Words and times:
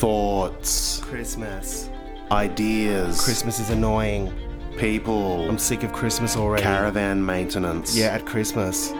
thoughts, 0.00 1.00
Christmas. 1.04 1.90
ideas, 2.32 3.22
Christmas 3.22 3.60
is 3.60 3.68
annoying. 3.70 4.32
people, 4.78 5.46
I'm 5.46 5.58
sick 5.58 5.82
of 5.82 5.92
Christmas 5.92 6.36
already. 6.38 6.62
caravan 6.62 7.24
maintenance, 7.24 7.94
Yeah, 7.94 8.06
at 8.06 8.24
Christmas. 8.24 8.94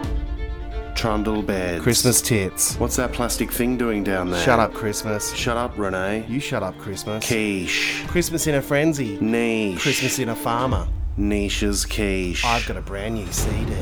trundle 0.94 1.40
beds. 1.42 1.82
Christmas 1.82 2.21
tits. 2.21 2.74
What's 2.76 2.96
that 2.96 3.14
plastic 3.14 3.50
thing 3.50 3.78
doing 3.78 4.04
down 4.04 4.30
there? 4.30 4.42
Shut 4.42 4.58
up, 4.58 4.74
Christmas. 4.74 5.32
Shut 5.35 5.56
up, 5.56 5.72
Renee. 5.78 6.26
You 6.28 6.38
shut 6.38 6.63
up, 6.63 6.76
Christmas. 6.76 7.26
Quiche. 7.26 8.04
Christmas 8.08 8.46
in 8.46 8.56
a 8.56 8.60
frenzy. 8.62 9.17
Niche. 9.22 9.78
Christmas 9.80 10.19
in 10.19 10.28
a 10.28 10.37
farmer. 10.37 10.87
Niche 11.17 11.62
As 11.62 11.87
Quiche. 11.87 12.44
I've 12.44 12.67
got 12.67 12.76
a 12.76 12.82
brand 12.82 13.14
new 13.14 13.26
CD. 13.32 13.74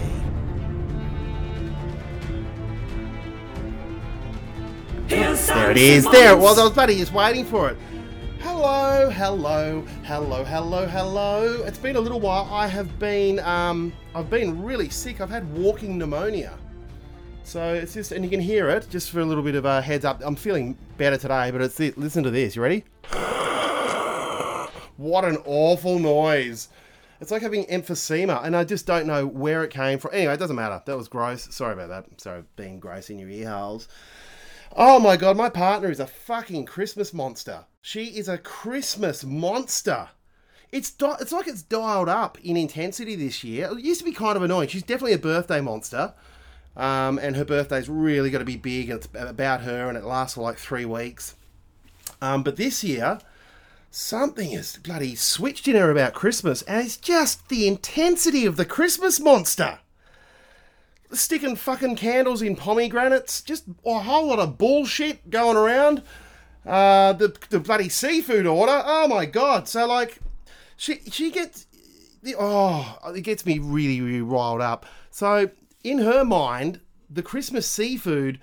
There 5.68 5.76
it 5.76 5.82
is. 5.82 6.10
There 6.10 6.32
it 6.32 6.38
was. 6.38 6.58
I 6.58 6.64
was 6.64 6.72
bloody 6.72 6.96
just 6.96 7.12
waiting 7.12 7.44
for 7.44 7.68
it. 7.68 7.76
Hello, 8.40 9.10
hello, 9.10 9.82
hello, 10.02 10.42
hello, 10.42 10.86
hello. 10.86 11.62
It's 11.66 11.76
been 11.76 11.96
a 11.96 12.00
little 12.00 12.20
while. 12.20 12.48
I 12.50 12.66
have 12.66 12.98
been, 12.98 13.38
um, 13.40 13.92
I've 14.14 14.30
been 14.30 14.62
really 14.62 14.88
sick. 14.88 15.20
I've 15.20 15.28
had 15.28 15.46
walking 15.54 15.98
pneumonia. 15.98 16.58
So 17.44 17.74
it's 17.74 17.92
just, 17.92 18.12
and 18.12 18.24
you 18.24 18.30
can 18.30 18.40
hear 18.40 18.70
it. 18.70 18.88
Just 18.88 19.10
for 19.10 19.20
a 19.20 19.26
little 19.26 19.42
bit 19.42 19.56
of 19.56 19.66
a 19.66 19.82
heads 19.82 20.06
up, 20.06 20.22
I'm 20.24 20.36
feeling 20.36 20.74
better 20.96 21.18
today. 21.18 21.50
But 21.50 21.60
it's 21.60 21.78
listen 21.78 22.22
to 22.22 22.30
this. 22.30 22.56
You 22.56 22.62
ready? 22.62 22.84
What 24.96 25.26
an 25.26 25.36
awful 25.44 25.98
noise. 25.98 26.70
It's 27.20 27.30
like 27.30 27.42
having 27.42 27.66
emphysema, 27.66 28.42
and 28.42 28.56
I 28.56 28.64
just 28.64 28.86
don't 28.86 29.06
know 29.06 29.26
where 29.26 29.64
it 29.64 29.70
came 29.70 29.98
from. 29.98 30.12
Anyway, 30.14 30.32
it 30.32 30.38
doesn't 30.38 30.56
matter. 30.56 30.82
That 30.86 30.96
was 30.96 31.08
gross. 31.08 31.54
Sorry 31.54 31.74
about 31.74 31.90
that. 31.90 32.20
Sorry 32.20 32.42
being 32.56 32.80
gross 32.80 33.10
in 33.10 33.18
your 33.18 33.28
ear 33.28 33.50
holes. 33.50 33.86
Oh 34.76 35.00
my 35.00 35.16
god, 35.16 35.36
my 35.36 35.48
partner 35.48 35.90
is 35.90 36.00
a 36.00 36.06
fucking 36.06 36.66
Christmas 36.66 37.12
monster. 37.12 37.64
She 37.80 38.18
is 38.18 38.28
a 38.28 38.38
Christmas 38.38 39.24
monster. 39.24 40.08
It's 40.70 40.90
di- 40.90 41.16
it's 41.20 41.32
like 41.32 41.46
it's 41.46 41.62
dialed 41.62 42.08
up 42.08 42.38
in 42.44 42.56
intensity 42.56 43.14
this 43.14 43.42
year. 43.42 43.70
It 43.72 43.84
used 43.84 44.00
to 44.00 44.04
be 44.04 44.12
kind 44.12 44.36
of 44.36 44.42
annoying. 44.42 44.68
She's 44.68 44.82
definitely 44.82 45.14
a 45.14 45.18
birthday 45.18 45.60
monster. 45.60 46.12
Um, 46.76 47.18
and 47.18 47.34
her 47.34 47.44
birthday's 47.44 47.88
really 47.88 48.30
got 48.30 48.38
to 48.38 48.44
be 48.44 48.56
big. 48.56 48.90
It's 48.90 49.08
about 49.14 49.62
her, 49.62 49.88
and 49.88 49.98
it 49.98 50.04
lasts 50.04 50.34
for 50.34 50.42
like 50.42 50.58
three 50.58 50.84
weeks. 50.84 51.34
Um, 52.22 52.42
but 52.42 52.56
this 52.56 52.84
year, 52.84 53.18
something 53.90 54.50
has 54.50 54.76
bloody 54.76 55.14
switched 55.14 55.66
in 55.66 55.74
her 55.74 55.90
about 55.90 56.14
Christmas, 56.14 56.62
and 56.62 56.84
it's 56.84 56.96
just 56.96 57.48
the 57.48 57.66
intensity 57.66 58.46
of 58.46 58.56
the 58.56 58.64
Christmas 58.64 59.18
monster. 59.18 59.80
Sticking 61.10 61.56
fucking 61.56 61.96
candles 61.96 62.42
in 62.42 62.54
pomegranates, 62.54 63.40
just 63.40 63.64
a 63.86 63.98
whole 63.98 64.26
lot 64.26 64.38
of 64.38 64.58
bullshit 64.58 65.30
going 65.30 65.56
around. 65.56 66.02
Uh, 66.66 67.14
the 67.14 67.34
the 67.48 67.58
bloody 67.58 67.88
seafood 67.88 68.46
order. 68.46 68.82
Oh 68.84 69.08
my 69.08 69.24
god! 69.24 69.68
So 69.68 69.86
like, 69.86 70.18
she 70.76 71.00
she 71.10 71.30
gets 71.30 71.66
the 72.22 72.34
oh, 72.38 72.98
it 73.14 73.22
gets 73.22 73.46
me 73.46 73.58
really 73.58 74.00
really 74.00 74.20
riled 74.20 74.60
up. 74.60 74.84
So 75.10 75.50
in 75.82 75.98
her 75.98 76.24
mind, 76.24 76.80
the 77.08 77.22
Christmas 77.22 77.66
seafood 77.66 78.38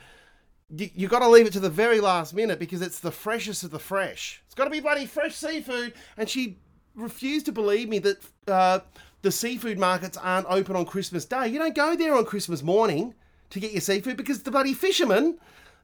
you, 0.73 0.89
you 0.95 1.07
got 1.07 1.19
to 1.19 1.29
leave 1.29 1.45
it 1.45 1.53
to 1.53 1.59
the 1.59 1.69
very 1.69 1.99
last 1.99 2.33
minute 2.33 2.59
because 2.59 2.81
it's 2.81 2.99
the 2.99 3.11
freshest 3.11 3.63
of 3.63 3.71
the 3.71 3.79
fresh. 3.79 4.41
It's 4.45 4.55
got 4.55 4.65
to 4.65 4.69
be 4.69 4.79
bloody 4.79 5.05
fresh 5.05 5.35
seafood. 5.35 5.93
And 6.17 6.29
she 6.29 6.57
refused 6.95 7.45
to 7.47 7.51
believe 7.51 7.89
me 7.89 7.99
that 7.99 8.17
uh, 8.47 8.79
the 9.25 9.31
seafood 9.31 9.79
markets 9.79 10.17
aren't 10.17 10.45
open 10.51 10.75
on 10.75 10.85
Christmas 10.85 11.25
Day. 11.25 11.47
You 11.47 11.57
don't 11.57 11.73
go 11.73 11.95
there 11.95 12.15
on 12.15 12.25
Christmas 12.25 12.61
morning 12.61 13.15
to 13.49 13.59
get 13.59 13.71
your 13.71 13.81
seafood 13.81 14.17
because 14.17 14.43
the 14.43 14.51
bloody 14.51 14.75
fishermen, 14.75 15.39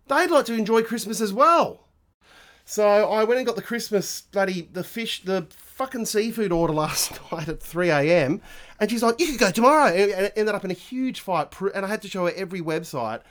they'd 0.06 0.30
like 0.30 0.46
to 0.46 0.54
enjoy 0.54 0.84
Christmas 0.84 1.20
as 1.20 1.34
well. 1.34 1.88
So 2.66 2.88
I 2.88 3.24
went 3.24 3.40
and 3.40 3.48
got 3.48 3.56
the 3.56 3.64
Christmas 3.64 4.22
bloody 4.22 4.70
the 4.72 4.84
fish 4.84 5.24
the 5.24 5.48
fucking 5.58 6.06
seafood 6.06 6.52
order 6.52 6.74
last 6.86 7.20
night 7.32 7.50
at 7.50 7.64
3 7.64 7.90
a.m. 7.90 8.42
And 8.80 8.92
she's 8.92 9.02
like, 9.02 9.20
"You 9.20 9.26
could 9.32 9.40
go 9.40 9.50
tomorrow." 9.50 9.88
And 9.88 10.12
it 10.12 10.34
ended 10.36 10.54
up 10.54 10.64
in 10.64 10.70
a 10.70 10.76
huge 10.76 11.20
fight, 11.20 11.52
and 11.74 11.84
I 11.84 11.90
had 11.90 12.04
to 12.04 12.08
show 12.08 12.28
her 12.28 12.34
every 12.36 12.62
website 12.62 13.22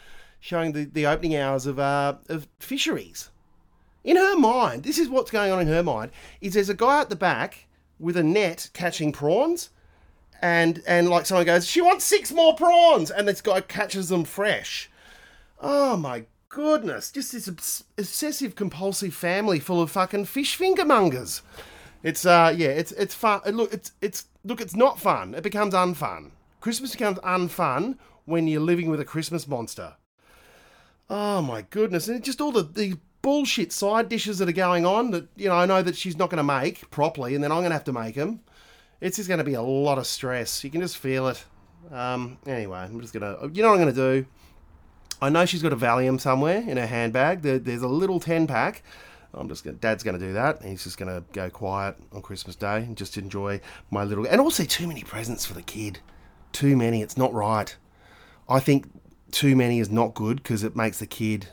showing 0.40 0.72
the, 0.72 0.86
the 0.86 1.06
opening 1.06 1.36
hours 1.36 1.66
of 1.66 1.78
uh, 1.78 2.16
of 2.28 2.48
fisheries. 2.58 3.30
In 4.02 4.16
her 4.16 4.36
mind, 4.36 4.82
this 4.82 4.98
is 4.98 5.08
what's 5.08 5.30
going 5.30 5.52
on 5.52 5.60
in 5.60 5.68
her 5.68 5.84
mind. 5.84 6.10
Is 6.40 6.54
there's 6.54 6.68
a 6.68 6.74
guy 6.74 7.00
at 7.00 7.10
the 7.10 7.16
back 7.16 7.68
with 8.00 8.16
a 8.16 8.24
net 8.24 8.70
catching 8.72 9.12
prawns, 9.12 9.70
and 10.40 10.82
and 10.86 11.08
like 11.08 11.26
someone 11.26 11.46
goes, 11.46 11.66
"She 11.66 11.80
wants 11.80 12.04
six 12.04 12.32
more 12.32 12.54
prawns," 12.54 13.10
and 13.10 13.28
this 13.28 13.40
guy 13.40 13.60
catches 13.60 14.08
them 14.08 14.24
fresh. 14.24 14.90
Oh 15.60 15.96
my 15.96 16.24
goodness! 16.48 17.10
Just 17.10 17.32
this 17.32 17.48
obs- 17.48 17.84
obsessive 17.98 18.54
compulsive 18.54 19.14
family 19.14 19.60
full 19.60 19.82
of 19.82 19.90
fucking 19.90 20.24
fish 20.24 20.58
fingermongers. 20.58 21.42
It's 22.02 22.24
uh 22.24 22.54
yeah, 22.56 22.68
it's 22.68 22.92
it's 22.92 23.14
fun. 23.14 23.42
Look, 23.46 23.72
it's 23.72 23.92
it's 24.00 24.26
look, 24.44 24.60
it's 24.60 24.74
not 24.74 24.98
fun. 24.98 25.34
It 25.34 25.42
becomes 25.42 25.74
unfun. 25.74 26.30
Christmas 26.60 26.92
becomes 26.92 27.18
unfun 27.18 27.96
when 28.24 28.46
you're 28.46 28.60
living 28.60 28.90
with 28.90 29.00
a 29.00 29.04
Christmas 29.04 29.46
monster. 29.46 29.94
Oh 31.10 31.42
my 31.42 31.62
goodness! 31.62 32.08
And 32.08 32.24
just 32.24 32.40
all 32.40 32.52
the 32.52 32.62
the 32.62 32.96
bullshit 33.22 33.70
side 33.72 34.08
dishes 34.08 34.38
that 34.38 34.48
are 34.48 34.52
going 34.52 34.86
on 34.86 35.10
that 35.10 35.28
you 35.36 35.48
know 35.48 35.56
I 35.56 35.66
know 35.66 35.82
that 35.82 35.96
she's 35.96 36.16
not 36.16 36.30
going 36.30 36.38
to 36.38 36.42
make 36.44 36.90
properly, 36.90 37.34
and 37.34 37.44
then 37.44 37.52
I'm 37.52 37.58
going 37.58 37.70
to 37.70 37.74
have 37.74 37.84
to 37.84 37.92
make 37.92 38.14
them. 38.14 38.40
It's 39.00 39.16
just 39.16 39.28
going 39.28 39.38
to 39.38 39.44
be 39.44 39.54
a 39.54 39.62
lot 39.62 39.98
of 39.98 40.06
stress. 40.06 40.62
You 40.62 40.70
can 40.70 40.80
just 40.80 40.98
feel 40.98 41.28
it. 41.28 41.44
Um, 41.90 42.38
anyway, 42.46 42.78
I'm 42.78 43.00
just 43.00 43.14
gonna. 43.14 43.36
You 43.52 43.62
know 43.62 43.70
what 43.70 43.78
I'm 43.78 43.82
going 43.82 43.94
to 43.94 44.22
do? 44.22 44.26
I 45.22 45.28
know 45.28 45.44
she's 45.46 45.62
got 45.62 45.72
a 45.72 45.76
Valium 45.76 46.20
somewhere 46.20 46.58
in 46.58 46.76
her 46.76 46.86
handbag. 46.86 47.42
There, 47.42 47.58
there's 47.58 47.82
a 47.82 47.88
little 47.88 48.20
ten 48.20 48.46
pack. 48.46 48.82
I'm 49.32 49.48
just 49.48 49.64
gonna, 49.64 49.76
Dad's 49.76 50.02
going 50.02 50.18
to 50.18 50.26
do 50.26 50.32
that. 50.34 50.62
He's 50.62 50.84
just 50.84 50.98
going 50.98 51.12
to 51.14 51.24
go 51.32 51.48
quiet 51.50 51.96
on 52.12 52.20
Christmas 52.20 52.56
Day 52.56 52.78
and 52.78 52.96
just 52.96 53.16
enjoy 53.16 53.60
my 53.90 54.04
little. 54.04 54.26
And 54.26 54.40
also, 54.40 54.64
too 54.64 54.86
many 54.86 55.02
presents 55.02 55.46
for 55.46 55.54
the 55.54 55.62
kid. 55.62 56.00
Too 56.52 56.76
many. 56.76 57.00
It's 57.00 57.16
not 57.16 57.32
right. 57.32 57.74
I 58.48 58.58
think 58.58 58.90
too 59.30 59.54
many 59.54 59.78
is 59.78 59.90
not 59.90 60.14
good 60.14 60.42
because 60.42 60.64
it 60.64 60.74
makes 60.74 60.98
the 60.98 61.06
kid, 61.06 61.46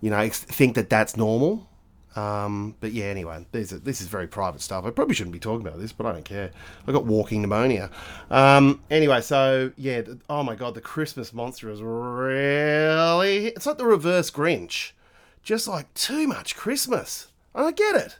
you 0.00 0.10
know, 0.10 0.28
think 0.28 0.74
that 0.74 0.90
that's 0.90 1.16
normal. 1.16 1.69
Um, 2.16 2.74
but 2.80 2.92
yeah, 2.92 3.04
anyway, 3.04 3.46
this 3.52 3.72
is, 3.72 4.08
very 4.08 4.26
private 4.26 4.60
stuff. 4.60 4.84
I 4.84 4.90
probably 4.90 5.14
shouldn't 5.14 5.32
be 5.32 5.38
talking 5.38 5.66
about 5.66 5.78
this, 5.78 5.92
but 5.92 6.06
I 6.06 6.12
don't 6.12 6.24
care. 6.24 6.50
I 6.86 6.92
got 6.92 7.06
walking 7.06 7.40
pneumonia. 7.40 7.90
Um, 8.30 8.82
anyway, 8.90 9.20
so 9.20 9.72
yeah, 9.76 10.02
oh 10.28 10.42
my 10.42 10.56
god, 10.56 10.74
the 10.74 10.80
Christmas 10.80 11.32
monster 11.32 11.70
is 11.70 11.82
really. 11.82 13.46
It's 13.48 13.66
like 13.66 13.78
the 13.78 13.86
reverse 13.86 14.30
Grinch. 14.30 14.92
Just 15.42 15.68
like 15.68 15.92
too 15.94 16.26
much 16.26 16.56
Christmas. 16.56 17.28
And 17.54 17.66
I 17.66 17.70
get 17.70 17.94
it. 17.94 18.18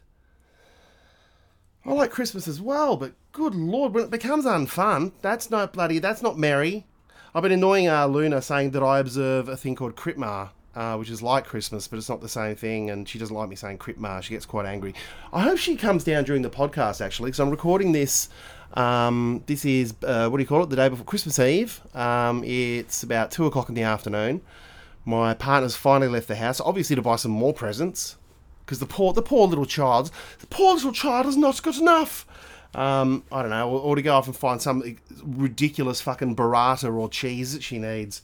I 1.85 1.93
like 1.93 2.11
Christmas 2.11 2.47
as 2.47 2.61
well, 2.61 2.97
but 2.97 3.13
good 3.33 3.55
lord, 3.55 3.95
when 3.95 4.05
it 4.05 4.11
becomes 4.11 4.45
unfun, 4.45 5.13
that's 5.23 5.51
not 5.51 5.73
bloody, 5.73 5.99
that's 5.99 6.23
not 6.23 6.39
merry. 6.39 6.87
I've 7.35 7.43
been 7.43 7.53
annoying 7.53 7.89
uh, 7.89 8.07
Luna 8.07 8.43
saying 8.43 8.73
that 8.73 8.83
I 8.83 8.99
observe 8.99 9.49
a 9.49 9.57
thing 9.57 9.77
called 9.77 9.97
Critmar, 9.97 10.51
uh, 10.75 10.97
which 10.97 11.11
is 11.11 11.23
like 11.23 11.47
Christmas, 11.47 11.89
but 11.89 11.99
it's 11.99 12.09
not 12.09 12.21
the 12.21 12.29
same 12.29 12.55
thing, 12.55 12.91
and 12.91 13.09
she 13.09 13.19
doesn't 13.19 13.35
like 13.35 13.49
me 13.49 13.57
saying 13.57 13.79
Critmar. 13.79 14.23
She 14.23 14.35
gets 14.35 14.47
quite 14.47 14.67
angry. 14.67 14.95
I 15.33 15.43
hope 15.43 15.59
she 15.59 15.77
comes 15.77 16.05
down 16.05 16.25
during 16.25 16.43
the 16.43 16.51
podcast, 16.51 17.05
actually, 17.05 17.29
because 17.29 17.41
I'm 17.41 17.51
recording 17.51 17.93
this. 17.93 18.29
Um, 18.75 19.43
this 19.47 19.65
is, 19.65 19.95
uh, 20.05 20.29
what 20.29 20.37
do 20.37 20.43
you 20.43 20.47
call 20.47 20.63
it, 20.63 20.71
the 20.71 20.77
day 20.77 20.89
before 20.89 21.05
Christmas 21.05 21.39
Eve. 21.41 21.81
Um, 21.95 22.45
it's 22.45 23.03
about 23.03 23.33
2 23.33 23.47
o'clock 23.47 23.69
in 23.69 23.75
the 23.75 23.83
afternoon. 23.83 24.43
My 25.05 25.35
partner's 25.35 25.75
finally 25.75 26.09
left 26.09 26.29
the 26.29 26.37
house, 26.37 26.61
obviously 26.61 26.95
to 26.95 27.03
buy 27.03 27.17
some 27.17 27.33
more 27.33 27.53
presents, 27.53 28.17
because 28.65 28.79
the 28.79 28.87
poor, 28.87 29.13
the 29.13 29.23
poor 29.23 29.49
little 29.49 29.67
child, 29.67 30.13
the 30.39 30.47
poor 30.47 30.75
little 30.75 30.93
child 30.93 31.27
has 31.27 31.37
not 31.37 31.61
got 31.63 31.79
enough. 31.79 32.27
Um, 32.73 33.25
I 33.33 33.43
don't 33.43 33.51
know, 33.51 33.69
or, 33.69 33.97
to 33.97 34.03
go 34.03 34.15
off 34.15 34.29
and 34.29 34.37
find 34.37 34.63
some 34.63 34.97
ridiculous 35.25 36.01
fucking 36.01 36.37
burrata 36.37 36.95
or 36.95 37.09
cheese 37.09 37.53
that 37.53 37.65
she 37.65 37.79
needs 37.81 38.23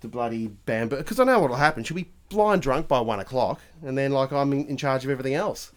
to 0.00 0.08
bloody 0.08 0.48
bamboo. 0.48 0.96
Because 0.96 1.20
I 1.20 1.24
know 1.24 1.40
what'll 1.40 1.56
happen. 1.56 1.84
She'll 1.84 1.96
be 1.96 2.10
blind 2.28 2.62
drunk 2.62 2.88
by 2.88 3.00
one 3.00 3.20
o'clock, 3.20 3.60
and 3.82 3.96
then 3.96 4.12
like 4.12 4.32
I'm 4.32 4.52
in, 4.52 4.66
in 4.66 4.76
charge 4.76 5.04
of 5.04 5.10
everything 5.10 5.34
else. 5.34 5.72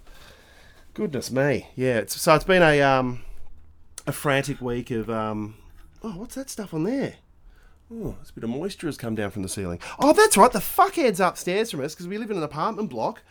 Goodness 0.94 1.32
me, 1.32 1.68
yeah. 1.76 2.00
It's, 2.00 2.20
so 2.20 2.36
it's 2.36 2.44
been 2.44 2.62
a 2.62 2.82
um, 2.82 3.24
a 4.06 4.12
frantic 4.12 4.62
week 4.62 4.92
of 4.92 5.10
um, 5.10 5.56
oh, 6.04 6.12
what's 6.12 6.36
that 6.36 6.50
stuff 6.50 6.74
on 6.74 6.84
there? 6.84 7.16
Oh, 7.94 8.16
it's 8.22 8.30
a 8.30 8.34
bit 8.34 8.44
of 8.44 8.50
moisture 8.50 8.88
has 8.88 8.98
come 8.98 9.16
down 9.16 9.32
from 9.32 9.42
the 9.42 9.50
ceiling. 9.50 9.80
Oh, 10.00 10.14
that's 10.14 10.38
right. 10.38 10.52
The 10.52 10.60
fuckheads 10.60 11.26
upstairs 11.26 11.72
from 11.72 11.82
us 11.82 11.94
because 11.94 12.08
we 12.08 12.18
live 12.18 12.32
in 12.32 12.38
an 12.38 12.44
apartment 12.44 12.90
block. 12.90 13.22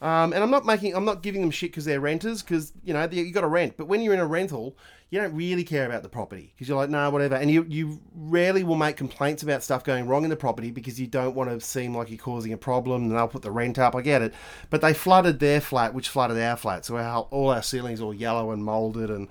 Um, 0.00 0.32
and 0.32 0.42
I'm 0.42 0.50
not 0.50 0.66
making, 0.66 0.94
I'm 0.94 1.04
not 1.04 1.22
giving 1.22 1.40
them 1.40 1.50
shit 1.50 1.70
because 1.70 1.84
they're 1.84 2.00
renters, 2.00 2.42
because 2.42 2.72
you 2.84 2.92
know 2.92 3.08
you 3.10 3.32
got 3.32 3.40
to 3.42 3.48
rent. 3.48 3.76
But 3.76 3.86
when 3.86 4.02
you're 4.02 4.14
in 4.14 4.20
a 4.20 4.26
rental, 4.26 4.76
you 5.10 5.20
don't 5.20 5.34
really 5.34 5.64
care 5.64 5.86
about 5.86 6.02
the 6.02 6.08
property 6.08 6.52
because 6.54 6.68
you're 6.68 6.76
like, 6.76 6.90
nah, 6.90 7.08
whatever. 7.10 7.36
And 7.36 7.50
you 7.50 7.64
you 7.68 8.00
rarely 8.14 8.64
will 8.64 8.76
make 8.76 8.96
complaints 8.96 9.42
about 9.42 9.62
stuff 9.62 9.84
going 9.84 10.06
wrong 10.06 10.24
in 10.24 10.30
the 10.30 10.36
property 10.36 10.70
because 10.70 11.00
you 11.00 11.06
don't 11.06 11.34
want 11.34 11.48
to 11.48 11.60
seem 11.60 11.96
like 11.96 12.10
you're 12.10 12.18
causing 12.18 12.52
a 12.52 12.58
problem. 12.58 13.04
And 13.04 13.12
they'll 13.12 13.28
put 13.28 13.42
the 13.42 13.50
rent 13.50 13.78
up. 13.78 13.94
I 13.94 14.02
get 14.02 14.22
it, 14.22 14.34
but 14.68 14.80
they 14.80 14.92
flooded 14.92 15.38
their 15.38 15.60
flat, 15.60 15.94
which 15.94 16.08
flooded 16.08 16.38
our 16.38 16.56
flat, 16.56 16.84
so 16.84 16.96
our, 16.96 17.22
all 17.30 17.50
our 17.50 17.62
ceilings 17.62 18.00
all 18.00 18.14
yellow 18.14 18.50
and 18.50 18.64
molded 18.64 19.10
and. 19.10 19.28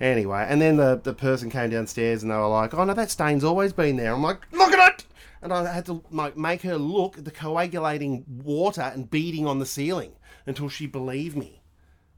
Anyway, 0.00 0.46
and 0.48 0.62
then 0.62 0.76
the, 0.76 1.00
the 1.02 1.12
person 1.12 1.50
came 1.50 1.70
downstairs 1.70 2.22
and 2.22 2.30
they 2.30 2.36
were 2.36 2.46
like, 2.46 2.72
"Oh 2.72 2.84
no, 2.84 2.94
that 2.94 3.10
stain's 3.10 3.42
always 3.42 3.72
been 3.72 3.96
there." 3.96 4.12
I'm 4.12 4.22
like, 4.22 4.38
"Look 4.52 4.72
at 4.72 4.92
it! 4.92 5.04
And 5.42 5.52
I 5.52 5.72
had 5.72 5.86
to 5.86 6.02
like, 6.10 6.36
make 6.36 6.62
her 6.62 6.76
look 6.76 7.18
at 7.18 7.24
the 7.24 7.30
coagulating 7.30 8.24
water 8.44 8.82
and 8.82 9.10
beading 9.10 9.46
on 9.46 9.58
the 9.58 9.66
ceiling 9.66 10.12
until 10.46 10.68
she 10.68 10.86
believed 10.86 11.36
me. 11.36 11.62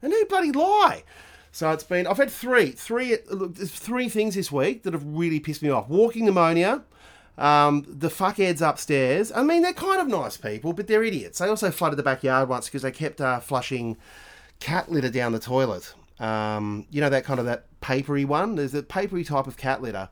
And 0.01 0.11
who 0.11 0.25
bloody 0.25 0.51
lie? 0.51 1.03
So 1.51 1.69
it's 1.71 1.83
been. 1.83 2.07
I've 2.07 2.17
had 2.17 2.31
three, 2.31 2.71
three, 2.71 3.17
look, 3.29 3.55
three 3.57 4.09
things 4.09 4.35
this 4.35 4.51
week 4.51 4.83
that 4.83 4.93
have 4.93 5.05
really 5.05 5.39
pissed 5.39 5.61
me 5.61 5.69
off. 5.69 5.89
Walking 5.89 6.25
pneumonia, 6.25 6.83
um, 7.37 7.85
the 7.87 8.07
fuckheads 8.07 8.61
upstairs. 8.67 9.31
I 9.33 9.43
mean, 9.43 9.61
they're 9.61 9.73
kind 9.73 9.99
of 9.99 10.07
nice 10.07 10.37
people, 10.37 10.73
but 10.73 10.87
they're 10.87 11.03
idiots. 11.03 11.39
They 11.39 11.47
also 11.47 11.69
flooded 11.69 11.99
the 11.99 12.03
backyard 12.03 12.47
once 12.47 12.67
because 12.67 12.83
they 12.83 12.91
kept 12.91 13.19
uh, 13.19 13.41
flushing 13.41 13.97
cat 14.59 14.89
litter 14.89 15.09
down 15.09 15.33
the 15.33 15.39
toilet. 15.39 15.93
Um, 16.19 16.85
you 16.91 17.01
know 17.01 17.09
that 17.09 17.25
kind 17.25 17.39
of 17.39 17.47
that 17.47 17.65
papery 17.81 18.25
one. 18.25 18.55
There's 18.55 18.73
a 18.73 18.83
papery 18.83 19.23
type 19.23 19.47
of 19.47 19.57
cat 19.57 19.81
litter, 19.81 20.07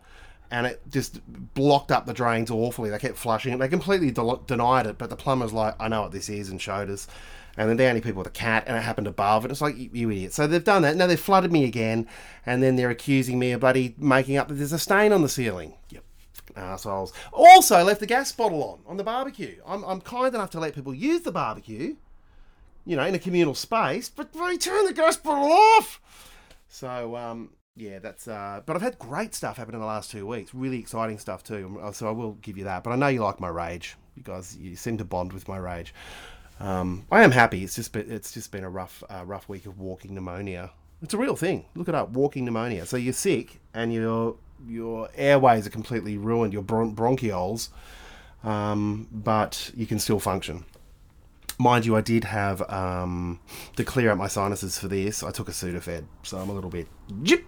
and 0.52 0.66
it 0.68 0.82
just 0.90 1.20
blocked 1.54 1.92
up 1.92 2.06
the 2.06 2.14
drains 2.14 2.50
awfully. 2.50 2.90
They 2.90 3.00
kept 3.00 3.18
flushing 3.18 3.54
it. 3.54 3.60
They 3.60 3.68
completely 3.68 4.12
de- 4.12 4.40
denied 4.48 4.88
it, 4.88 4.98
but 4.98 5.10
the 5.10 5.16
plumber's 5.16 5.54
like, 5.54 5.76
"I 5.80 5.88
know 5.88 6.02
what 6.04 6.12
this 6.12 6.30
is," 6.30 6.50
and 6.50 6.62
showed 6.62 6.90
us. 6.90 7.08
And 7.58 7.70
then 7.70 7.78
the 7.78 7.88
only 7.88 8.00
people 8.00 8.20
with 8.20 8.28
a 8.28 8.32
cat, 8.32 8.64
and 8.68 8.78
it 8.78 8.82
happened 8.82 9.08
above, 9.08 9.44
and 9.44 9.52
it's 9.52 9.60
like, 9.60 9.78
you, 9.78 9.90
you 9.92 10.10
idiot. 10.12 10.34
So 10.34 10.48
they've 10.48 10.64
done 10.64 10.84
that. 10.84 10.96
Now 10.96 11.08
they've 11.08 11.20
flooded 11.20 11.52
me 11.52 11.66
again, 11.66 12.08
and 12.46 12.64
then 12.64 12.78
they're 12.78 12.90
accusing 12.90 13.38
me 13.38 13.52
of 13.52 13.60
bloody 13.60 13.96
making 13.98 14.38
up 14.38 14.48
that 14.48 14.54
there's 14.54 14.72
a 14.72 14.80
stain 14.80 15.12
on 15.12 15.24
the 15.24 15.30
ceiling. 15.30 15.74
Yep. 15.90 16.04
Assholes. 16.56 17.14
Also, 17.32 17.84
left 17.84 18.00
the 18.00 18.06
gas 18.06 18.32
bottle 18.32 18.64
on 18.64 18.80
on 18.88 18.98
the 18.98 19.04
barbecue. 19.04 19.62
I'm, 19.66 19.84
I'm 19.84 20.02
kind 20.02 20.34
enough 20.34 20.52
to 20.52 20.60
let 20.60 20.74
people 20.74 20.94
use 20.94 21.22
the 21.22 21.32
barbecue, 21.32 21.96
you 22.86 22.96
know, 22.96 23.06
in 23.06 23.16
a 23.16 23.20
communal 23.20 23.56
space, 23.56 24.10
but 24.10 24.34
they 24.34 24.58
turn 24.58 24.86
the 24.86 24.94
gas 24.94 25.18
bottle 25.18 25.52
off. 25.52 26.02
So, 26.70 27.16
um, 27.16 27.52
yeah, 27.80 28.00
that's. 28.00 28.28
Uh, 28.28 28.62
but 28.66 28.76
I've 28.76 28.82
had 28.82 29.00
great 29.00 29.34
stuff 29.34 29.58
happen 29.58 29.74
in 29.74 29.80
the 29.80 29.86
last 29.86 30.12
two 30.12 30.28
weeks. 30.28 30.54
Really 30.54 30.80
exciting 30.80 31.18
stuff 31.18 31.44
too. 31.44 31.80
So 31.94 32.08
I 32.08 32.12
will 32.12 32.34
give 32.42 32.58
you 32.58 32.66
that. 32.66 32.84
But 32.84 32.92
I 32.92 32.96
know 32.98 33.08
you 33.08 33.24
like 33.24 33.40
my 33.40 33.48
rage. 33.48 33.96
You 34.16 34.24
guys, 34.24 34.58
you 34.58 34.76
seem 34.76 34.98
to 34.98 35.06
bond 35.06 35.32
with 35.32 35.48
my 35.48 35.58
rage. 35.58 35.94
Um, 36.60 37.06
I 37.10 37.24
am 37.24 37.32
happy. 37.32 37.64
It's 37.64 37.76
just 37.76 37.94
been, 37.94 38.12
it's 38.12 38.34
just 38.34 38.52
been 38.52 38.66
a 38.66 38.70
rough, 38.70 39.02
uh, 39.10 39.24
rough 39.26 39.48
week 39.48 39.66
of 39.66 39.80
walking 39.80 40.14
pneumonia. 40.14 40.72
It's 41.02 41.14
a 41.14 41.18
real 41.18 41.38
thing. 41.38 41.66
Look 41.74 41.88
it 41.88 41.96
up. 41.96 42.10
Walking 42.10 42.44
pneumonia. 42.44 42.86
So 42.86 42.98
you're 42.98 43.14
sick 43.14 43.62
and 43.74 43.94
your 43.94 44.36
your 44.68 45.10
airways 45.16 45.66
are 45.66 45.70
completely 45.70 46.18
ruined. 46.18 46.52
Your 46.52 46.64
bron- 46.64 46.94
bronchioles, 46.94 47.70
um, 48.44 49.08
but 49.10 49.72
you 49.74 49.86
can 49.86 50.00
still 50.00 50.20
function. 50.20 50.66
Mind 51.58 51.86
you, 51.86 51.96
I 51.96 52.02
did 52.02 52.26
have 52.26 52.62
um, 52.70 53.40
to 53.78 53.86
clear 53.86 54.12
out 54.12 54.18
my 54.18 54.28
sinuses 54.28 54.78
for 54.80 54.90
this. 54.90 55.24
I 55.24 55.32
took 55.32 55.48
a 55.48 55.52
Sudafed, 55.52 56.06
so 56.24 56.38
I'm 56.38 56.50
a 56.50 56.54
little 56.54 56.70
bit 56.70 56.88
jip. 57.24 57.46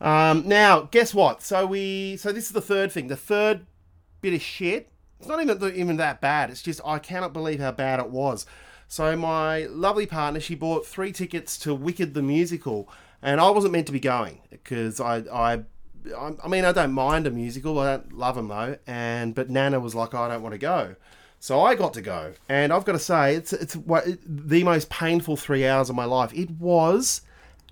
Um, 0.00 0.48
now, 0.48 0.82
guess 0.90 1.12
what? 1.12 1.42
So 1.42 1.66
we, 1.66 2.16
so 2.16 2.32
this 2.32 2.46
is 2.46 2.52
the 2.52 2.60
third 2.60 2.90
thing. 2.90 3.08
The 3.08 3.16
third 3.16 3.66
bit 4.20 4.34
of 4.34 4.42
shit. 4.42 4.88
It's 5.18 5.28
not 5.28 5.42
even 5.42 5.76
even 5.76 5.96
that 5.98 6.22
bad. 6.22 6.48
It's 6.48 6.62
just 6.62 6.80
I 6.84 6.98
cannot 6.98 7.34
believe 7.34 7.60
how 7.60 7.72
bad 7.72 8.00
it 8.00 8.08
was. 8.08 8.46
So 8.88 9.14
my 9.16 9.66
lovely 9.66 10.06
partner, 10.06 10.40
she 10.40 10.54
bought 10.54 10.86
three 10.86 11.12
tickets 11.12 11.58
to 11.60 11.74
Wicked 11.74 12.14
the 12.14 12.22
musical, 12.22 12.88
and 13.20 13.38
I 13.38 13.50
wasn't 13.50 13.72
meant 13.72 13.86
to 13.88 13.92
be 13.92 14.00
going 14.00 14.40
because 14.50 15.00
I 15.00 15.18
I. 15.30 15.64
I 16.18 16.48
mean, 16.48 16.64
I 16.64 16.72
don't 16.72 16.92
mind 16.92 17.26
a 17.26 17.30
musical. 17.30 17.78
I 17.78 17.96
don't 17.96 18.14
love 18.14 18.34
them 18.34 18.48
though, 18.48 18.78
and 18.86 19.34
but 19.34 19.50
Nana 19.50 19.78
was 19.78 19.94
like, 19.94 20.14
I 20.14 20.28
don't 20.28 20.42
want 20.42 20.54
to 20.54 20.58
go. 20.58 20.96
So 21.38 21.60
I 21.60 21.74
got 21.74 21.92
to 21.94 22.00
go, 22.00 22.32
and 22.48 22.72
I've 22.72 22.86
got 22.86 22.92
to 22.92 22.98
say, 22.98 23.34
it's 23.34 23.52
it's 23.52 23.76
the 23.76 24.64
most 24.64 24.88
painful 24.88 25.36
three 25.36 25.66
hours 25.66 25.90
of 25.90 25.96
my 25.96 26.06
life. 26.06 26.32
It 26.32 26.50
was 26.52 27.20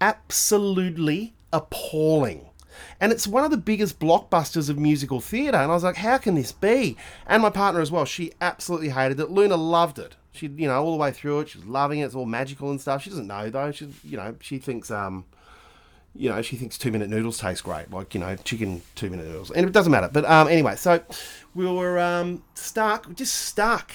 absolutely 0.02 1.34
appalling, 1.52 2.48
and 3.00 3.12
it's 3.12 3.26
one 3.26 3.44
of 3.44 3.50
the 3.50 3.56
biggest 3.56 3.98
blockbusters 3.98 4.68
of 4.68 4.78
musical 4.78 5.20
theatre. 5.20 5.58
And 5.58 5.70
I 5.70 5.74
was 5.74 5.84
like, 5.84 5.96
how 5.96 6.18
can 6.18 6.34
this 6.34 6.52
be? 6.52 6.96
And 7.26 7.42
my 7.42 7.50
partner 7.50 7.80
as 7.80 7.90
well. 7.90 8.04
She 8.04 8.32
absolutely 8.40 8.90
hated 8.90 9.20
it. 9.20 9.30
Luna 9.30 9.56
loved 9.56 9.98
it. 9.98 10.16
She, 10.32 10.46
you 10.46 10.68
know, 10.68 10.82
all 10.82 10.92
the 10.92 10.98
way 10.98 11.10
through 11.10 11.40
it. 11.40 11.48
She 11.50 11.58
was 11.58 11.66
loving 11.66 12.00
it. 12.00 12.06
It's 12.06 12.14
all 12.14 12.26
magical 12.26 12.70
and 12.70 12.80
stuff. 12.80 13.02
She 13.02 13.10
doesn't 13.10 13.26
know 13.26 13.50
though. 13.50 13.72
She, 13.72 13.88
you 14.04 14.16
know, 14.16 14.36
she 14.40 14.58
thinks 14.58 14.90
um 14.90 15.24
you 16.14 16.28
know, 16.28 16.42
she 16.42 16.56
thinks 16.56 16.76
two 16.76 16.90
minute 16.90 17.08
noodles 17.08 17.38
taste 17.38 17.62
great, 17.62 17.90
like 17.92 18.12
you 18.12 18.20
know, 18.20 18.34
chicken 18.36 18.82
two 18.96 19.08
minute 19.08 19.26
noodles, 19.26 19.50
and 19.52 19.66
it 19.66 19.72
doesn't 19.72 19.92
matter. 19.92 20.08
But 20.12 20.24
um, 20.24 20.48
anyway, 20.48 20.74
so 20.74 21.00
we 21.54 21.66
were 21.66 21.98
um, 21.98 22.42
stuck, 22.54 23.14
just 23.14 23.34
stuck 23.34 23.92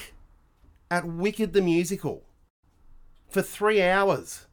at 0.89 1.05
Wicked 1.05 1.51
the 1.53 1.61
musical 1.61 2.23
for 3.29 3.41
three 3.41 3.81
hours. 3.81 4.45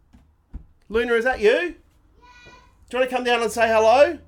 Luna, 0.88 1.14
is 1.14 1.24
that 1.24 1.40
you? 1.40 1.76
Do 2.90 2.96
you 2.96 3.00
want 3.02 3.10
to 3.10 3.16
come 3.16 3.24
down 3.24 3.40
and 3.40 3.52
say 3.52 3.68
hello? 3.68 4.18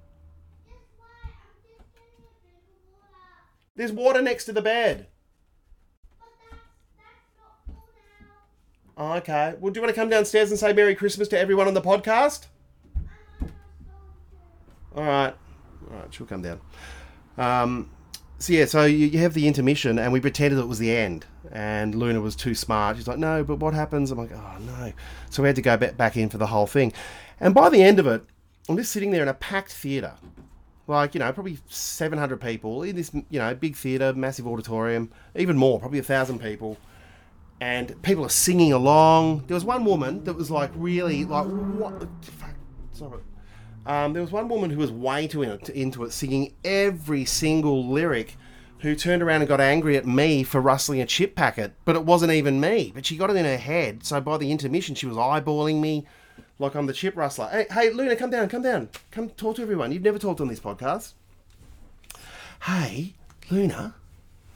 There's 3.75 3.91
water 3.91 4.23
next 4.23 4.45
to 4.45 4.53
the 4.53 4.63
bed. 4.63 5.09
Oh, 8.97 9.15
okay. 9.15 9.55
Well, 9.59 9.73
do 9.73 9.79
you 9.81 9.83
want 9.83 9.93
to 9.93 10.01
come 10.01 10.09
downstairs 10.09 10.51
and 10.51 10.61
say 10.61 10.73
Merry 10.73 10.95
Christmas 10.95 11.27
to 11.29 11.39
everyone 11.39 11.67
on 11.67 11.75
the 11.75 11.81
podcast? 11.81 12.47
All 14.95 15.03
right, 15.03 15.35
all 15.91 15.97
right, 15.97 16.15
she'll 16.15 16.27
come 16.27 16.43
down. 16.43 16.61
Um, 17.39 17.91
so 18.39 18.53
yeah, 18.53 18.67
so 18.67 18.85
you, 18.85 19.07
you 19.07 19.19
have 19.21 19.35
the 19.35 19.49
intermission, 19.49 19.99
and 19.99 20.13
we 20.13 20.21
pretended 20.21 20.61
it 20.61 20.69
was 20.69 20.79
the 20.79 20.95
end, 20.95 21.25
and 21.51 21.95
Luna 21.95 22.21
was 22.21 22.37
too 22.37 22.55
smart. 22.55 22.99
She's 22.99 23.09
like, 23.09 23.19
"No, 23.19 23.43
but 23.43 23.57
what 23.57 23.73
happens?" 23.73 24.11
I'm 24.11 24.19
like, 24.19 24.33
"Oh 24.33 24.59
no!" 24.61 24.93
So 25.31 25.43
we 25.43 25.49
had 25.49 25.57
to 25.57 25.63
go 25.63 25.79
back 25.79 25.97
back 25.97 26.19
in 26.19 26.29
for 26.29 26.37
the 26.37 26.49
whole 26.49 26.67
thing, 26.67 26.93
and 27.41 27.55
by 27.55 27.71
the 27.71 27.83
end 27.83 27.99
of 27.99 28.07
it, 28.07 28.23
I'm 28.69 28.77
just 28.77 28.93
sitting 28.93 29.11
there 29.11 29.23
in 29.23 29.29
a 29.29 29.35
packed 29.35 29.73
theatre, 29.73 30.15
like 30.87 31.15
you 31.15 31.21
know, 31.21 31.33
probably 31.33 31.59
700 31.69 32.41
people 32.41 32.83
in 32.83 32.97
this 32.97 33.11
you 33.13 33.39
know 33.39 33.55
big 33.55 33.77
theatre, 33.77 34.13
massive 34.13 34.47
auditorium, 34.47 35.11
even 35.35 35.57
more, 35.57 35.81
probably 35.81 35.99
a 35.99 36.05
thousand 36.05 36.41
people. 36.41 36.79
And 37.61 38.01
people 38.03 38.25
are 38.25 38.31
singing 38.31 38.73
along. 38.73 39.45
There 39.47 39.55
was 39.55 39.65
one 39.65 39.85
woman 39.85 40.25
that 40.25 40.35
was 40.35 40.51
like 40.51 40.71
really 40.75 41.25
like 41.25 41.47
what 41.47 42.01
the 42.01 42.33
fuck? 42.33 42.55
Sorry. 42.93 43.21
Um, 43.85 44.13
there 44.13 44.23
was 44.23 44.31
one 44.31 44.49
woman 44.49 44.71
who 44.71 44.79
was 44.79 44.93
way 44.93 45.27
too 45.27 45.43
in- 45.43 45.59
into 45.75 46.05
it, 46.05 46.13
singing 46.13 46.55
every 46.65 47.25
single 47.25 47.89
lyric, 47.89 48.37
who 48.79 48.95
turned 48.95 49.23
around 49.23 49.43
and 49.43 49.49
got 49.49 49.61
angry 49.61 49.97
at 49.97 50.07
me 50.07 50.43
for 50.45 50.61
rustling 50.61 51.01
a 51.01 51.07
chip 51.07 51.35
packet, 51.35 51.75
but 51.85 51.97
it 51.97 52.05
wasn't 52.05 52.33
even 52.33 52.61
me. 52.61 52.93
But 52.95 53.07
she 53.07 53.17
got 53.17 53.31
it 53.31 53.37
in 53.37 53.45
her 53.45 53.57
head, 53.57 54.05
so 54.05 54.21
by 54.21 54.39
the 54.39 54.53
intermission, 54.53 54.95
she 54.95 55.07
was 55.07 55.17
eyeballing 55.17 55.81
me 55.81 56.05
like 56.63 56.75
I'm 56.75 56.87
the 56.87 56.93
chip 56.93 57.17
rustler. 57.17 57.49
Hey, 57.49 57.67
hey, 57.71 57.91
Luna, 57.91 58.17
come 58.17 58.31
down, 58.31 58.49
come 58.49 58.63
down, 58.63 58.89
come 59.11 59.29
talk 59.31 59.57
to 59.57 59.63
everyone. 59.63 59.93
You've 59.93 60.03
never 60.03 60.19
talked 60.19 60.41
on 60.41 60.49
this 60.49 60.61
podcast. 60.61 61.13
Hey, 62.63 63.15
Luna, 63.51 63.95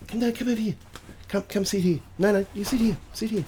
come 0.06 0.20
down, 0.20 0.32
come 0.32 0.48
over 0.48 0.60
here. 0.60 0.76
Come, 1.28 1.42
come 1.42 1.64
sit 1.64 1.82
here. 1.82 2.00
No, 2.18 2.32
no, 2.32 2.46
you 2.54 2.64
sit 2.64 2.80
here, 2.80 2.96
sit 3.12 3.30
here. 3.30 3.44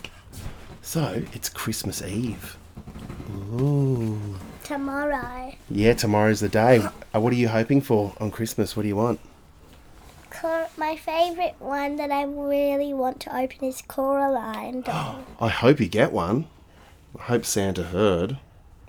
So 0.83 1.23
it's 1.33 1.49
Christmas 1.49 2.03
Eve. 2.03 2.57
Ooh. 3.53 4.37
Tomorrow. 4.65 5.55
Yeah, 5.71 5.95
tomorrow's 5.95 6.41
the 6.41 6.49
day. 6.49 6.79
Uh, 7.15 7.21
what 7.21 7.33
are 7.33 7.37
you 7.37 7.49
hoping 7.49 7.81
for 7.81 8.13
on 8.21 8.31
Christmas? 8.31 8.77
What 8.77 8.83
do 8.83 8.89
you 8.89 8.97
want? 8.97 9.21
My 10.79 10.95
favourite 10.95 11.61
one 11.61 11.97
that 11.97 12.13
I 12.13 12.23
really 12.23 12.95
want 12.95 13.19
to 13.23 13.37
open 13.37 13.65
is 13.65 13.83
Coraline 13.83 14.83
doll. 14.83 15.25
I 15.41 15.49
hope 15.49 15.81
you 15.81 15.89
get 15.89 16.13
one. 16.13 16.47
I 17.19 17.23
hope 17.23 17.45
Santa 17.45 17.83
heard. 17.83 18.39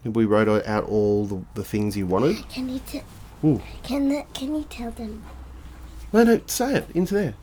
We 0.04 0.26
wrote 0.26 0.66
out 0.66 0.86
all 0.86 1.26
the, 1.26 1.44
the 1.56 1.64
things 1.64 1.98
you 1.98 2.08
wanted. 2.08 2.48
Can 2.50 2.70
you 2.70 2.80
t- 2.80 3.02
Ooh. 3.44 3.62
can 3.84 4.10
the, 4.10 4.24
can 4.34 4.56
you 4.56 4.64
tell 4.70 4.92
them? 4.92 5.24
No, 6.14 6.24
no, 6.24 6.42
say 6.48 6.76
it 6.76 6.88
into 6.94 7.14
there. 7.14 7.34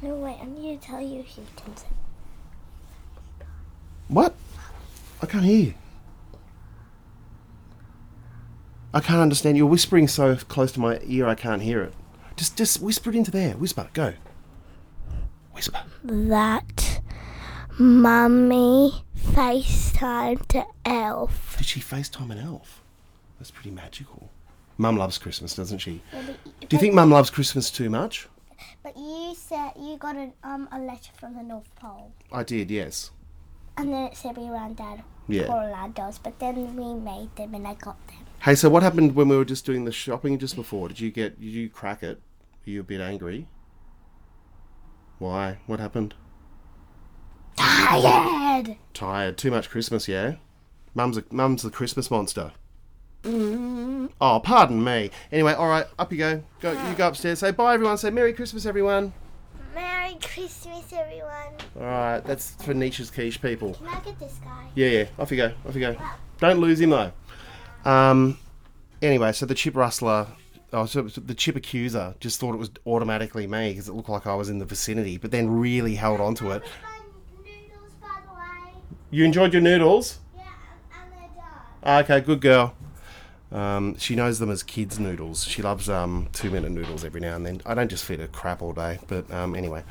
No 0.00 0.14
wait, 0.14 0.38
I 0.40 0.46
need 0.46 0.80
to 0.80 0.86
tell 0.86 1.00
you 1.00 1.18
you 1.18 1.46
can 1.56 1.76
say. 1.76 1.86
What? 4.08 4.34
I 5.20 5.26
can't 5.26 5.44
hear 5.44 5.60
you. 5.60 5.74
I 8.94 9.00
can't 9.00 9.20
understand. 9.20 9.56
You're 9.56 9.66
whispering 9.66 10.08
so 10.08 10.36
close 10.36 10.72
to 10.72 10.80
my 10.80 11.00
ear, 11.04 11.26
I 11.26 11.34
can't 11.34 11.62
hear 11.62 11.82
it. 11.82 11.94
Just, 12.36 12.56
just 12.56 12.80
whisper 12.82 13.10
it 13.10 13.16
into 13.16 13.30
there. 13.30 13.52
Whisper. 13.52 13.88
Go. 13.92 14.14
Whisper. 15.52 15.82
That 16.02 17.00
mummy 17.78 19.04
FaceTime 19.32 20.46
to 20.48 20.64
Elf. 20.84 21.56
Did 21.56 21.66
she 21.66 21.80
FaceTime 21.80 22.30
an 22.30 22.38
elf? 22.38 22.82
That's 23.38 23.50
pretty 23.50 23.70
magical. 23.70 24.28
Mum 24.76 24.96
loves 24.98 25.16
Christmas, 25.16 25.54
doesn't 25.54 25.78
she? 25.78 26.02
But, 26.12 26.68
Do 26.68 26.76
you 26.76 26.78
think 26.78 26.92
Mum 26.94 27.10
loves 27.10 27.30
Christmas 27.30 27.70
too 27.70 27.88
much? 27.88 28.28
But 28.82 28.94
you 28.96 29.34
said 29.34 29.70
you 29.80 29.96
got 29.96 30.16
a, 30.16 30.32
um, 30.44 30.68
a 30.70 30.78
letter 30.78 31.10
from 31.18 31.34
the 31.34 31.42
North 31.42 31.74
Pole, 31.76 32.12
I 32.30 32.42
did, 32.42 32.70
yes. 32.70 33.10
and 33.78 33.92
then 33.92 34.04
it 34.04 34.16
said 34.16 34.36
we 34.36 34.50
ran 34.50 34.74
down 34.74 35.02
Yeah. 35.28 35.46
Coraline 35.46 35.92
dolls. 35.92 36.18
But 36.18 36.38
then 36.38 36.76
we 36.76 36.94
made 36.94 37.34
them, 37.36 37.54
and 37.54 37.66
I 37.66 37.72
got 37.74 38.06
them. 38.08 38.16
Hey, 38.42 38.54
so 38.54 38.68
what 38.68 38.82
happened 38.82 39.14
when 39.14 39.28
we 39.28 39.36
were 39.36 39.44
just 39.46 39.64
doing 39.64 39.84
the 39.86 39.92
shopping 39.92 40.38
just 40.38 40.56
before? 40.56 40.88
Did 40.88 41.00
you 41.00 41.10
get? 41.10 41.40
Did 41.40 41.46
you 41.48 41.70
crack 41.70 42.02
it? 42.02 42.20
Were 42.66 42.72
you 42.72 42.80
a 42.80 42.84
bit 42.84 43.00
angry? 43.00 43.48
Why? 45.18 45.58
What 45.66 45.80
happened? 45.80 46.14
Tired. 47.62 48.76
Tired. 48.94 49.38
Too 49.38 49.50
much 49.50 49.70
Christmas, 49.70 50.08
yeah. 50.08 50.34
Mum's 50.94 51.16
a 51.16 51.24
mum's 51.30 51.62
the 51.62 51.70
Christmas 51.70 52.10
monster. 52.10 52.52
Oh, 53.24 54.40
pardon 54.42 54.82
me. 54.82 55.10
Anyway, 55.30 55.52
all 55.52 55.68
right, 55.68 55.86
up 55.98 56.12
you 56.12 56.18
go. 56.18 56.42
Go, 56.60 56.72
you 56.72 56.94
go 56.96 57.08
upstairs. 57.08 57.38
Say 57.38 57.52
bye, 57.52 57.74
everyone. 57.74 57.96
Say 57.96 58.10
Merry 58.10 58.32
Christmas, 58.32 58.66
everyone. 58.66 59.12
Merry 59.74 60.16
Christmas, 60.20 60.92
everyone. 60.92 61.54
All 61.76 61.82
right, 61.82 62.20
that's 62.20 62.56
for 62.62 62.74
Niche 62.74 63.00
As 63.00 63.10
Quiche 63.10 63.40
people. 63.40 63.74
Can 63.74 63.86
I 63.86 64.00
get 64.00 64.18
this 64.18 64.38
guy? 64.44 64.66
Yeah, 64.74 64.88
yeah. 64.88 65.04
Off 65.18 65.30
you 65.30 65.36
go. 65.36 65.52
Off 65.66 65.74
you 65.74 65.80
go. 65.80 65.96
Don't 66.38 66.58
lose 66.58 66.80
him 66.80 66.90
though. 66.90 67.12
Um. 67.84 68.38
Anyway, 69.00 69.32
so 69.32 69.46
the 69.46 69.54
chip 69.54 69.74
rustler, 69.74 70.28
oh, 70.72 70.86
so 70.86 71.02
the 71.02 71.34
chip 71.34 71.56
accuser, 71.56 72.14
just 72.20 72.38
thought 72.38 72.54
it 72.54 72.58
was 72.58 72.70
automatically 72.86 73.46
me 73.48 73.70
because 73.70 73.88
it 73.88 73.94
looked 73.94 74.08
like 74.08 74.26
I 74.28 74.34
was 74.36 74.48
in 74.48 74.58
the 74.58 74.64
vicinity, 74.64 75.16
but 75.16 75.30
then 75.32 75.50
really 75.50 75.96
held 75.96 76.20
on 76.20 76.36
to 76.36 76.52
it. 76.52 76.62
My 76.82 76.98
noodles, 77.44 77.94
by 78.00 78.20
the 78.24 78.32
way. 78.32 78.80
You 79.12 79.26
enjoyed 79.26 79.52
your 79.52 79.60
noodles? 79.60 80.20
Yeah, 80.34 80.44
and 80.94 81.12
they're 81.12 81.28
done. 81.84 82.02
Okay, 82.02 82.20
good 82.22 82.40
girl. 82.40 82.74
Um, 83.52 83.94
she 83.98 84.16
knows 84.16 84.38
them 84.38 84.50
as 84.50 84.62
kids' 84.62 84.98
noodles. 84.98 85.44
She 85.44 85.60
loves 85.60 85.90
um, 85.90 86.30
two 86.32 86.50
minute 86.50 86.70
noodles 86.70 87.04
every 87.04 87.20
now 87.20 87.36
and 87.36 87.44
then. 87.44 87.60
I 87.66 87.74
don't 87.74 87.90
just 87.90 88.06
feed 88.06 88.20
her 88.20 88.26
crap 88.26 88.62
all 88.62 88.72
day, 88.72 88.98
but 89.08 89.30
um, 89.30 89.54
anyway. 89.54 89.84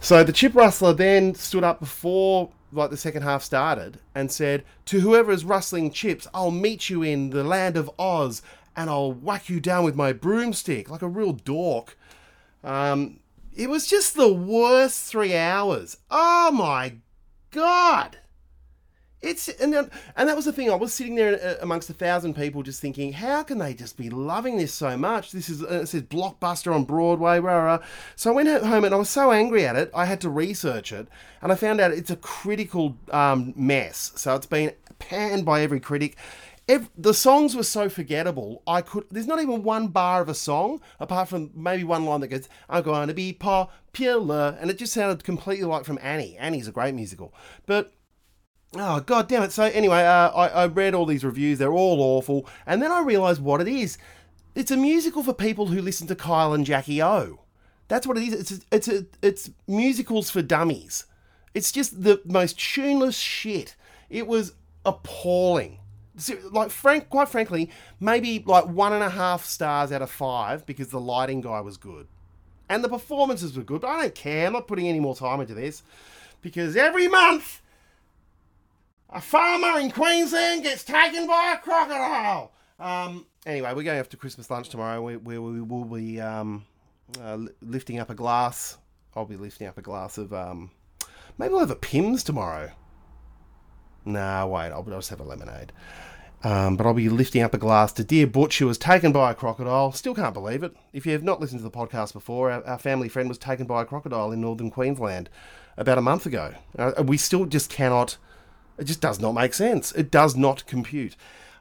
So 0.00 0.24
the 0.24 0.32
chip 0.32 0.54
rustler 0.54 0.94
then 0.94 1.34
stood 1.34 1.62
up 1.62 1.78
before 1.78 2.52
like 2.72 2.88
the 2.88 2.96
second 2.96 3.20
half 3.20 3.42
started 3.42 3.98
and 4.14 4.32
said, 4.32 4.64
"To 4.86 5.00
whoever 5.00 5.30
is 5.30 5.44
rustling 5.44 5.90
chips, 5.90 6.26
I'll 6.32 6.50
meet 6.50 6.88
you 6.88 7.02
in 7.02 7.30
the 7.30 7.44
land 7.44 7.76
of 7.76 7.90
Oz, 7.98 8.40
and 8.74 8.88
I'll 8.88 9.12
whack 9.12 9.50
you 9.50 9.60
down 9.60 9.84
with 9.84 9.94
my 9.94 10.14
broomstick 10.14 10.88
like 10.88 11.02
a 11.02 11.08
real 11.08 11.34
dork." 11.34 11.98
Um, 12.62 13.20
it 13.54 13.68
was 13.68 13.86
just 13.86 14.14
the 14.14 14.32
worst 14.32 15.04
three 15.04 15.36
hours. 15.36 15.98
Oh 16.10 16.50
my 16.50 16.94
god! 17.50 18.20
It's 19.24 19.48
and 19.48 19.72
then, 19.72 19.90
and 20.16 20.28
that 20.28 20.36
was 20.36 20.44
the 20.44 20.52
thing. 20.52 20.70
I 20.70 20.74
was 20.74 20.92
sitting 20.92 21.14
there 21.14 21.34
uh, 21.42 21.62
amongst 21.62 21.88
a 21.88 21.94
thousand 21.94 22.34
people, 22.34 22.62
just 22.62 22.80
thinking, 22.80 23.12
how 23.12 23.42
can 23.42 23.58
they 23.58 23.74
just 23.74 23.96
be 23.96 24.10
loving 24.10 24.58
this 24.58 24.72
so 24.72 24.96
much? 24.96 25.32
This 25.32 25.48
is 25.48 25.62
uh, 25.62 25.80
it 25.82 25.86
says 25.86 26.02
blockbuster 26.02 26.74
on 26.74 26.84
Broadway, 26.84 27.38
rah, 27.38 27.62
rah. 27.62 27.78
So 28.16 28.30
I 28.30 28.34
went 28.34 28.48
home 28.64 28.84
and 28.84 28.94
I 28.94 28.98
was 28.98 29.08
so 29.08 29.32
angry 29.32 29.66
at 29.66 29.76
it. 29.76 29.90
I 29.94 30.04
had 30.04 30.20
to 30.22 30.30
research 30.30 30.92
it, 30.92 31.08
and 31.40 31.50
I 31.50 31.54
found 31.54 31.80
out 31.80 31.92
it's 31.92 32.10
a 32.10 32.16
critical 32.16 32.96
um, 33.10 33.54
mess. 33.56 34.12
So 34.16 34.34
it's 34.34 34.46
been 34.46 34.72
panned 34.98 35.44
by 35.44 35.62
every 35.62 35.80
critic. 35.80 36.16
The 36.66 37.12
songs 37.12 37.54
were 37.54 37.62
so 37.62 37.88
forgettable. 37.88 38.62
I 38.66 38.80
could. 38.80 39.04
There's 39.10 39.26
not 39.26 39.40
even 39.40 39.62
one 39.62 39.88
bar 39.88 40.22
of 40.22 40.28
a 40.28 40.34
song 40.34 40.80
apart 41.00 41.28
from 41.28 41.50
maybe 41.54 41.84
one 41.84 42.04
line 42.04 42.20
that 42.20 42.28
goes, 42.28 42.48
"I'm 42.68 42.82
going 42.82 43.08
to 43.08 43.14
be 43.14 43.32
popular," 43.32 44.56
and 44.60 44.70
it 44.70 44.78
just 44.78 44.92
sounded 44.92 45.24
completely 45.24 45.66
like 45.66 45.84
from 45.84 45.98
Annie. 46.02 46.36
Annie's 46.38 46.68
a 46.68 46.72
great 46.72 46.94
musical, 46.94 47.34
but 47.66 47.92
Oh 48.76 49.00
god 49.00 49.28
damn 49.28 49.42
it! 49.42 49.52
So 49.52 49.64
anyway, 49.64 50.04
uh, 50.04 50.30
I, 50.30 50.48
I 50.48 50.66
read 50.66 50.94
all 50.94 51.06
these 51.06 51.24
reviews. 51.24 51.58
They're 51.58 51.72
all 51.72 52.00
awful, 52.00 52.48
and 52.66 52.82
then 52.82 52.90
I 52.90 53.00
realised 53.00 53.40
what 53.40 53.60
it 53.60 53.68
is. 53.68 53.98
It's 54.54 54.70
a 54.70 54.76
musical 54.76 55.22
for 55.22 55.32
people 55.32 55.66
who 55.66 55.80
listen 55.80 56.06
to 56.08 56.14
Kyle 56.14 56.52
and 56.52 56.64
Jackie 56.64 57.02
O. 57.02 57.40
That's 57.88 58.06
what 58.06 58.16
it 58.16 58.24
is. 58.24 58.34
It's 58.34 58.64
it's 58.72 58.88
a, 58.88 59.06
it's 59.22 59.50
musicals 59.68 60.30
for 60.30 60.42
dummies. 60.42 61.06
It's 61.54 61.70
just 61.70 62.02
the 62.02 62.20
most 62.24 62.58
tuneless 62.58 63.16
shit. 63.16 63.76
It 64.10 64.26
was 64.26 64.54
appalling. 64.84 65.78
Like 66.50 66.70
frank, 66.70 67.10
quite 67.10 67.28
frankly, 67.28 67.70
maybe 67.98 68.42
like 68.46 68.66
one 68.66 68.92
and 68.92 69.02
a 69.02 69.10
half 69.10 69.44
stars 69.44 69.90
out 69.92 70.02
of 70.02 70.10
five 70.10 70.64
because 70.64 70.88
the 70.88 71.00
lighting 71.00 71.40
guy 71.40 71.60
was 71.60 71.76
good, 71.76 72.06
and 72.68 72.82
the 72.82 72.88
performances 72.88 73.56
were 73.56 73.64
good. 73.64 73.80
But 73.80 73.90
I 73.90 74.02
don't 74.02 74.14
care. 74.14 74.46
I'm 74.46 74.52
not 74.52 74.68
putting 74.68 74.88
any 74.88 75.00
more 75.00 75.14
time 75.14 75.40
into 75.40 75.54
this 75.54 75.82
because 76.40 76.76
every 76.76 77.08
month 77.08 77.60
a 79.14 79.20
farmer 79.20 79.78
in 79.78 79.92
Queensland 79.92 80.64
gets 80.64 80.82
taken 80.82 81.26
by 81.26 81.54
a 81.56 81.62
crocodile. 81.62 82.52
Um, 82.80 83.26
anyway, 83.46 83.72
we're 83.72 83.84
going 83.84 84.00
off 84.00 84.08
to 84.10 84.16
Christmas 84.16 84.50
lunch 84.50 84.68
tomorrow. 84.68 85.00
where, 85.00 85.18
we, 85.20 85.38
we 85.38 85.60
will 85.62 85.84
be 85.84 86.20
um, 86.20 86.66
uh, 87.22 87.38
lifting 87.62 88.00
up 88.00 88.10
a 88.10 88.14
glass. 88.14 88.76
I'll 89.14 89.24
be 89.24 89.36
lifting 89.36 89.68
up 89.68 89.78
a 89.78 89.82
glass 89.82 90.18
of. 90.18 90.34
Um, 90.34 90.72
maybe 91.38 91.52
we'll 91.52 91.60
have 91.60 91.70
a 91.70 91.76
Pimm's 91.76 92.24
tomorrow. 92.24 92.72
Nah, 94.04 94.46
wait. 94.46 94.72
I'll, 94.72 94.84
I'll 94.88 94.98
just 94.98 95.10
have 95.10 95.20
a 95.20 95.24
lemonade. 95.24 95.72
Um, 96.42 96.76
but 96.76 96.84
I'll 96.84 96.92
be 96.92 97.08
lifting 97.08 97.42
up 97.42 97.54
a 97.54 97.58
glass 97.58 97.92
to 97.94 98.04
dear 98.04 98.26
Butch, 98.26 98.58
who 98.58 98.66
was 98.66 98.76
taken 98.76 99.12
by 99.12 99.30
a 99.30 99.34
crocodile. 99.34 99.92
Still 99.92 100.14
can't 100.14 100.34
believe 100.34 100.64
it. 100.64 100.76
If 100.92 101.06
you 101.06 101.12
have 101.12 101.22
not 101.22 101.40
listened 101.40 101.60
to 101.60 101.64
the 101.64 101.70
podcast 101.70 102.12
before, 102.12 102.50
our, 102.50 102.66
our 102.66 102.78
family 102.78 103.08
friend 103.08 103.28
was 103.28 103.38
taken 103.38 103.66
by 103.66 103.82
a 103.82 103.86
crocodile 103.86 104.32
in 104.32 104.40
northern 104.40 104.70
Queensland 104.70 105.30
about 105.76 105.98
a 105.98 106.02
month 106.02 106.26
ago. 106.26 106.52
Uh, 106.76 107.04
we 107.06 107.16
still 107.16 107.46
just 107.46 107.70
cannot. 107.70 108.18
It 108.78 108.84
just 108.84 109.00
does 109.00 109.20
not 109.20 109.32
make 109.32 109.54
sense. 109.54 109.92
It 109.92 110.10
does 110.10 110.36
not 110.36 110.66
compute. 110.66 111.16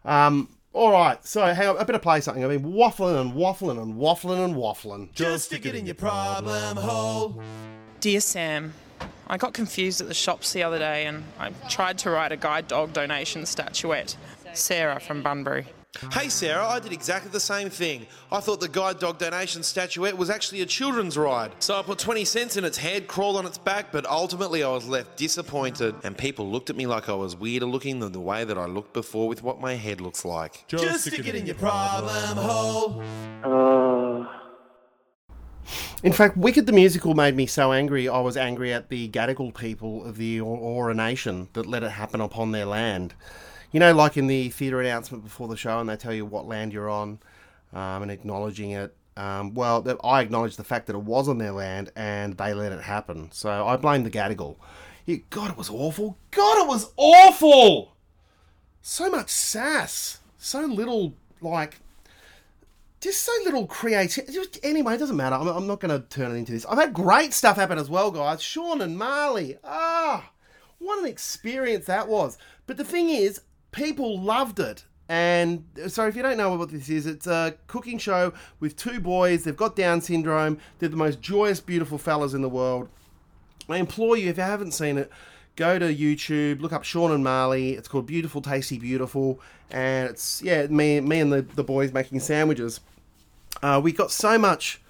Um, 0.06 0.50
all 0.74 0.92
right, 0.92 1.24
so 1.24 1.46
hang 1.54 1.68
on, 1.68 1.78
I 1.78 1.84
better 1.84 2.00
play 2.00 2.20
something. 2.20 2.44
I've 2.44 2.50
been 2.50 2.74
waffling 2.74 3.22
and 3.22 3.34
waffling 3.34 3.80
and 3.82 3.96
waffling 3.96 4.44
and 4.44 4.56
waffling. 4.56 5.14
Just 5.14 5.46
stick 5.46 5.68
it 5.68 5.76
in 5.76 5.86
your 5.86 5.96
problem 5.96 6.78
hole. 6.78 7.42
Dear 8.00 8.20
Sam, 8.20 8.74
I 9.28 9.38
got 9.38 9.54
confused 9.54 10.02
at 10.02 10.08
the 10.08 10.16
shops 10.16 10.52
the 10.52 10.64
other 10.64 10.80
day 10.80 11.06
and 11.06 11.24
I 11.40 11.52
tried 11.70 12.00
to 12.00 12.10
write 12.10 12.32
a 12.32 12.38
guide 12.38 12.68
dog 12.68 12.92
donation 12.92 13.46
statuette. 13.46 14.18
Sarah 14.54 15.00
from 15.00 15.22
Bunbury. 15.22 15.68
Hey 16.12 16.28
Sarah, 16.28 16.68
I 16.68 16.80
did 16.80 16.92
exactly 16.92 17.30
the 17.30 17.40
same 17.40 17.70
thing. 17.70 18.08
I 18.32 18.40
thought 18.40 18.60
the 18.60 18.68
guide 18.68 18.98
dog 18.98 19.20
donation 19.20 19.62
statuette 19.62 20.18
was 20.18 20.30
actually 20.30 20.62
a 20.62 20.66
children's 20.66 21.18
ride. 21.18 21.52
So 21.60 21.78
I 21.78 21.84
put 21.84 22.00
20 22.00 22.26
cents 22.26 22.58
in 22.58 22.66
its 22.66 22.78
head, 22.78 23.08
crawled 23.08 23.38
on 23.38 23.46
its 23.46 23.60
back, 23.60 23.92
but 23.92 24.06
ultimately 24.08 24.64
I 24.64 24.70
was 24.70 24.88
left 24.88 25.18
disappointed. 25.18 25.94
And 26.04 26.18
people 26.18 26.50
looked 26.50 26.72
at 26.72 26.76
me 26.76 26.88
like 26.88 27.10
I 27.10 27.14
was 27.14 27.36
weirder 27.36 27.68
looking 27.68 28.00
than 28.00 28.12
the 28.12 28.20
way 28.20 28.44
that 28.44 28.58
I 28.58 28.66
looked 28.66 28.94
before 28.94 29.28
with 29.28 29.44
what 29.44 29.62
my 29.62 29.76
head 29.76 30.02
looks 30.02 30.26
like. 30.26 30.66
Just 30.68 31.06
stick 31.06 31.28
it 31.28 31.36
in 31.36 31.46
your 31.46 31.56
problem 31.56 32.38
hole. 32.38 33.04
Uh. 33.44 34.26
In 36.02 36.12
fact, 36.12 36.36
Wicked 36.36 36.66
the 36.66 36.74
Musical 36.74 37.14
made 37.14 37.36
me 37.36 37.46
so 37.46 37.72
angry, 37.72 38.10
I 38.10 38.20
was 38.20 38.36
angry 38.36 38.74
at 38.74 38.90
the 38.90 39.10
Gadigal 39.10 39.56
people 39.56 40.04
of 40.04 40.18
the 40.18 40.40
Eora 40.40 40.96
Nation 40.96 41.50
that 41.54 41.66
let 41.66 41.84
it 41.84 41.92
happen 41.92 42.20
upon 42.20 42.52
their 42.52 42.66
land. 42.66 43.14
You 43.74 43.80
know, 43.80 43.94
like 43.94 44.16
in 44.16 44.28
the 44.28 44.50
theatre 44.50 44.80
announcement 44.80 45.24
before 45.24 45.50
the 45.50 45.58
show, 45.58 45.80
and 45.80 45.90
they 45.90 45.98
tell 45.98 46.14
you 46.14 46.26
what 46.26 46.48
land 46.48 46.72
you're 46.72 46.90
on 46.90 47.20
um, 47.74 48.04
and 48.04 48.12
acknowledging 48.12 48.72
it. 48.72 48.96
Um, 49.18 49.54
well, 49.54 49.86
I 50.04 50.22
acknowledged 50.22 50.58
the 50.58 50.64
fact 50.64 50.88
that 50.88 50.96
it 50.96 51.02
was 51.02 51.28
on 51.28 51.38
their 51.38 51.52
land 51.52 51.92
and 51.96 52.38
they 52.38 52.54
let 52.54 52.72
it 52.72 52.82
happen. 52.82 53.32
So 53.32 53.68
I 53.68 53.76
blame 53.78 54.04
the 54.04 54.10
Gadigal. 54.10 54.56
God, 55.30 55.52
it 55.52 55.58
was 55.58 55.70
awful. 55.70 56.18
God, 56.32 56.64
it 56.64 56.68
was 56.68 56.94
awful! 56.98 57.96
So 58.82 59.10
much 59.10 59.30
sass. 59.30 60.20
So 60.38 60.62
little, 60.62 61.14
like, 61.42 61.80
just 63.02 63.24
so 63.24 63.32
little 63.44 63.68
creativity. 63.68 64.60
Anyway, 64.64 64.96
it 64.96 65.00
doesn't 65.00 65.18
matter. 65.18 65.36
I'm, 65.36 65.48
I'm 65.48 65.68
not 65.68 65.80
going 65.80 66.00
to 66.00 66.08
turn 66.08 66.32
it 66.32 66.36
into 66.36 66.52
this. 66.52 66.66
I've 66.66 66.78
had 66.78 66.94
great 66.94 67.34
stuff 67.34 67.58
happen 67.58 67.78
as 67.78 67.90
well, 67.90 68.12
guys. 68.12 68.42
Sean 68.42 68.82
and 68.82 68.98
Marley. 68.98 69.58
Ah, 69.64 70.32
what 70.80 71.00
an 71.00 71.06
experience 71.06 71.86
that 71.86 72.08
was. 72.08 72.38
But 72.66 72.78
the 72.78 72.86
thing 72.86 73.10
is, 73.10 73.42
people 73.74 74.20
loved 74.20 74.60
it. 74.60 74.86
And 75.10 75.66
so, 75.88 76.08
if 76.08 76.16
you 76.16 76.22
don't 76.24 76.38
know 76.38 76.56
what 76.56 76.72
this 76.72 76.90
is, 76.90 77.06
it's 77.06 77.28
a 77.28 77.56
cooking 77.68 77.98
show 77.98 78.34
with 78.62 78.78
two 78.78 79.02
boys. 79.02 79.44
They've 79.44 79.56
got 79.56 79.76
Down 79.76 80.00
syndrome. 80.00 80.58
They're 80.80 80.90
the 80.90 80.96
most 80.96 81.22
joyous, 81.22 81.60
beautiful 81.60 81.98
fellas 81.98 82.34
in 82.34 82.42
the 82.42 82.50
world. 82.50 82.88
I 83.68 83.78
implore 83.78 84.18
you, 84.18 84.30
if 84.30 84.38
you 84.38 84.44
haven't 84.44 84.72
seen 84.72 84.98
it, 84.98 85.12
go 85.56 85.78
to 85.78 85.94
YouTube, 85.94 86.62
look 86.62 86.74
up 86.74 86.84
Sean 86.84 87.12
and 87.12 87.24
Marley. 87.24 87.74
It's 87.74 87.88
called 87.88 88.06
Beautiful, 88.06 88.42
Tasty, 88.42 88.80
Beautiful, 88.80 89.40
and 89.72 90.10
it's 90.10 90.42
yeah, 90.42 90.68
me, 90.68 91.00
me 91.02 91.20
and 91.20 91.32
the, 91.32 91.42
the 91.42 91.64
boys 91.64 91.94
making 91.94 92.20
sandwiches. 92.22 92.80
Uh, 93.62 93.80
we 93.84 93.92
got 93.92 94.12
so 94.12 94.38
much 94.38 94.82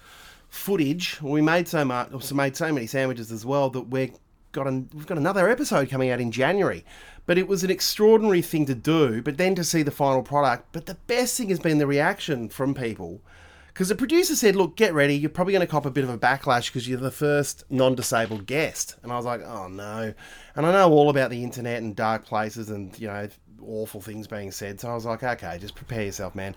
footage. 0.48 1.20
We 1.20 1.42
made 1.42 1.68
so 1.68 1.84
much, 1.84 2.12
also 2.12 2.34
made 2.34 2.56
so 2.56 2.72
many 2.72 2.86
sandwiches 2.86 3.30
as 3.32 3.44
well 3.44 3.68
that 3.70 3.88
we're 3.88 4.10
got 4.54 4.66
an, 4.66 4.88
we've 4.94 5.06
got 5.06 5.18
another 5.18 5.50
episode 5.50 5.90
coming 5.90 6.08
out 6.08 6.20
in 6.20 6.30
January. 6.30 6.84
But 7.26 7.36
it 7.36 7.46
was 7.46 7.62
an 7.62 7.70
extraordinary 7.70 8.40
thing 8.40 8.64
to 8.66 8.74
do. 8.74 9.20
But 9.20 9.36
then 9.36 9.54
to 9.56 9.64
see 9.64 9.82
the 9.82 9.90
final 9.90 10.22
product. 10.22 10.68
But 10.72 10.86
the 10.86 10.94
best 11.06 11.36
thing 11.36 11.50
has 11.50 11.58
been 11.58 11.78
the 11.78 11.86
reaction 11.86 12.48
from 12.48 12.74
people. 12.74 13.20
Because 13.66 13.88
the 13.88 13.96
producer 13.96 14.36
said, 14.36 14.54
"Look, 14.54 14.76
get 14.76 14.94
ready. 14.94 15.16
You're 15.16 15.30
probably 15.30 15.52
going 15.52 15.66
to 15.66 15.70
cop 15.70 15.84
a 15.84 15.90
bit 15.90 16.04
of 16.04 16.10
a 16.10 16.16
backlash 16.16 16.66
because 16.66 16.88
you're 16.88 17.00
the 17.00 17.10
first 17.10 17.64
non-disabled 17.70 18.46
guest." 18.46 18.94
And 19.02 19.10
I 19.10 19.16
was 19.16 19.26
like, 19.26 19.42
"Oh 19.42 19.66
no!" 19.66 20.14
And 20.54 20.64
I 20.64 20.72
know 20.72 20.92
all 20.92 21.10
about 21.10 21.30
the 21.30 21.42
internet 21.42 21.82
and 21.82 21.96
dark 21.96 22.24
places 22.24 22.70
and 22.70 22.96
you 23.00 23.08
know 23.08 23.28
awful 23.60 24.00
things 24.00 24.28
being 24.28 24.52
said. 24.52 24.78
So 24.78 24.88
I 24.88 24.94
was 24.94 25.04
like, 25.04 25.24
"Okay, 25.24 25.58
just 25.60 25.74
prepare 25.74 26.04
yourself, 26.04 26.36
man." 26.36 26.54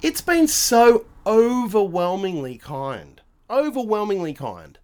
It's 0.00 0.22
been 0.22 0.48
so 0.48 1.04
overwhelmingly 1.26 2.56
kind, 2.56 3.20
overwhelmingly 3.50 4.32
kind. 4.32 4.78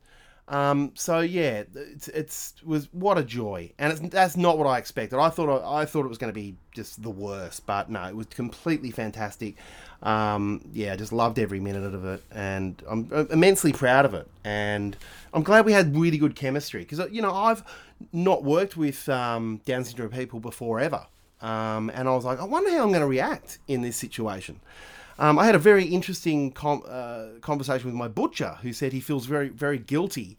Um, 0.50 0.90
so 0.96 1.20
yeah, 1.20 1.62
it's, 1.74 2.08
it's 2.08 2.54
was 2.64 2.88
what 2.92 3.16
a 3.18 3.22
joy, 3.22 3.72
and 3.78 3.92
it's, 3.92 4.00
that's 4.10 4.36
not 4.36 4.58
what 4.58 4.66
I 4.66 4.78
expected. 4.78 5.16
I 5.18 5.28
thought 5.30 5.62
I, 5.64 5.84
thought 5.84 6.04
it 6.04 6.08
was 6.08 6.18
going 6.18 6.32
to 6.32 6.38
be 6.38 6.56
just 6.74 7.02
the 7.02 7.10
worst, 7.10 7.66
but 7.66 7.88
no, 7.88 8.04
it 8.04 8.16
was 8.16 8.26
completely 8.26 8.90
fantastic. 8.90 9.54
Um, 10.02 10.62
yeah, 10.72 10.92
I 10.94 10.96
just 10.96 11.12
loved 11.12 11.38
every 11.38 11.60
minute 11.60 11.94
of 11.94 12.04
it, 12.04 12.24
and 12.32 12.82
I'm 12.90 13.28
immensely 13.30 13.72
proud 13.72 14.04
of 14.04 14.14
it. 14.14 14.28
And 14.44 14.96
I'm 15.32 15.44
glad 15.44 15.64
we 15.66 15.72
had 15.72 15.96
really 15.96 16.18
good 16.18 16.34
chemistry 16.34 16.80
because 16.84 17.00
you 17.12 17.22
know 17.22 17.32
I've 17.32 17.62
not 18.12 18.42
worked 18.42 18.76
with 18.76 19.08
um, 19.08 19.60
Down 19.64 19.84
syndrome 19.84 20.10
people 20.10 20.40
before 20.40 20.80
ever. 20.80 21.06
um, 21.40 21.90
and 21.94 22.08
I 22.08 22.12
was 22.14 22.24
like, 22.24 22.40
I 22.40 22.44
wonder 22.44 22.70
how 22.70 22.82
I'm 22.82 22.88
going 22.90 23.00
to 23.00 23.06
react 23.06 23.58
in 23.68 23.82
this 23.82 23.96
situation. 23.96 24.60
Um, 25.20 25.38
I 25.38 25.44
had 25.44 25.54
a 25.54 25.58
very 25.58 25.84
interesting 25.84 26.50
com- 26.50 26.82
uh, 26.88 27.38
conversation 27.42 27.86
with 27.86 27.94
my 27.94 28.08
butcher, 28.08 28.56
who 28.62 28.72
said 28.72 28.94
he 28.94 29.00
feels 29.00 29.26
very, 29.26 29.50
very 29.50 29.78
guilty 29.78 30.38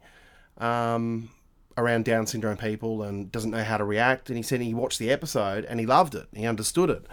um, 0.58 1.30
around 1.78 2.04
Down 2.04 2.26
syndrome 2.26 2.58
people 2.58 3.04
and 3.04 3.32
doesn't 3.32 3.52
know 3.52 3.64
how 3.64 3.78
to 3.78 3.84
react. 3.84 4.30
And 4.30 4.38
he 4.38 4.44
said 4.44 4.60
he 4.60 4.74
watched 4.74 4.98
the 4.98 5.12
episode 5.12 5.66
and 5.66 5.80
he 5.80 5.86
loved 5.86 6.16
it, 6.16 6.28
he 6.34 6.48
understood 6.48 6.90
it. 6.90 7.06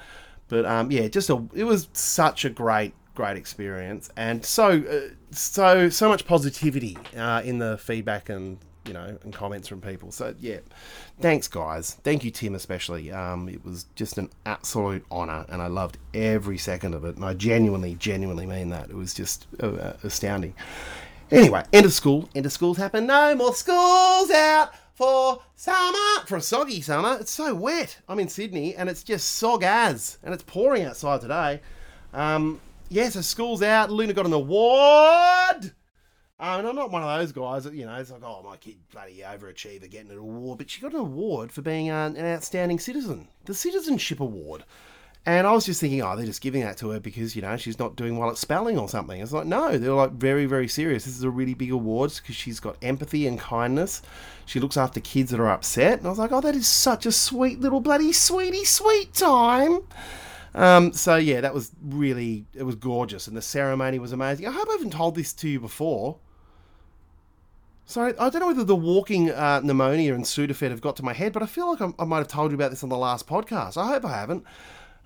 But 0.48 0.64
um, 0.64 0.90
yeah, 0.90 1.08
just 1.08 1.28
a, 1.28 1.44
it 1.54 1.64
was 1.64 1.88
such 1.92 2.46
a 2.46 2.50
great, 2.50 2.94
great 3.14 3.36
experience, 3.36 4.08
and 4.16 4.42
so, 4.42 4.82
uh, 4.82 5.14
so, 5.30 5.90
so 5.90 6.08
much 6.08 6.26
positivity 6.26 6.96
uh, 7.18 7.42
in 7.44 7.58
the 7.58 7.76
feedback 7.76 8.30
and 8.30 8.56
you 8.88 8.94
know 8.94 9.16
and 9.22 9.32
comments 9.32 9.68
from 9.68 9.80
people. 9.80 10.10
So 10.10 10.34
yeah, 10.40 10.58
thanks 11.20 11.46
guys, 11.46 11.94
thank 12.02 12.24
you 12.24 12.32
Tim 12.32 12.54
especially. 12.54 13.12
Um, 13.12 13.48
it 13.48 13.64
was 13.64 13.86
just 13.94 14.18
an 14.18 14.30
absolute 14.46 15.04
honour, 15.12 15.46
and 15.48 15.62
I 15.62 15.68
loved 15.68 15.98
every 16.14 16.58
second 16.58 16.94
of 16.94 17.04
it, 17.04 17.14
and 17.16 17.24
I 17.24 17.34
genuinely, 17.34 17.94
genuinely 17.94 18.46
mean 18.46 18.70
that. 18.70 18.90
It 18.90 18.96
was 18.96 19.14
just 19.14 19.46
uh, 19.60 19.92
astounding. 20.02 20.54
Anyway, 21.30 21.62
end 21.74 21.84
of 21.84 21.92
school. 21.92 22.28
End 22.34 22.46
of 22.46 22.52
school's 22.52 22.78
happened. 22.78 23.06
No 23.06 23.34
more 23.34 23.54
schools 23.54 24.30
out 24.30 24.70
for 24.94 25.42
summer. 25.56 26.24
For 26.26 26.36
a 26.36 26.40
soggy 26.40 26.80
summer. 26.80 27.18
It's 27.20 27.30
so 27.30 27.54
wet. 27.54 27.98
I'm 28.08 28.18
in 28.18 28.28
Sydney 28.28 28.74
and 28.74 28.88
it's 28.88 29.02
just 29.02 29.40
sog 29.40 29.62
as. 29.62 30.16
And 30.22 30.32
it's 30.32 30.42
pouring 30.42 30.84
outside 30.84 31.20
today. 31.20 31.60
Um, 32.14 32.60
yeah, 32.88 33.10
so 33.10 33.20
school's 33.20 33.62
out. 33.62 33.90
Luna 33.90 34.14
got 34.14 34.24
an 34.24 34.32
award. 34.32 35.72
Um, 36.40 36.60
and 36.60 36.68
I'm 36.68 36.76
not 36.76 36.92
one 36.92 37.02
of 37.02 37.18
those 37.18 37.32
guys 37.32 37.64
that, 37.64 37.74
you 37.74 37.84
know, 37.84 37.94
it's 37.96 38.12
like, 38.12 38.22
oh, 38.22 38.42
my 38.44 38.56
kid, 38.56 38.76
bloody 38.92 39.22
overachiever, 39.26 39.90
getting 39.90 40.12
an 40.12 40.18
award. 40.18 40.58
But 40.58 40.70
she 40.70 40.80
got 40.80 40.92
an 40.92 41.00
award 41.00 41.50
for 41.50 41.62
being 41.62 41.90
uh, 41.90 42.12
an 42.16 42.24
outstanding 42.24 42.78
citizen. 42.78 43.26
The 43.46 43.54
Citizenship 43.54 44.20
Award. 44.20 44.64
And 45.26 45.48
I 45.48 45.52
was 45.52 45.66
just 45.66 45.80
thinking, 45.80 46.00
oh, 46.00 46.14
they're 46.14 46.24
just 46.24 46.40
giving 46.40 46.62
that 46.62 46.76
to 46.78 46.90
her 46.90 47.00
because, 47.00 47.34
you 47.34 47.42
know, 47.42 47.56
she's 47.56 47.78
not 47.78 47.96
doing 47.96 48.16
well 48.16 48.30
at 48.30 48.38
spelling 48.38 48.78
or 48.78 48.88
something. 48.88 49.20
It's 49.20 49.32
like, 49.32 49.46
no, 49.46 49.76
they're 49.76 49.92
like 49.92 50.12
very, 50.12 50.46
very 50.46 50.68
serious. 50.68 51.04
This 51.04 51.16
is 51.16 51.24
a 51.24 51.28
really 51.28 51.54
big 51.54 51.72
award 51.72 52.12
because 52.14 52.36
she's 52.36 52.60
got 52.60 52.76
empathy 52.82 53.26
and 53.26 53.38
kindness. 53.38 54.00
She 54.46 54.60
looks 54.60 54.76
after 54.76 55.00
kids 55.00 55.32
that 55.32 55.40
are 55.40 55.50
upset. 55.50 55.98
And 55.98 56.06
I 56.06 56.10
was 56.10 56.20
like, 56.20 56.30
oh, 56.30 56.40
that 56.40 56.54
is 56.54 56.68
such 56.68 57.04
a 57.04 57.12
sweet 57.12 57.60
little 57.60 57.80
bloody 57.80 58.12
sweetie 58.12 58.64
sweet 58.64 59.12
time. 59.12 59.80
Um, 60.54 60.92
so, 60.92 61.16
yeah, 61.16 61.40
that 61.40 61.52
was 61.52 61.72
really, 61.84 62.46
it 62.54 62.62
was 62.62 62.76
gorgeous. 62.76 63.26
And 63.26 63.36
the 63.36 63.42
ceremony 63.42 63.98
was 63.98 64.12
amazing. 64.12 64.46
I 64.46 64.52
hope 64.52 64.68
I 64.68 64.72
haven't 64.72 64.92
told 64.92 65.16
this 65.16 65.32
to 65.34 65.48
you 65.48 65.58
before. 65.58 66.16
Sorry, 67.88 68.12
I 68.18 68.28
don't 68.28 68.40
know 68.40 68.48
whether 68.48 68.64
the 68.64 68.76
walking 68.76 69.30
uh, 69.30 69.62
pneumonia 69.64 70.12
and 70.12 70.22
Sudafed 70.22 70.68
have 70.68 70.82
got 70.82 70.96
to 70.96 71.02
my 71.02 71.14
head, 71.14 71.32
but 71.32 71.42
I 71.42 71.46
feel 71.46 71.70
like 71.70 71.80
I, 71.80 71.90
I 71.98 72.04
might 72.04 72.18
have 72.18 72.28
told 72.28 72.50
you 72.50 72.54
about 72.54 72.68
this 72.68 72.82
on 72.82 72.90
the 72.90 72.98
last 72.98 73.26
podcast. 73.26 73.78
I 73.78 73.88
hope 73.88 74.04
I 74.04 74.14
haven't. 74.14 74.44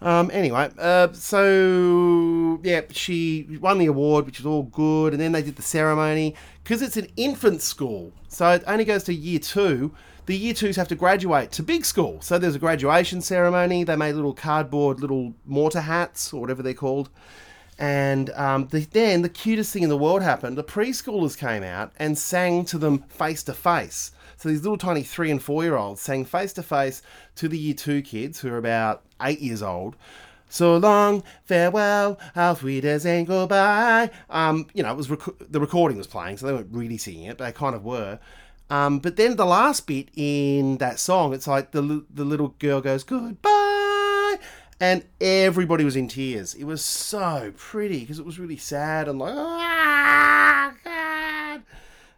Um, 0.00 0.32
anyway, 0.32 0.68
uh, 0.80 1.12
so 1.12 2.58
yeah, 2.64 2.80
she 2.90 3.46
won 3.60 3.78
the 3.78 3.86
award, 3.86 4.26
which 4.26 4.40
is 4.40 4.46
all 4.46 4.64
good, 4.64 5.12
and 5.12 5.22
then 5.22 5.30
they 5.30 5.42
did 5.42 5.54
the 5.54 5.62
ceremony 5.62 6.34
because 6.64 6.82
it's 6.82 6.96
an 6.96 7.06
infant 7.16 7.62
school, 7.62 8.12
so 8.26 8.50
it 8.50 8.64
only 8.66 8.84
goes 8.84 9.04
to 9.04 9.14
year 9.14 9.38
two. 9.38 9.94
The 10.26 10.36
year 10.36 10.52
twos 10.52 10.74
have 10.74 10.88
to 10.88 10.96
graduate 10.96 11.52
to 11.52 11.62
big 11.62 11.84
school, 11.84 12.20
so 12.20 12.36
there's 12.36 12.56
a 12.56 12.58
graduation 12.58 13.20
ceremony. 13.20 13.84
They 13.84 13.94
made 13.94 14.16
little 14.16 14.34
cardboard, 14.34 14.98
little 14.98 15.34
mortar 15.46 15.82
hats 15.82 16.32
or 16.32 16.40
whatever 16.40 16.64
they're 16.64 16.74
called, 16.74 17.10
and 17.82 18.30
um, 18.30 18.68
the, 18.68 18.86
then 18.92 19.22
the 19.22 19.28
cutest 19.28 19.72
thing 19.72 19.82
in 19.82 19.88
the 19.88 19.98
world 19.98 20.22
happened. 20.22 20.56
The 20.56 20.62
preschoolers 20.62 21.36
came 21.36 21.64
out 21.64 21.90
and 21.96 22.16
sang 22.16 22.64
to 22.66 22.78
them 22.78 23.00
face 23.08 23.42
to 23.42 23.54
face. 23.54 24.12
So 24.36 24.48
these 24.48 24.62
little 24.62 24.78
tiny 24.78 25.02
three 25.02 25.32
and 25.32 25.42
four 25.42 25.64
year 25.64 25.74
olds 25.74 26.00
sang 26.00 26.24
face 26.24 26.52
to 26.52 26.62
face 26.62 27.02
to 27.34 27.48
the 27.48 27.58
year 27.58 27.74
two 27.74 28.00
kids 28.00 28.38
who 28.38 28.50
are 28.50 28.56
about 28.56 29.02
eight 29.20 29.40
years 29.40 29.64
old. 29.64 29.96
So 30.48 30.76
long, 30.76 31.24
farewell, 31.44 32.20
auf 32.36 32.62
Wiedersehen, 32.62 33.24
goodbye. 33.24 34.10
Um, 34.30 34.68
you 34.74 34.84
know, 34.84 34.92
it 34.92 34.96
was 34.96 35.10
rec- 35.10 35.50
the 35.50 35.58
recording 35.58 35.98
was 35.98 36.06
playing, 36.06 36.36
so 36.36 36.46
they 36.46 36.52
weren't 36.52 36.68
really 36.70 36.98
singing 36.98 37.24
it, 37.24 37.38
but 37.38 37.46
they 37.46 37.52
kind 37.52 37.74
of 37.74 37.84
were. 37.84 38.20
Um, 38.70 39.00
but 39.00 39.16
then 39.16 39.34
the 39.34 39.44
last 39.44 39.88
bit 39.88 40.08
in 40.14 40.78
that 40.78 41.00
song, 41.00 41.34
it's 41.34 41.48
like 41.48 41.72
the 41.72 42.04
the 42.08 42.24
little 42.24 42.54
girl 42.60 42.80
goes 42.80 43.02
goodbye, 43.02 43.71
and 44.82 45.04
everybody 45.20 45.84
was 45.84 45.94
in 45.94 46.08
tears. 46.08 46.54
It 46.54 46.64
was 46.64 46.84
so 46.84 47.52
pretty 47.56 48.00
because 48.00 48.18
it 48.18 48.26
was 48.26 48.40
really 48.40 48.56
sad 48.56 49.06
and 49.06 49.20
like 49.20 49.32
ah, 49.32 50.74
God. 50.82 51.62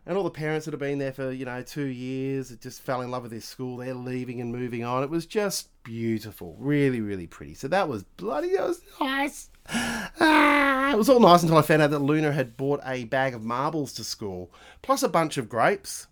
And 0.07 0.17
all 0.17 0.25
the 0.25 0.31
parents 0.31 0.65
that 0.65 0.73
have 0.73 0.81
been 0.81 0.99
there 0.99 1.13
for 1.13 1.31
you 1.31 1.45
know 1.45 1.61
two 1.61 1.85
years 1.85 2.49
just 2.57 2.81
fell 2.81 3.03
in 3.03 3.11
love 3.11 3.23
with 3.23 3.33
this 3.33 3.45
school 3.45 3.77
they're 3.77 3.93
leaving 3.93 4.41
and 4.41 4.51
moving 4.51 4.83
on. 4.83 5.03
It 5.03 5.11
was 5.11 5.27
just 5.27 5.69
beautiful. 5.83 6.57
Really 6.59 7.03
really 7.03 7.27
pretty. 7.27 7.53
So 7.53 7.69
that 7.69 7.87
was 7.87 8.03
bloody 8.03 8.57
that 8.57 8.67
was 8.67 8.81
nice. 8.99 9.51
Ah, 9.69 10.91
it 10.91 10.97
was 10.97 11.09
all 11.09 11.21
nice 11.21 11.43
until 11.43 11.57
i 11.57 11.63
found 11.63 11.81
out 11.81 11.91
that 11.91 11.99
luna 11.99 12.33
had 12.33 12.55
bought 12.55 12.81
a 12.85 13.05
bag 13.05 13.33
of 13.33 13.43
marbles 13.43 13.95
to 13.95 14.05
school 14.05 14.53
plus 14.83 15.03
a 15.03 15.09
bunch 15.09 15.39
of 15.39 15.49
grapes 15.49 16.07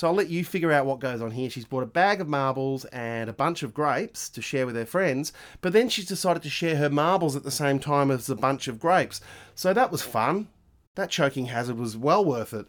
so 0.00 0.06
I'll 0.08 0.14
let 0.14 0.30
you 0.30 0.46
figure 0.46 0.72
out 0.72 0.86
what 0.86 0.98
goes 0.98 1.20
on 1.20 1.30
here. 1.30 1.50
She's 1.50 1.66
bought 1.66 1.82
a 1.82 1.86
bag 1.86 2.22
of 2.22 2.26
marbles 2.26 2.86
and 2.86 3.28
a 3.28 3.34
bunch 3.34 3.62
of 3.62 3.74
grapes 3.74 4.30
to 4.30 4.40
share 4.40 4.64
with 4.64 4.74
her 4.74 4.86
friends, 4.86 5.30
but 5.60 5.74
then 5.74 5.90
she's 5.90 6.06
decided 6.06 6.42
to 6.44 6.48
share 6.48 6.76
her 6.76 6.88
marbles 6.88 7.36
at 7.36 7.42
the 7.42 7.50
same 7.50 7.78
time 7.78 8.10
as 8.10 8.30
a 8.30 8.34
bunch 8.34 8.66
of 8.66 8.80
grapes. 8.80 9.20
So 9.54 9.74
that 9.74 9.92
was 9.92 10.00
fun 10.00 10.48
that 10.94 11.10
choking 11.10 11.46
hazard 11.46 11.76
was 11.76 11.98
well 11.98 12.24
worth 12.24 12.54
it. 12.54 12.64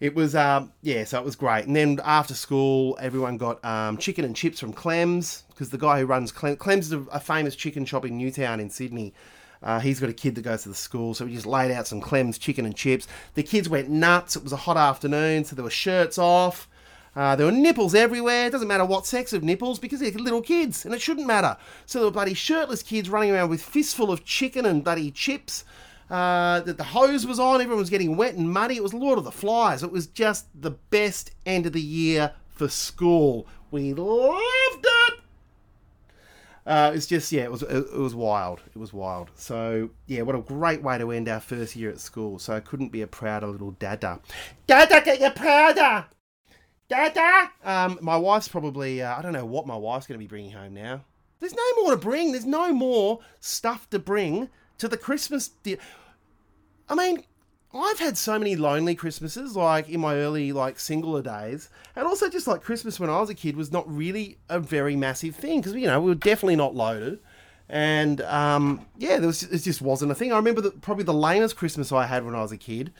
It 0.00 0.16
was, 0.16 0.34
um, 0.34 0.72
yeah, 0.82 1.04
so 1.04 1.20
it 1.20 1.24
was 1.24 1.36
great. 1.36 1.66
And 1.66 1.76
then 1.76 2.00
after 2.04 2.34
school, 2.34 2.98
everyone 3.00 3.36
got 3.36 3.64
um, 3.64 3.96
chicken 3.98 4.24
and 4.24 4.34
chips 4.34 4.58
from 4.58 4.72
Clem's 4.72 5.44
because 5.50 5.70
the 5.70 5.78
guy 5.78 6.00
who 6.00 6.06
runs 6.06 6.32
Clem, 6.32 6.56
Clem's 6.56 6.86
is 6.86 6.92
a, 6.94 7.02
a, 7.12 7.20
famous 7.20 7.54
chicken 7.54 7.84
shop 7.84 8.04
in 8.04 8.18
Newtown 8.18 8.58
in 8.58 8.68
Sydney. 8.68 9.14
Uh, 9.62 9.78
he's 9.78 10.00
got 10.00 10.10
a 10.10 10.12
kid 10.12 10.34
that 10.34 10.42
goes 10.42 10.64
to 10.64 10.70
the 10.70 10.74
school, 10.74 11.14
so 11.14 11.24
we 11.24 11.32
just 11.32 11.46
laid 11.46 11.70
out 11.70 11.86
some 11.86 12.00
Clem's 12.00 12.36
chicken 12.36 12.66
and 12.66 12.74
chips. 12.74 13.06
The 13.34 13.44
kids 13.44 13.68
went 13.68 13.88
nuts. 13.88 14.34
It 14.34 14.42
was 14.42 14.52
a 14.52 14.56
hot 14.56 14.76
afternoon, 14.76 15.44
so 15.44 15.54
there 15.54 15.62
were 15.62 15.70
shirts 15.70 16.18
off. 16.18 16.68
Uh, 17.14 17.36
there 17.36 17.46
were 17.46 17.52
nipples 17.52 17.94
everywhere. 17.94 18.46
It 18.46 18.50
doesn't 18.50 18.68
matter 18.68 18.84
what 18.84 19.06
sex 19.06 19.32
of 19.32 19.42
nipples 19.42 19.78
because 19.78 20.00
they're 20.00 20.12
little 20.12 20.40
kids, 20.40 20.84
and 20.84 20.94
it 20.94 21.02
shouldn't 21.02 21.26
matter. 21.26 21.56
So 21.86 21.98
there 21.98 22.06
were 22.06 22.12
bloody 22.12 22.34
shirtless 22.34 22.82
kids 22.82 23.10
running 23.10 23.30
around 23.30 23.50
with 23.50 23.62
fistful 23.62 24.10
of 24.10 24.24
chicken 24.24 24.64
and 24.64 24.82
bloody 24.82 25.10
chips. 25.10 25.64
Uh, 26.10 26.60
that 26.60 26.76
the 26.76 26.84
hose 26.84 27.26
was 27.26 27.38
on, 27.38 27.60
everyone 27.60 27.78
was 27.78 27.88
getting 27.88 28.16
wet 28.16 28.34
and 28.34 28.52
muddy. 28.52 28.76
It 28.76 28.82
was 28.82 28.92
Lord 28.92 29.18
of 29.18 29.24
the 29.24 29.32
Flies. 29.32 29.82
It 29.82 29.90
was 29.90 30.06
just 30.06 30.46
the 30.54 30.72
best 30.72 31.30
end 31.46 31.64
of 31.64 31.72
the 31.72 31.80
year 31.80 32.32
for 32.48 32.68
school. 32.68 33.46
We 33.70 33.94
loved 33.94 34.84
it. 34.84 35.14
Uh, 36.64 36.92
it's 36.94 37.06
just 37.06 37.32
yeah, 37.32 37.42
it 37.42 37.50
was 37.50 37.62
it, 37.62 37.92
was 37.92 38.14
wild. 38.14 38.60
It 38.74 38.78
was 38.78 38.92
wild. 38.92 39.30
So 39.34 39.90
yeah, 40.06 40.22
what 40.22 40.36
a 40.36 40.40
great 40.40 40.82
way 40.82 40.98
to 40.98 41.10
end 41.10 41.28
our 41.28 41.40
first 41.40 41.74
year 41.74 41.90
at 41.90 41.98
school. 41.98 42.38
So 42.38 42.54
I 42.54 42.60
couldn't 42.60 42.90
be 42.90 43.02
a 43.02 43.06
prouder 43.06 43.48
little 43.48 43.72
dada. 43.72 44.20
Dada, 44.66 45.00
get 45.04 45.20
your 45.20 45.30
prouder. 45.30 46.06
Um, 47.64 47.98
my 48.02 48.16
wife's 48.16 48.48
probably 48.48 49.02
uh, 49.02 49.16
I 49.16 49.22
don't 49.22 49.32
know 49.32 49.46
what 49.46 49.66
my 49.66 49.76
wife's 49.76 50.06
going 50.06 50.18
to 50.18 50.22
be 50.22 50.28
bringing 50.28 50.52
home 50.52 50.74
now. 50.74 51.04
There's 51.40 51.54
no 51.54 51.82
more 51.82 51.90
to 51.92 51.96
bring. 51.96 52.32
There's 52.32 52.44
no 52.44 52.72
more 52.72 53.20
stuff 53.40 53.90
to 53.90 53.98
bring 53.98 54.48
to 54.78 54.88
the 54.88 54.96
Christmas. 54.96 55.50
I 56.88 56.94
mean, 56.94 57.24
I've 57.74 57.98
had 57.98 58.18
so 58.18 58.38
many 58.38 58.54
lonely 58.54 58.94
Christmases, 58.94 59.56
like 59.56 59.88
in 59.88 60.00
my 60.00 60.16
early 60.16 60.52
like 60.52 60.78
singular 60.78 61.22
days, 61.22 61.70
and 61.96 62.06
also 62.06 62.28
just 62.28 62.46
like 62.46 62.62
Christmas 62.62 63.00
when 63.00 63.08
I 63.08 63.18
was 63.18 63.30
a 63.30 63.34
kid 63.34 63.56
was 63.56 63.72
not 63.72 63.90
really 63.90 64.38
a 64.48 64.60
very 64.60 64.94
massive 64.94 65.34
thing 65.34 65.60
because 65.60 65.74
you 65.74 65.86
know 65.86 66.00
we 66.00 66.10
were 66.10 66.14
definitely 66.14 66.56
not 66.56 66.74
loaded, 66.74 67.18
and 67.68 68.20
um, 68.22 68.84
yeah, 68.98 69.16
there 69.16 69.26
was 69.26 69.42
it 69.42 69.62
just 69.62 69.80
wasn't 69.80 70.12
a 70.12 70.14
thing. 70.14 70.32
I 70.32 70.36
remember 70.36 70.60
that 70.60 70.82
probably 70.82 71.04
the 71.04 71.14
lamest 71.14 71.56
Christmas 71.56 71.90
I 71.92 72.06
had 72.06 72.24
when 72.24 72.34
I 72.34 72.42
was 72.42 72.52
a 72.52 72.58
kid, 72.58 72.92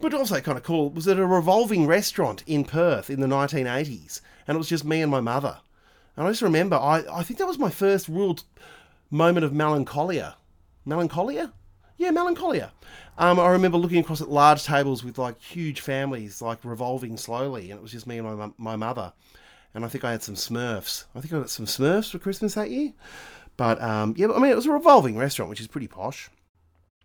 but 0.00 0.14
also 0.14 0.40
kind 0.40 0.58
of 0.58 0.64
cool 0.64 0.90
was 0.90 1.08
at 1.08 1.18
a 1.18 1.26
revolving 1.26 1.86
restaurant 1.86 2.42
in 2.46 2.64
Perth 2.64 3.10
in 3.10 3.20
the 3.20 3.26
1980s, 3.26 4.20
and 4.46 4.54
it 4.54 4.58
was 4.58 4.68
just 4.68 4.84
me 4.84 5.02
and 5.02 5.10
my 5.10 5.20
mother, 5.20 5.58
and 6.16 6.26
I 6.26 6.30
just 6.30 6.42
remember 6.42 6.76
I 6.76 7.04
I 7.10 7.22
think 7.22 7.38
that 7.38 7.46
was 7.46 7.58
my 7.58 7.70
first 7.70 8.08
real 8.08 8.34
t- 8.34 8.44
moment 9.10 9.44
of 9.44 9.52
melancholia, 9.52 10.36
melancholia, 10.84 11.52
yeah, 11.96 12.10
melancholia. 12.10 12.72
Um, 13.18 13.40
I 13.40 13.48
remember 13.48 13.78
looking 13.78 13.98
across 13.98 14.20
at 14.20 14.30
large 14.30 14.64
tables 14.64 15.02
with 15.02 15.18
like 15.18 15.40
huge 15.40 15.80
families, 15.80 16.40
like 16.40 16.64
revolving 16.64 17.16
slowly, 17.16 17.70
and 17.70 17.78
it 17.78 17.82
was 17.82 17.92
just 17.92 18.06
me 18.06 18.18
and 18.18 18.38
my 18.38 18.50
my 18.56 18.76
mother. 18.76 19.12
And 19.74 19.84
I 19.84 19.88
think 19.88 20.04
I 20.04 20.12
had 20.12 20.22
some 20.22 20.34
Smurfs. 20.34 21.04
I 21.14 21.20
think 21.20 21.32
I 21.32 21.38
got 21.38 21.50
some 21.50 21.66
Smurfs 21.66 22.10
for 22.10 22.18
Christmas 22.18 22.54
that 22.54 22.70
year. 22.70 22.94
But 23.56 23.82
um, 23.82 24.14
yeah, 24.16 24.28
I 24.28 24.38
mean, 24.38 24.50
it 24.50 24.56
was 24.56 24.66
a 24.66 24.72
revolving 24.72 25.18
restaurant, 25.18 25.50
which 25.50 25.60
is 25.60 25.66
pretty 25.66 25.88
posh. 25.88 26.30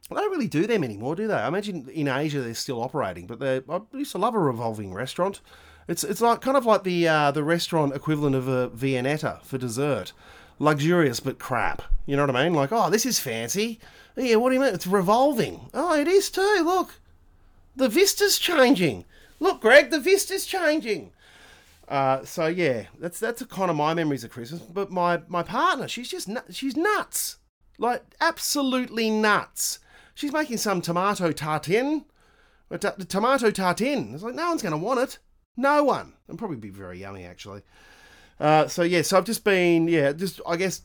They 0.10 0.16
don't 0.16 0.32
really 0.32 0.48
do 0.48 0.68
them 0.68 0.84
anymore, 0.84 1.16
do 1.16 1.28
they? 1.28 1.34
I 1.34 1.48
imagine 1.48 1.88
in 1.90 2.08
Asia 2.08 2.42
they're 2.42 2.54
still 2.54 2.82
operating, 2.82 3.26
but 3.26 3.40
they 3.40 3.62
I 3.70 3.82
used 3.94 4.12
to 4.12 4.18
love 4.18 4.36
a 4.36 4.40
revolving 4.40 4.94
restaurant. 4.94 5.42
It's 5.88 6.04
it's 6.04 6.22
like 6.22 6.42
kind 6.42 6.58
of 6.58 6.66
like 6.66 6.84
the 6.84 7.08
uh, 7.08 7.32
the 7.32 7.44
restaurant 7.44 7.96
equivalent 7.96 8.36
of 8.36 8.48
a 8.48 8.70
Viennetta 8.70 9.42
for 9.44 9.58
dessert, 9.58 10.14
luxurious 10.60 11.20
but 11.20 11.40
crap. 11.40 11.84
You 12.06 12.16
know 12.18 12.26
what 12.26 12.36
I 12.36 12.44
mean? 12.44 12.54
Like, 12.54 12.72
oh, 12.72 12.90
this 12.90 13.06
is 13.06 13.20
fancy. 13.20 13.80
Yeah, 14.16 14.36
what 14.36 14.50
do 14.50 14.56
you 14.56 14.62
mean? 14.62 14.74
It's 14.74 14.88
revolving. 14.88 15.70
Oh, 15.74 15.98
it 16.00 16.08
is 16.08 16.30
too. 16.30 16.62
Look, 16.64 17.00
the 17.76 17.90
vista's 17.90 18.38
changing. 18.38 19.06
Look, 19.40 19.62
Greg, 19.62 19.90
the 19.90 20.00
vista's 20.00 20.46
changing. 20.46 21.12
Uh, 21.88 22.24
so 22.24 22.48
yeah, 22.48 22.86
that's 23.00 23.20
that's 23.20 23.44
kind 23.46 23.70
of 23.70 23.78
my 23.78 23.94
memories 23.94 24.24
of 24.24 24.32
Christmas. 24.32 24.62
But 24.62 24.92
my 24.92 25.22
my 25.28 25.44
partner, 25.44 25.88
she's 25.88 26.10
just 26.10 26.28
nu- 26.28 26.42
she's 26.50 26.76
nuts, 26.78 27.38
like 27.78 28.04
absolutely 28.22 29.10
nuts. 29.10 29.80
She's 30.14 30.32
making 30.32 30.58
some 30.58 30.82
tomato 30.82 31.32
tartine, 31.32 32.06
t- 32.72 33.06
tomato 33.08 33.52
tartine. 33.52 34.14
It's 34.14 34.24
like 34.24 34.36
no 34.36 34.50
one's 34.50 34.62
going 34.62 34.72
to 34.72 34.78
want 34.78 35.00
it. 35.00 35.20
No 35.58 35.84
one. 35.84 36.14
And 36.28 36.38
probably 36.38 36.58
be 36.58 36.70
very 36.70 37.00
yummy 37.00 37.26
actually. 37.26 37.62
Uh, 38.40 38.68
so 38.68 38.84
yeah, 38.84 39.02
so 39.02 39.18
I've 39.18 39.26
just 39.26 39.44
been 39.44 39.88
yeah, 39.88 40.12
just 40.12 40.42
I 40.48 40.58
guess 40.58 40.82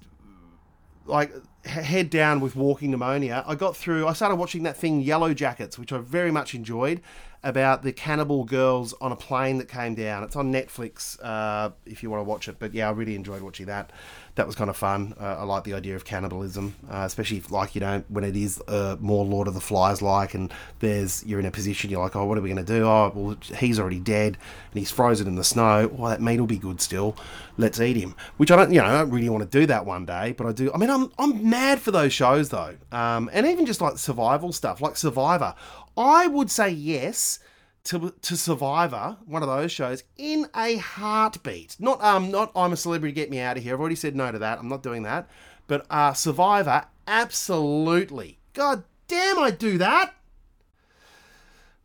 like 1.07 1.33
head 1.65 2.11
down 2.11 2.41
with 2.41 2.55
walking 2.55 2.91
pneumonia. 2.91 3.43
I 3.47 3.55
got 3.55 3.77
through. 3.77 4.07
I 4.07 4.13
started 4.13 4.37
watching 4.37 4.63
that 4.65 4.77
thing 4.77 5.05
Yellowjackets, 5.05 5.79
which 5.79 5.93
I 5.93 5.99
very 5.99 6.31
much 6.31 6.55
enjoyed, 6.55 7.01
about 7.43 7.83
the 7.83 7.93
cannibal 7.93 8.45
girls 8.45 8.95
on 9.01 9.13
a 9.13 9.17
plane 9.17 9.59
that 9.59 9.69
came 9.69 9.95
down. 9.95 10.25
It's 10.25 10.37
on 10.37 10.53
Netflix 10.53 11.19
uh, 11.23 11.71
if 11.87 12.03
you 12.03 12.11
want 12.11 12.21
to 12.21 12.25
watch 12.25 12.49
it. 12.49 12.57
But 12.59 12.75
yeah, 12.75 12.89
I 12.89 12.93
really 12.93 13.15
enjoyed 13.15 13.43
watching 13.43 13.67
that. 13.67 13.93
That 14.35 14.47
was 14.47 14.55
kind 14.55 14.71
of 14.71 14.77
fun. 14.77 15.15
Uh, 15.21 15.37
I 15.39 15.43
like 15.43 15.65
the 15.65 15.75
idea 15.75 15.97
of 15.97 16.05
cannibalism, 16.05 16.77
uh, 16.89 17.03
especially 17.05 17.39
if, 17.39 17.51
like 17.51 17.75
you 17.75 17.81
know 17.81 18.05
when 18.09 18.23
it 18.23 18.37
is 18.37 18.61
uh, 18.69 18.97
more 19.01 19.25
Lord 19.25 19.49
of 19.49 19.55
the 19.55 19.61
Flies 19.61 20.01
like, 20.01 20.35
and 20.35 20.53
there's 20.79 21.27
you're 21.27 21.41
in 21.41 21.47
a 21.47 21.51
position 21.51 21.91
you're 21.91 22.03
like, 22.03 22.15
oh, 22.15 22.25
what 22.25 22.39
are 22.39 22.41
we 22.41 22.49
going 22.49 22.65
to 22.65 22.73
do? 22.73 22.85
Oh, 22.85 23.13
well, 23.15 23.37
he's 23.59 23.81
already 23.81 23.99
dead 23.99 24.37
and 24.71 24.79
he's 24.79 24.93
frozen 24.93 25.27
in 25.27 25.35
the 25.35 25.45
snow. 25.45 25.89
Well, 25.89 26.11
that 26.11 26.23
meat 26.23 26.39
will 26.39 26.47
be 26.47 26.59
good 26.59 26.81
still. 26.81 27.17
Let's 27.57 27.81
eat 27.81 27.97
him. 27.97 28.15
Which 28.37 28.53
I 28.53 28.57
don't, 28.57 28.73
you 28.73 28.81
know, 28.81 28.87
I 28.87 28.93
don't 28.93 29.11
really 29.11 29.29
want 29.29 29.51
to 29.51 29.59
do 29.59 29.67
that 29.67 29.85
one 29.85 30.07
day, 30.07 30.35
but 30.37 30.47
I 30.47 30.53
do. 30.53 30.73
I 30.73 30.79
mean, 30.79 30.91
I'm 30.91 31.11
I'm 31.19 31.51
mad 31.51 31.81
for 31.81 31.91
those 31.91 32.13
shows 32.13 32.51
though, 32.51 32.77
um, 32.93 33.29
and 33.33 33.45
even 33.45 33.67
just 33.67 33.81
like 33.81 33.99
survival 33.99 34.53
stuff, 34.53 34.81
like 34.81 34.97
Survivor. 34.97 35.55
I 35.99 36.29
would 36.29 36.49
say 36.49 36.71
yes 36.71 37.41
to, 37.85 38.15
to 38.23 38.37
Survivor, 38.37 39.17
one 39.27 39.43
of 39.43 39.49
those 39.49 39.73
shows, 39.73 40.05
in 40.17 40.47
a 40.55 40.77
heartbeat. 40.77 41.77
Not 41.81 42.03
um, 42.03 42.31
not 42.31 42.53
I'm 42.55 42.73
a 42.73 42.77
celebrity, 42.77 43.13
get 43.13 43.31
me 43.31 43.41
out 43.41 43.57
of 43.57 43.65
here. 43.65 43.75
I've 43.75 43.81
already 43.81 43.97
said 43.97 44.15
no 44.15 44.31
to 44.31 44.39
that. 44.39 44.61
I'm 44.61 44.69
not 44.69 44.83
doing 44.83 45.03
that. 45.03 45.29
But 45.67 45.87
uh, 45.91 46.13
Survivor, 46.13 46.85
absolutely. 47.07 48.39
God 48.55 48.85
damn, 49.09 49.39
I'd 49.41 49.59
do 49.59 49.77
that. 49.79 50.15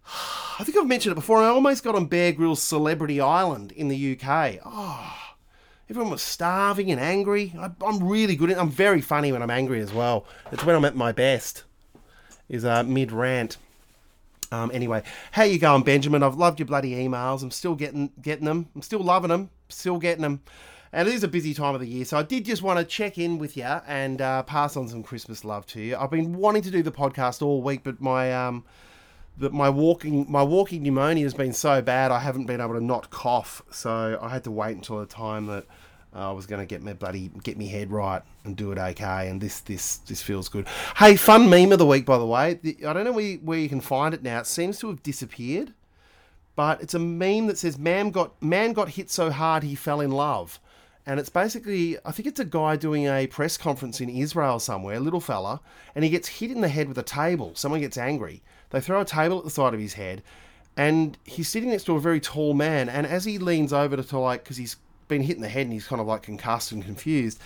I 0.60 0.64
think 0.64 0.78
I've 0.78 0.88
mentioned 0.88 1.14
it 1.14 1.16
before. 1.16 1.40
I 1.40 1.48
almost 1.48 1.84
got 1.84 1.96
on 1.96 2.06
Bear 2.06 2.32
Grylls 2.34 2.62
Celebrity 2.62 3.20
Island 3.20 3.72
in 3.72 3.88
the 3.88 4.20
UK. 4.20 4.60
Oh, 4.64 5.18
everyone 5.90 6.12
was 6.12 6.22
starving 6.22 6.92
and 6.92 7.02
angry. 7.02 7.54
I, 7.58 7.72
I'm 7.84 8.08
really 8.08 8.36
good. 8.36 8.52
At, 8.52 8.60
I'm 8.60 8.70
very 8.70 9.02
funny 9.02 9.32
when 9.32 9.42
I'm 9.42 9.50
angry 9.50 9.82
as 9.82 9.92
well. 9.92 10.26
It's 10.52 10.64
when 10.64 10.76
I'm 10.76 10.86
at 10.86 10.96
my 10.96 11.12
best. 11.12 11.64
Is 12.48 12.64
uh, 12.64 12.84
mid 12.84 13.12
rant. 13.12 13.58
Um, 14.54 14.70
anyway, 14.72 15.02
how 15.32 15.44
you 15.44 15.58
going, 15.58 15.82
Benjamin? 15.84 16.22
I've 16.22 16.36
loved 16.36 16.60
your 16.60 16.68
bloody 16.68 16.92
emails. 16.92 17.42
I'm 17.42 17.52
still 17.52 17.76
getting 17.76 18.12
getting 18.22 18.46
them. 18.46 18.70
I'm 18.76 18.84
still 18.84 19.00
loving 19.00 19.30
them. 19.30 19.50
Still 19.70 19.98
getting 19.98 20.22
them. 20.22 20.42
And 20.92 21.08
it 21.08 21.14
is 21.16 21.24
a 21.24 21.28
busy 21.28 21.56
time 21.56 21.74
of 21.74 21.82
the 21.82 21.88
year, 21.88 22.06
so 22.06 22.18
I 22.18 22.22
did 22.22 22.46
just 22.46 22.62
want 22.62 22.78
to 22.78 22.86
check 22.86 23.18
in 23.18 23.40
with 23.40 23.58
you 23.58 23.64
and 23.64 24.22
uh, 24.22 24.44
pass 24.44 24.78
on 24.78 24.88
some 24.88 25.02
Christmas 25.02 25.44
love 25.44 25.66
to 25.68 25.82
you. 25.82 25.98
I've 25.98 26.12
been 26.12 26.38
wanting 26.38 26.62
to 26.62 26.70
do 26.70 26.84
the 26.84 26.92
podcast 26.92 27.42
all 27.42 27.64
week, 27.64 27.82
but 27.84 28.00
my 28.00 28.32
um, 28.32 28.64
that 29.38 29.54
my 29.54 29.72
walking 29.72 30.28
my 30.30 30.44
walking 30.44 30.84
pneumonia 30.84 31.24
has 31.24 31.34
been 31.34 31.54
so 31.54 31.82
bad 31.82 32.12
I 32.12 32.20
haven't 32.20 32.46
been 32.46 32.62
able 32.62 32.76
to 32.76 32.84
not 32.84 33.10
cough. 33.10 33.64
So 33.72 34.20
I 34.22 34.30
had 34.30 34.44
to 34.44 34.52
wait 34.52 34.76
until 34.76 35.00
the 35.00 35.08
time 35.08 35.48
that 35.48 35.66
I 36.14 36.32
was 36.32 36.46
going 36.46 36.62
to 36.62 36.66
get 36.66 36.82
my 36.82 36.94
bloody 36.94 37.32
get 37.44 37.58
me 37.58 37.68
head 37.68 37.92
right 37.92 38.22
and 38.44 38.56
do 38.56 38.72
it 38.72 38.78
okay. 38.78 39.30
And 39.30 39.42
this 39.42 39.62
this 39.62 39.98
this 39.98 40.22
feels 40.22 40.48
good. 40.48 40.68
Hey, 40.98 41.16
fun 41.16 41.50
meme 41.50 41.72
of 41.72 41.80
the 41.80 41.86
week 41.86 42.06
by 42.06 42.18
the 42.18 42.26
way. 42.26 42.60
I 42.86 42.94
don't 42.94 43.04
know 43.04 43.12
where 43.12 43.26
you, 43.26 43.38
where 43.40 43.60
you 43.60 43.70
can 43.70 43.82
find 43.82 44.14
it 44.14 44.24
now. 44.24 44.40
It 44.40 44.48
seems 44.48 44.80
to 44.80 44.88
have 44.88 45.02
disappeared, 45.02 45.74
but 46.56 46.82
it's 46.82 46.94
a 46.94 47.00
meme 47.00 47.48
that 47.48 47.58
says 47.58 47.78
"Man 47.78 48.12
got 48.12 48.42
man 48.42 48.74
got 48.74 48.90
hit 48.90 49.10
so 49.10 49.32
hard 49.32 49.64
he 49.64 49.76
fell 49.76 50.02
in 50.02 50.12
love." 50.12 50.60
And 51.06 51.20
it's 51.20 51.30
basically, 51.30 51.98
I 52.06 52.12
think 52.14 52.30
it's 52.30 52.40
a 52.40 52.46
guy 52.46 52.78
doing 52.78 53.08
a 53.08 53.28
press 53.28 53.58
conference 53.58 54.00
in 54.00 54.10
Israel 54.10 54.58
somewhere, 54.60 55.02
little 55.02 55.20
fella, 55.20 55.60
and 55.96 56.04
he 56.06 56.10
gets 56.10 56.30
hit 56.30 56.50
in 56.50 56.62
the 56.62 56.70
head 56.70 56.88
with 56.88 56.98
a 56.98 57.04
table. 57.04 57.52
Someone 57.56 57.82
gets 57.82 57.98
angry. 57.98 58.42
They 58.70 58.80
throw 58.80 59.02
a 59.02 59.06
table 59.06 59.38
at 59.38 59.44
the 59.44 59.50
side 59.50 59.74
of 59.74 59.82
his 59.82 59.96
head, 59.96 60.24
and 60.78 61.18
he's 61.26 61.50
sitting 61.50 61.72
next 61.72 61.84
to 61.86 61.96
a 61.96 62.00
very 62.00 62.22
tall 62.22 62.54
man. 62.54 62.88
And 62.88 63.06
as 63.06 63.26
he 63.26 63.38
leans 63.38 63.74
over 63.74 63.98
to 63.98 64.18
like, 64.18 64.44
because 64.44 64.56
he's 64.56 64.78
been 65.08 65.22
hit 65.22 65.36
in 65.36 65.42
the 65.42 65.50
head 65.50 65.64
and 65.64 65.74
he's 65.74 65.88
kind 65.88 66.02
of 66.02 66.08
like 66.08 66.24
concussed 66.24 66.72
and 66.72 66.84
confused, 66.84 67.40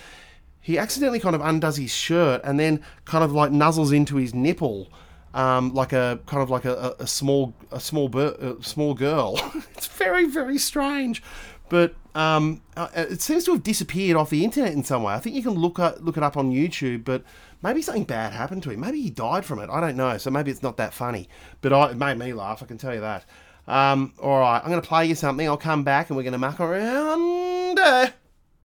he 0.60 0.78
accidentally 0.78 1.20
kind 1.20 1.34
of 1.34 1.40
undoes 1.40 1.76
his 1.76 1.90
shirt 1.90 2.40
and 2.44 2.58
then 2.58 2.82
kind 3.04 3.24
of 3.24 3.32
like 3.32 3.50
nuzzles 3.50 3.94
into 3.94 4.16
his 4.16 4.34
nipple. 4.34 4.88
Um, 5.34 5.74
like 5.74 5.92
a 5.92 6.18
kind 6.24 6.42
of 6.42 6.48
like 6.48 6.64
a, 6.64 6.96
a, 6.98 7.06
small 7.06 7.52
a 7.70 7.78
small 7.78 8.08
a 8.18 8.56
small 8.62 8.94
girl. 8.94 9.38
it's 9.74 9.86
very 9.86 10.24
very 10.24 10.56
strange, 10.56 11.22
but 11.68 11.94
um, 12.14 12.62
uh, 12.76 12.88
it 12.94 13.20
seems 13.20 13.44
to 13.44 13.52
have 13.52 13.62
disappeared 13.62 14.16
off 14.16 14.30
the 14.30 14.42
internet 14.42 14.72
in 14.72 14.82
some 14.82 15.02
way. 15.02 15.14
I 15.14 15.20
think 15.20 15.36
you 15.36 15.42
can 15.42 15.52
look 15.52 15.78
up, 15.78 15.98
look 16.00 16.16
it 16.16 16.22
up 16.22 16.36
on 16.36 16.50
YouTube, 16.50 17.04
but 17.04 17.22
maybe 17.62 17.80
something 17.82 18.04
bad 18.04 18.32
happened 18.32 18.62
to 18.64 18.70
him. 18.70 18.80
Maybe 18.80 19.00
he 19.00 19.10
died 19.10 19.44
from 19.44 19.60
it. 19.60 19.70
I 19.70 19.80
don't 19.80 19.96
know. 19.96 20.18
So 20.18 20.30
maybe 20.30 20.50
it's 20.50 20.62
not 20.62 20.78
that 20.78 20.92
funny. 20.92 21.28
But 21.60 21.72
I, 21.72 21.90
it 21.90 21.96
made 21.96 22.18
me 22.18 22.32
laugh. 22.32 22.62
I 22.62 22.66
can 22.66 22.78
tell 22.78 22.94
you 22.94 23.00
that. 23.00 23.24
Um, 23.68 24.14
all 24.20 24.40
right, 24.40 24.58
I'm 24.58 24.70
going 24.70 24.80
to 24.80 24.88
play 24.88 25.06
you 25.06 25.14
something. 25.14 25.46
I'll 25.46 25.56
come 25.56 25.84
back 25.84 26.10
and 26.10 26.16
we're 26.16 26.22
going 26.22 26.32
to 26.32 26.38
muck 26.38 26.58
around. 26.58 27.37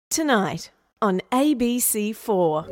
Tonight 0.10 0.71
on 0.99 1.21
ABC4. 1.31 2.65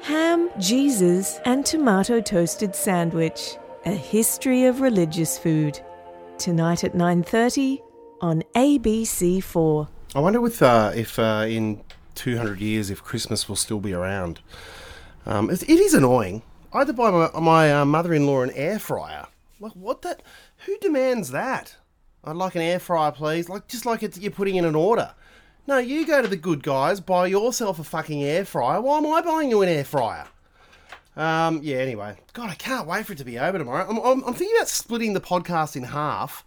Ham, 0.00 0.48
Jesus, 0.58 1.40
and 1.44 1.66
tomato 1.66 2.22
toasted 2.22 2.74
sandwich. 2.74 3.56
A 3.84 3.90
history 3.90 4.64
of 4.64 4.80
religious 4.80 5.36
food. 5.36 5.78
Tonight 6.38 6.84
at 6.84 6.94
9:30 6.94 7.82
on 8.22 8.42
ABC4. 8.54 9.88
I 10.14 10.20
wonder 10.20 10.40
with 10.40 10.62
uh, 10.62 10.90
if 10.94 11.18
uh, 11.18 11.44
in 11.46 11.82
200 12.14 12.60
years 12.60 12.88
if 12.88 13.04
Christmas 13.04 13.46
will 13.46 13.56
still 13.56 13.80
be 13.80 13.92
around. 13.92 14.40
Um, 15.26 15.50
it, 15.50 15.62
it 15.64 15.80
is 15.80 15.92
annoying. 15.92 16.40
I 16.76 16.80
had 16.80 16.88
to 16.88 16.92
buy 16.92 17.10
my, 17.10 17.40
my 17.40 17.72
uh, 17.72 17.84
mother-in-law 17.86 18.42
an 18.42 18.50
air 18.50 18.78
fryer. 18.78 19.26
Like 19.60 19.72
what 19.72 20.02
that? 20.02 20.22
Who 20.66 20.76
demands 20.78 21.30
that? 21.30 21.74
I'd 22.22 22.36
like 22.36 22.54
an 22.54 22.60
air 22.60 22.78
fryer, 22.78 23.12
please. 23.12 23.48
Like 23.48 23.66
just 23.66 23.86
like 23.86 24.02
it's, 24.02 24.18
you're 24.18 24.30
putting 24.30 24.56
in 24.56 24.66
an 24.66 24.74
order. 24.74 25.14
No, 25.66 25.78
you 25.78 26.06
go 26.06 26.20
to 26.20 26.28
the 26.28 26.36
good 26.36 26.62
guys, 26.62 27.00
buy 27.00 27.28
yourself 27.28 27.78
a 27.78 27.84
fucking 27.84 28.22
air 28.22 28.44
fryer. 28.44 28.80
Why 28.82 28.98
am 28.98 29.06
I 29.06 29.22
buying 29.22 29.48
you 29.48 29.62
an 29.62 29.70
air 29.70 29.84
fryer? 29.84 30.26
Um, 31.16 31.60
yeah, 31.62 31.78
anyway. 31.78 32.16
God, 32.34 32.50
I 32.50 32.54
can't 32.54 32.86
wait 32.86 33.06
for 33.06 33.14
it 33.14 33.18
to 33.18 33.24
be 33.24 33.38
over 33.38 33.56
tomorrow. 33.56 33.86
I'm, 33.88 33.98
I'm, 33.98 34.24
I'm 34.24 34.34
thinking 34.34 34.56
about 34.58 34.68
splitting 34.68 35.14
the 35.14 35.20
podcast 35.20 35.76
in 35.76 35.84
half 35.84 36.44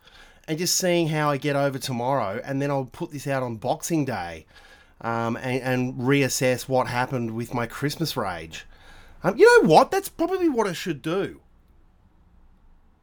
and 0.48 0.60
just 0.60 0.76
seeing 0.76 1.08
how 1.08 1.32
I 1.32 1.38
get 1.38 1.56
over 1.56 1.80
tomorrow, 1.80 2.40
and 2.46 2.62
then 2.62 2.70
I'll 2.70 2.86
put 2.86 3.12
this 3.12 3.26
out 3.26 3.42
on 3.42 3.56
Boxing 3.56 4.06
Day 4.06 4.46
um, 5.02 5.38
and, 5.38 5.62
and 5.62 5.94
reassess 5.96 6.70
what 6.70 6.86
happened 6.88 7.32
with 7.32 7.52
my 7.52 7.66
Christmas 7.66 8.16
rage. 8.16 8.66
Um, 9.24 9.38
you 9.38 9.46
know 9.46 9.70
what? 9.70 9.92
That's 9.92 10.10
probably 10.10 10.50
what 10.50 10.68
I 10.68 10.74
should 10.74 11.02
do. 11.02 11.42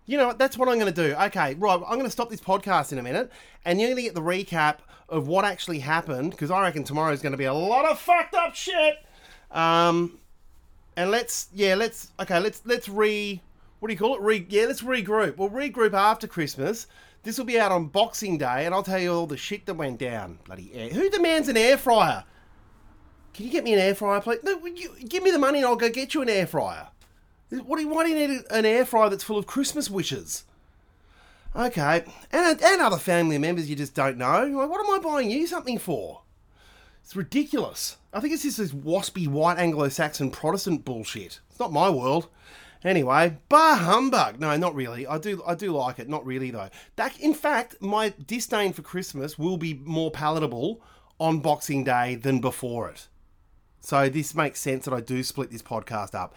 You 0.06 0.16
know 0.16 0.28
what? 0.28 0.38
That's 0.38 0.56
what 0.56 0.68
I'm 0.68 0.78
going 0.78 0.92
to 0.92 1.08
do. 1.08 1.14
Okay, 1.14 1.54
right. 1.54 1.74
I'm 1.74 1.94
going 1.94 2.04
to 2.04 2.10
stop 2.10 2.30
this 2.30 2.40
podcast 2.40 2.92
in 2.92 2.98
a 2.98 3.02
minute, 3.02 3.30
and 3.64 3.80
you're 3.80 3.88
going 3.88 3.96
to 3.96 4.02
get 4.02 4.14
the 4.14 4.22
recap 4.22 4.78
of 5.08 5.26
what 5.28 5.44
actually 5.44 5.80
happened 5.80 6.30
because 6.30 6.50
I 6.50 6.62
reckon 6.62 6.84
tomorrow's 6.84 7.22
going 7.22 7.32
to 7.32 7.38
be 7.38 7.44
a 7.44 7.54
lot 7.54 7.84
of 7.84 7.98
fucked 7.98 8.34
up 8.34 8.54
shit. 8.54 8.96
Um, 9.50 10.18
and 10.96 11.10
let's 11.10 11.48
yeah, 11.52 11.74
let's 11.74 12.10
okay, 12.20 12.40
let's 12.40 12.62
let's 12.64 12.88
re 12.88 13.42
what 13.80 13.88
do 13.88 13.92
you 13.92 13.98
call 13.98 14.14
it? 14.14 14.20
Re 14.20 14.46
yeah, 14.48 14.66
let's 14.66 14.82
regroup. 14.82 15.36
We'll 15.36 15.50
regroup 15.50 15.92
after 15.92 16.26
Christmas. 16.26 16.86
This 17.22 17.38
will 17.38 17.44
be 17.44 17.58
out 17.58 17.72
on 17.72 17.86
Boxing 17.86 18.38
Day, 18.38 18.64
and 18.64 18.74
I'll 18.74 18.84
tell 18.84 19.00
you 19.00 19.12
all 19.12 19.26
the 19.26 19.36
shit 19.36 19.66
that 19.66 19.74
went 19.74 19.98
down. 19.98 20.38
Bloody 20.44 20.70
air. 20.72 20.90
Who 20.90 21.10
demands 21.10 21.48
an 21.48 21.56
air 21.56 21.76
fryer? 21.76 22.24
Can 23.36 23.44
you 23.44 23.52
get 23.52 23.64
me 23.64 23.74
an 23.74 23.78
air 23.78 23.94
fryer, 23.94 24.22
please? 24.22 24.38
No, 24.42 24.64
you, 24.64 24.96
give 25.06 25.22
me 25.22 25.30
the 25.30 25.38
money, 25.38 25.58
and 25.58 25.66
I'll 25.66 25.76
go 25.76 25.90
get 25.90 26.14
you 26.14 26.22
an 26.22 26.30
air 26.30 26.46
fryer. 26.46 26.88
What 27.50 27.76
do 27.76 27.82
you, 27.82 27.88
why 27.88 28.04
do 28.04 28.10
you 28.10 28.28
need 28.28 28.40
an 28.50 28.64
air 28.64 28.86
fryer 28.86 29.10
that's 29.10 29.24
full 29.24 29.36
of 29.36 29.46
Christmas 29.46 29.90
wishes? 29.90 30.44
Okay, 31.54 32.04
and 32.32 32.62
and 32.62 32.80
other 32.80 32.96
family 32.96 33.36
members 33.36 33.68
you 33.68 33.76
just 33.76 33.94
don't 33.94 34.16
know. 34.16 34.46
Like, 34.46 34.70
what 34.70 34.80
am 34.80 34.94
I 34.94 34.98
buying 34.98 35.30
you 35.30 35.46
something 35.46 35.78
for? 35.78 36.22
It's 37.02 37.14
ridiculous. 37.14 37.98
I 38.10 38.20
think 38.20 38.32
it's 38.32 38.42
just 38.42 38.56
this 38.56 38.72
waspy 38.72 39.28
white 39.28 39.58
Anglo-Saxon 39.58 40.30
Protestant 40.30 40.86
bullshit. 40.86 41.40
It's 41.50 41.60
not 41.60 41.72
my 41.72 41.90
world. 41.90 42.28
Anyway, 42.84 43.36
bah 43.50 43.76
humbug. 43.76 44.40
No, 44.40 44.56
not 44.56 44.74
really. 44.74 45.06
I 45.06 45.18
do 45.18 45.42
I 45.46 45.54
do 45.54 45.72
like 45.72 45.98
it. 45.98 46.08
Not 46.08 46.24
really 46.24 46.50
though. 46.50 46.70
That 46.96 47.20
in 47.20 47.34
fact, 47.34 47.76
my 47.82 48.14
disdain 48.26 48.72
for 48.72 48.80
Christmas 48.80 49.38
will 49.38 49.58
be 49.58 49.74
more 49.74 50.10
palatable 50.10 50.80
on 51.20 51.40
Boxing 51.40 51.84
Day 51.84 52.14
than 52.14 52.40
before 52.40 52.88
it. 52.88 53.08
So 53.86 54.08
this 54.08 54.34
makes 54.34 54.58
sense 54.58 54.86
that 54.86 54.92
I 54.92 54.98
do 55.00 55.22
split 55.22 55.52
this 55.52 55.62
podcast 55.62 56.12
up. 56.16 56.34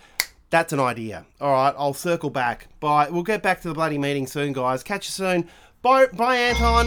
That's 0.51 0.71
an 0.71 0.79
idea. 0.79 1.25
All 1.41 1.51
right, 1.51 1.73
I'll 1.75 1.95
circle 1.95 2.29
back. 2.29 2.67
Bye. 2.79 3.09
We'll 3.09 3.23
get 3.23 3.41
back 3.41 3.59
to 3.61 3.69
the 3.69 3.73
bloody 3.73 3.97
meeting 3.97 4.27
soon, 4.27 4.53
guys. 4.53 4.83
Catch 4.83 5.07
you 5.07 5.11
soon. 5.13 5.49
Bye, 5.81 6.05
bye, 6.13 6.35
Anton. 6.35 6.85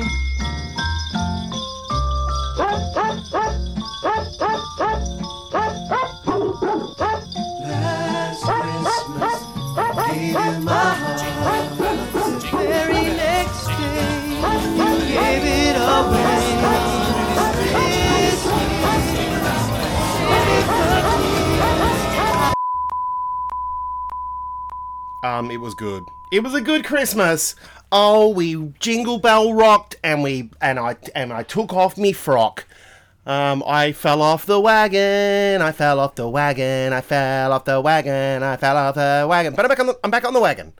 Last 7.66 8.36
Christmas. 8.78 9.42
in 10.56 10.64
my 10.64 10.94
heart. 10.94 11.11
Um, 25.22 25.50
it 25.50 25.58
was 25.58 25.74
good. 25.74 26.02
It 26.32 26.42
was 26.42 26.54
a 26.54 26.60
good 26.60 26.84
Christmas. 26.84 27.54
Oh, 27.92 28.28
we 28.28 28.72
jingle 28.80 29.18
bell 29.18 29.54
rocked, 29.54 29.96
and 30.02 30.22
we 30.22 30.50
and 30.60 30.80
I 30.80 30.96
and 31.14 31.32
I 31.32 31.42
took 31.44 31.72
off 31.72 31.96
me 31.96 32.12
frock. 32.12 32.66
Um, 33.24 33.62
I 33.64 33.92
fell 33.92 34.20
off 34.20 34.46
the 34.46 34.58
wagon. 34.58 35.62
I 35.62 35.70
fell 35.70 36.00
off 36.00 36.16
the 36.16 36.28
wagon. 36.28 36.92
I 36.92 37.00
fell 37.00 37.52
off 37.52 37.64
the 37.64 37.80
wagon. 37.80 38.42
I 38.42 38.56
fell 38.56 38.76
off 38.76 38.96
the 38.96 39.26
wagon. 39.28 39.54
But 39.54 39.64
I'm 39.64 39.68
back 39.68 39.78
on 39.78 39.86
the 39.86 39.98
I'm 40.02 40.10
back 40.10 40.24
on 40.24 40.32
the 40.34 40.40
wagon, 40.40 40.72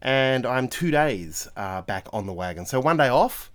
and 0.00 0.46
I'm 0.46 0.68
two 0.68 0.90
days 0.90 1.48
uh, 1.56 1.82
back 1.82 2.08
on 2.14 2.24
the 2.26 2.32
wagon. 2.32 2.64
So 2.64 2.80
one 2.80 2.96
day 2.96 3.08
off, 3.08 3.50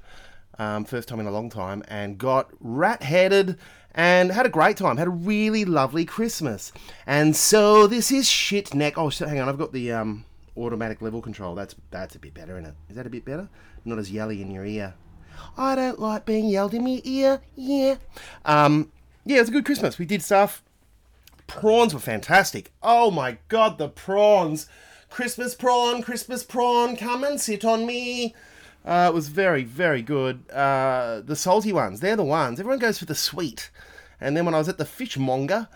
um, 0.60 0.86
first 0.86 1.08
time 1.08 1.20
in 1.20 1.26
a 1.26 1.32
long 1.32 1.50
time, 1.50 1.84
and 1.88 2.18
got 2.20 2.52
rat 2.60 3.02
headed 3.02 3.58
and 3.96 4.32
had 4.32 4.46
a 4.46 4.50
great 4.50 4.78
time. 4.78 4.98
Had 4.98 5.08
a 5.08 5.12
really 5.12 5.66
lovely 5.66 6.06
Christmas. 6.06 6.72
And 7.08 7.36
so 7.36 7.88
this 7.88 8.12
is 8.12 8.30
shit 8.30 8.76
neck. 8.76 9.00
Oh, 9.00 9.10
hang 9.10 9.40
on, 9.40 9.50
I've 9.50 9.58
got 9.58 9.74
the 9.74 9.92
um, 9.92 10.26
automatic 10.58 11.02
level 11.02 11.22
control. 11.22 11.56
That's 11.56 11.76
that's 11.92 12.16
a 12.16 12.20
bit 12.20 12.34
better, 12.34 12.58
isn't 12.58 12.70
it? 12.70 12.76
Is 12.90 12.96
that 12.96 13.08
a 13.08 13.10
bit 13.10 13.26
better? 13.26 13.50
Not 13.86 14.00
as 14.00 14.12
yelly 14.12 14.42
in 14.42 14.52
your 14.52 14.66
ear. 14.66 14.96
I 15.58 15.76
don't 15.76 16.00
like 16.00 16.26
being 16.26 16.48
yelled 16.48 16.74
in 16.74 16.84
my 16.84 17.02
ear. 17.04 17.42
Yeah. 17.56 17.96
Um, 18.46 18.92
yeah, 19.26 19.38
it 19.38 19.42
was 19.42 19.50
a 19.50 19.54
good 19.54 19.66
Christmas. 19.66 20.00
We 20.00 20.06
did 20.06 20.24
stuff. 20.24 20.64
Prawns 21.46 21.94
were 21.94 22.00
fantastic. 22.00 22.72
Oh 22.84 23.12
my 23.12 23.38
god, 23.48 23.78
the 23.78 23.88
prawns! 23.88 24.68
Christmas 25.10 25.56
prawn, 25.56 26.02
Christmas 26.02 26.44
prawn, 26.44 26.98
come 26.98 27.24
and 27.24 27.40
sit 27.40 27.64
on 27.64 27.86
me. 27.86 28.36
Uh, 28.84 29.08
it 29.10 29.14
was 29.14 29.30
very, 29.30 29.64
very 29.64 30.02
good. 30.02 30.50
Uh, 30.52 31.22
the 31.24 31.36
salty 31.36 31.74
ones, 31.74 32.00
they're 32.00 32.16
the 32.16 32.24
ones. 32.24 32.60
Everyone 32.60 32.80
goes 32.80 33.00
for 33.00 33.06
the 33.06 33.16
sweet. 33.16 33.70
And 34.20 34.36
then 34.36 34.46
when 34.46 34.54
I 34.54 34.60
was 34.60 34.70
at 34.70 34.78
the 34.78 34.86
fishmonger, 34.86 35.68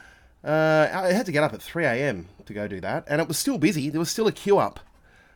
uh, 0.44 0.90
I 0.92 1.14
had 1.14 1.26
to 1.28 1.32
get 1.32 1.44
up 1.44 1.54
at 1.54 1.62
3 1.62 1.86
a.m. 1.86 2.28
to 2.46 2.54
go 2.54 2.68
do 2.68 2.82
that. 2.82 3.06
And 3.08 3.22
it 3.22 3.28
was 3.28 3.38
still 3.38 3.58
busy. 3.58 3.90
There 3.90 4.00
was 4.00 4.12
still 4.12 4.28
a 4.28 4.32
queue 4.32 4.58
up. 4.58 4.80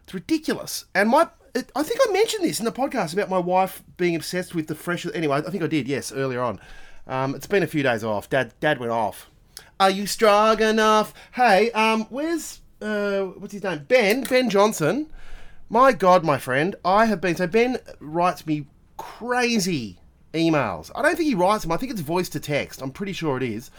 It's 0.03 0.13
ridiculous. 0.13 0.85
And 0.93 1.09
my, 1.09 1.29
it, 1.53 1.71
I 1.75 1.83
think 1.83 1.99
I 2.07 2.11
mentioned 2.11 2.43
this 2.43 2.59
in 2.59 2.65
the 2.65 2.71
podcast 2.71 3.13
about 3.13 3.29
my 3.29 3.37
wife 3.37 3.83
being 3.97 4.15
obsessed 4.15 4.55
with 4.55 4.67
the 4.67 4.75
fresh. 4.75 5.05
Anyway, 5.13 5.37
I 5.37 5.49
think 5.49 5.63
I 5.63 5.67
did, 5.67 5.87
yes, 5.87 6.11
earlier 6.11 6.41
on. 6.41 6.59
Um, 7.07 7.35
it's 7.35 7.47
been 7.47 7.63
a 7.63 7.67
few 7.67 7.83
days 7.83 8.03
off. 8.03 8.29
Dad, 8.29 8.53
Dad 8.59 8.79
went 8.79 8.91
off. 8.91 9.29
Are 9.79 9.89
you 9.89 10.07
strong 10.07 10.61
enough? 10.61 11.13
Hey, 11.33 11.69
um, 11.71 12.05
where's 12.09 12.61
uh, 12.81 13.21
what's 13.23 13.53
his 13.53 13.63
name? 13.63 13.85
Ben, 13.87 14.23
Ben 14.23 14.49
Johnson. 14.49 15.11
My 15.69 15.91
God, 15.91 16.23
my 16.23 16.37
friend, 16.37 16.75
I 16.85 17.05
have 17.05 17.19
been 17.19 17.35
so 17.35 17.47
Ben 17.47 17.77
writes 17.99 18.45
me 18.45 18.67
crazy 18.97 19.99
emails. 20.33 20.91
I 20.95 21.01
don't 21.01 21.15
think 21.15 21.27
he 21.27 21.35
writes 21.35 21.63
them. 21.63 21.71
I 21.71 21.77
think 21.77 21.91
it's 21.91 22.01
voice 22.01 22.29
to 22.29 22.39
text. 22.39 22.81
I'm 22.81 22.91
pretty 22.91 23.13
sure 23.13 23.35
it 23.37 23.43
is. 23.43 23.71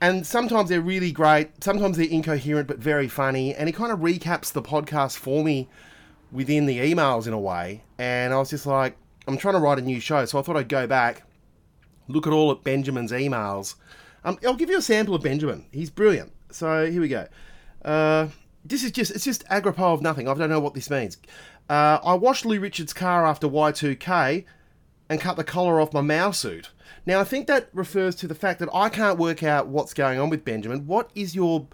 And 0.00 0.26
sometimes 0.26 0.68
they're 0.68 0.80
really 0.80 1.10
great. 1.10 1.62
Sometimes 1.62 1.96
they're 1.96 2.06
incoherent 2.06 2.68
but 2.68 2.78
very 2.78 3.08
funny. 3.08 3.54
And 3.54 3.68
he 3.68 3.72
kind 3.72 3.92
of 3.92 3.98
recaps 3.98 4.52
the 4.52 4.62
podcast 4.62 5.16
for 5.16 5.42
me 5.42 5.68
within 6.30 6.66
the 6.66 6.78
emails 6.78 7.26
in 7.26 7.32
a 7.32 7.38
way. 7.38 7.82
And 7.98 8.32
I 8.32 8.38
was 8.38 8.50
just 8.50 8.66
like, 8.66 8.96
I'm 9.26 9.36
trying 9.36 9.54
to 9.54 9.60
write 9.60 9.78
a 9.78 9.82
new 9.82 10.00
show, 10.00 10.24
so 10.24 10.38
I 10.38 10.42
thought 10.42 10.56
I'd 10.56 10.68
go 10.68 10.86
back, 10.86 11.22
look 12.08 12.26
at 12.26 12.32
all 12.32 12.50
of 12.50 12.64
Benjamin's 12.64 13.12
emails. 13.12 13.74
Um, 14.24 14.38
I'll 14.44 14.54
give 14.54 14.70
you 14.70 14.78
a 14.78 14.82
sample 14.82 15.14
of 15.14 15.22
Benjamin. 15.22 15.66
He's 15.70 15.90
brilliant. 15.90 16.32
So 16.50 16.90
here 16.90 17.00
we 17.00 17.08
go. 17.08 17.26
Uh, 17.84 18.28
this 18.64 18.82
is 18.82 18.90
just 18.90 19.10
it's 19.10 19.24
just 19.24 19.44
apropos 19.50 19.92
of 19.92 20.02
nothing. 20.02 20.28
I 20.28 20.34
don't 20.34 20.48
know 20.48 20.60
what 20.60 20.74
this 20.74 20.90
means. 20.90 21.18
Uh, 21.68 21.98
I 22.02 22.14
washed 22.14 22.46
Lou 22.46 22.58
Richard's 22.58 22.92
car 22.92 23.26
after 23.26 23.46
Y2K 23.46 24.44
and 25.10 25.20
cut 25.20 25.36
the 25.36 25.44
collar 25.44 25.80
off 25.80 25.92
my 25.92 26.00
mouse 26.00 26.38
suit. 26.38 26.70
Now 27.08 27.20
I 27.20 27.24
think 27.24 27.46
that 27.46 27.70
refers 27.72 28.14
to 28.16 28.28
the 28.28 28.34
fact 28.34 28.58
that 28.58 28.68
I 28.74 28.90
can't 28.90 29.18
work 29.18 29.42
out 29.42 29.68
what's 29.68 29.94
going 29.94 30.20
on 30.20 30.28
with 30.28 30.44
Benjamin. 30.44 30.86
What 30.86 31.10
is 31.14 31.34
your 31.34 31.66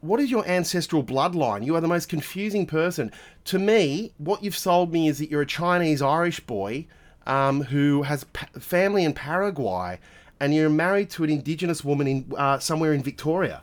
what 0.00 0.18
is 0.18 0.28
your 0.28 0.44
ancestral 0.44 1.04
bloodline? 1.04 1.64
You 1.64 1.76
are 1.76 1.80
the 1.80 1.86
most 1.86 2.08
confusing 2.08 2.66
person. 2.66 3.12
To 3.44 3.60
me, 3.60 4.12
what 4.18 4.42
you've 4.42 4.56
sold 4.56 4.92
me 4.92 5.06
is 5.06 5.20
that 5.20 5.30
you're 5.30 5.42
a 5.42 5.46
Chinese 5.46 6.02
Irish 6.02 6.40
boy 6.40 6.88
um, 7.28 7.62
who 7.62 8.02
has 8.02 8.24
pa- 8.24 8.48
family 8.58 9.04
in 9.04 9.12
Paraguay, 9.12 10.00
and 10.40 10.52
you're 10.52 10.68
married 10.68 11.10
to 11.10 11.22
an 11.22 11.30
indigenous 11.30 11.84
woman 11.84 12.08
in 12.08 12.32
uh, 12.36 12.58
somewhere 12.58 12.92
in 12.92 13.04
Victoria. 13.04 13.62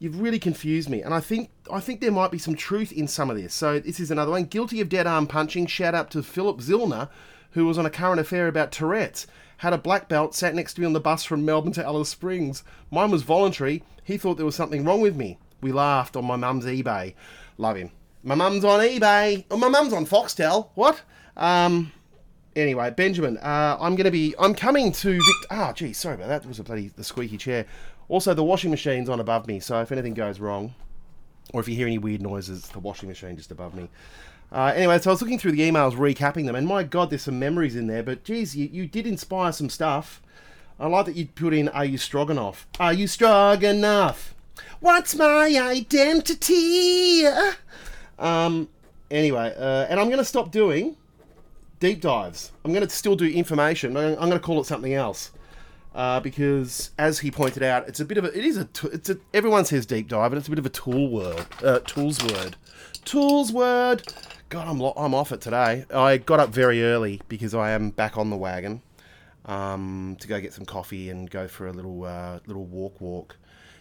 You've 0.00 0.20
really 0.20 0.40
confused 0.40 0.90
me, 0.90 1.00
and 1.00 1.14
I 1.14 1.20
think 1.20 1.50
I 1.72 1.78
think 1.78 2.00
there 2.00 2.10
might 2.10 2.32
be 2.32 2.38
some 2.38 2.56
truth 2.56 2.90
in 2.90 3.06
some 3.06 3.30
of 3.30 3.36
this. 3.36 3.54
So 3.54 3.78
this 3.78 4.00
is 4.00 4.10
another 4.10 4.32
one. 4.32 4.46
Guilty 4.46 4.80
of 4.80 4.88
dead 4.88 5.06
arm 5.06 5.28
punching. 5.28 5.66
Shout 5.66 5.94
out 5.94 6.10
to 6.10 6.24
Philip 6.24 6.58
Zillner, 6.58 7.08
who 7.52 7.66
was 7.66 7.78
on 7.78 7.86
a 7.86 7.90
current 7.90 8.18
affair 8.18 8.48
about 8.48 8.72
Tourette's. 8.72 9.28
Had 9.58 9.72
a 9.72 9.78
black 9.78 10.08
belt, 10.08 10.34
sat 10.34 10.54
next 10.54 10.74
to 10.74 10.80
me 10.80 10.86
on 10.86 10.92
the 10.92 11.00
bus 11.00 11.24
from 11.24 11.44
Melbourne 11.44 11.72
to 11.72 11.84
Alice 11.84 12.08
Springs. 12.08 12.64
Mine 12.90 13.10
was 13.10 13.22
voluntary. 13.22 13.82
He 14.02 14.16
thought 14.18 14.36
there 14.36 14.46
was 14.46 14.56
something 14.56 14.84
wrong 14.84 15.00
with 15.00 15.16
me. 15.16 15.38
We 15.60 15.72
laughed 15.72 16.16
on 16.16 16.24
my 16.24 16.36
mum's 16.36 16.66
eBay. 16.66 17.14
Love 17.56 17.76
him. 17.76 17.90
My 18.22 18.34
mum's 18.34 18.64
on 18.64 18.80
eBay. 18.80 19.44
Oh, 19.50 19.56
my 19.56 19.68
mum's 19.68 19.92
on 19.92 20.06
Foxtel. 20.06 20.68
What? 20.74 21.02
Um. 21.36 21.92
Anyway, 22.56 22.88
Benjamin, 22.90 23.36
uh, 23.38 23.76
I'm 23.80 23.96
going 23.96 24.04
to 24.04 24.10
be. 24.10 24.34
I'm 24.38 24.54
coming 24.54 24.92
to. 24.92 25.12
Vic- 25.12 25.50
ah, 25.50 25.72
gee, 25.72 25.92
sorry 25.92 26.14
about 26.14 26.28
that. 26.28 26.42
That 26.42 26.48
was 26.48 26.60
a 26.60 26.64
bloody 26.64 26.88
the 26.88 27.02
squeaky 27.02 27.36
chair. 27.36 27.66
Also, 28.08 28.34
the 28.34 28.44
washing 28.44 28.70
machine's 28.70 29.08
on 29.08 29.18
above 29.18 29.46
me, 29.46 29.58
so 29.60 29.80
if 29.80 29.90
anything 29.90 30.14
goes 30.14 30.38
wrong, 30.38 30.74
or 31.52 31.60
if 31.60 31.68
you 31.68 31.74
hear 31.74 31.86
any 31.86 31.98
weird 31.98 32.22
noises, 32.22 32.68
the 32.68 32.78
washing 32.78 33.08
machine 33.08 33.36
just 33.36 33.50
above 33.50 33.74
me. 33.74 33.88
Uh, 34.54 34.72
anyway, 34.76 35.00
so 35.00 35.10
I 35.10 35.12
was 35.14 35.20
looking 35.20 35.40
through 35.40 35.50
the 35.50 35.68
emails, 35.68 35.94
recapping 35.94 36.46
them, 36.46 36.54
and 36.54 36.64
my 36.64 36.84
God, 36.84 37.10
there's 37.10 37.22
some 37.22 37.40
memories 37.40 37.74
in 37.74 37.88
there. 37.88 38.04
But 38.04 38.22
geez, 38.22 38.56
you, 38.56 38.68
you 38.70 38.86
did 38.86 39.04
inspire 39.04 39.50
some 39.50 39.68
stuff. 39.68 40.22
I 40.78 40.86
like 40.86 41.06
that 41.06 41.16
you 41.16 41.26
put 41.26 41.52
in 41.52 41.68
"Are 41.70 41.84
you 41.84 41.98
Stroganoff?" 41.98 42.68
Are 42.78 42.92
you 42.92 43.08
strong 43.08 43.64
enough? 43.64 44.32
What's 44.78 45.16
my 45.16 45.46
identity? 45.46 47.24
Um. 48.16 48.68
Anyway, 49.10 49.52
uh, 49.58 49.86
and 49.90 49.98
I'm 49.98 50.06
going 50.06 50.18
to 50.18 50.24
stop 50.24 50.52
doing 50.52 50.96
deep 51.80 52.00
dives. 52.00 52.52
I'm 52.64 52.72
going 52.72 52.86
to 52.86 52.94
still 52.94 53.16
do 53.16 53.26
information. 53.26 53.96
I'm 53.96 54.14
going 54.14 54.30
to 54.30 54.38
call 54.38 54.60
it 54.60 54.66
something 54.66 54.94
else. 54.94 55.32
Uh, 55.96 56.20
because, 56.20 56.90
as 56.96 57.18
he 57.18 57.30
pointed 57.30 57.64
out, 57.64 57.88
it's 57.88 57.98
a 57.98 58.04
bit 58.04 58.18
of 58.18 58.24
a. 58.24 58.38
It 58.38 58.44
is 58.44 58.56
a. 58.56 58.68
It's 58.84 59.10
a. 59.10 59.18
Everyone 59.32 59.64
says 59.64 59.84
deep 59.84 60.06
dive, 60.06 60.30
but 60.30 60.38
it's 60.38 60.46
a 60.46 60.50
bit 60.50 60.60
of 60.60 60.66
a 60.66 60.70
tool 60.70 61.10
word. 61.10 61.44
Uh, 61.60 61.80
tools 61.80 62.22
word. 62.22 62.54
Tools 63.04 63.52
word. 63.52 64.02
God, 64.54 64.68
I'm 64.68 64.78
lo- 64.78 64.92
I'm 64.96 65.14
off 65.14 65.32
it 65.32 65.40
today. 65.40 65.84
I 65.92 66.16
got 66.18 66.38
up 66.38 66.50
very 66.50 66.84
early 66.84 67.20
because 67.26 67.56
I 67.56 67.72
am 67.72 67.90
back 67.90 68.16
on 68.16 68.30
the 68.30 68.36
wagon, 68.36 68.82
um, 69.46 70.16
to 70.20 70.28
go 70.28 70.40
get 70.40 70.52
some 70.52 70.64
coffee 70.64 71.10
and 71.10 71.28
go 71.28 71.48
for 71.48 71.66
a 71.66 71.72
little 71.72 72.04
uh, 72.04 72.38
little 72.46 72.64
walk 72.64 73.00
walk, 73.00 73.36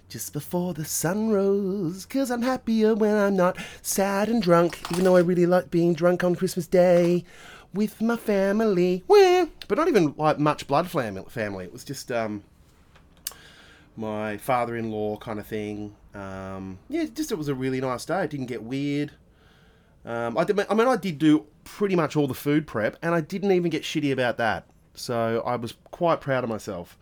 just 0.09 0.33
before 0.33 0.73
the 0.73 0.83
sun 0.83 1.29
rose. 1.29 2.07
Cause 2.07 2.31
I'm 2.31 2.41
happier 2.41 2.95
when 2.95 3.15
I'm 3.15 3.35
not 3.35 3.55
sad 3.83 4.29
and 4.29 4.41
drunk, 4.41 4.81
even 4.91 5.03
though 5.03 5.15
I 5.15 5.19
really 5.19 5.45
like 5.45 5.69
being 5.69 5.93
drunk 5.93 6.23
on 6.23 6.33
Christmas 6.33 6.65
Day 6.65 7.23
with 7.71 8.01
my 8.01 8.17
family. 8.17 9.03
Wah. 9.07 9.45
But 9.67 9.77
not 9.77 9.87
even 9.87 10.15
like 10.17 10.39
much 10.39 10.65
blood 10.65 10.89
fam- 10.89 11.23
family. 11.25 11.65
It 11.65 11.71
was 11.71 11.83
just 11.83 12.11
um, 12.11 12.43
my 13.95 14.37
father-in-law 14.37 15.17
kind 15.17 15.39
of 15.39 15.45
thing. 15.45 15.95
Um, 16.15 16.79
yeah, 16.89 17.05
just 17.13 17.31
it 17.31 17.37
was 17.37 17.47
a 17.47 17.53
really 17.53 17.79
nice 17.79 18.05
day. 18.05 18.23
It 18.23 18.31
didn't 18.31 18.47
get 18.47 18.63
weird. 18.63 19.11
Um, 20.05 20.37
I, 20.37 20.43
did, 20.43 20.59
I 20.69 20.73
mean, 20.73 20.87
I 20.87 20.97
did 20.97 21.17
do 21.17 21.45
pretty 21.63 21.95
much 21.95 22.15
all 22.15 22.27
the 22.27 22.33
food 22.33 22.67
prep, 22.67 22.97
and 23.01 23.15
I 23.15 23.21
didn't 23.21 23.51
even 23.51 23.69
get 23.69 23.83
shitty 23.83 24.11
about 24.11 24.37
that. 24.37 24.65
So 24.95 25.41
I 25.45 25.55
was 25.55 25.73
quite 25.91 26.21
proud 26.21 26.43
of 26.43 26.49
myself. 26.49 26.97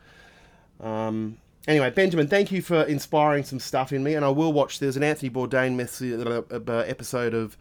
Um, 0.80 1.38
anyway, 1.68 1.90
Benjamin, 1.90 2.28
thank 2.28 2.52
you 2.52 2.62
for 2.62 2.84
inspiring 2.84 3.44
some 3.44 3.60
stuff 3.60 3.92
in 3.92 4.04
me, 4.04 4.14
and 4.16 4.24
I 4.24 4.30
will 4.30 4.54
watch. 4.54 4.80
There's 4.80 4.98
an 4.98 5.04
Anthony 5.04 5.30
Bourdain 5.30 5.76
mess- 5.76 6.02
uh, 6.02 6.42
uh, 6.52 6.72
episode 6.88 7.34
of 7.34 7.58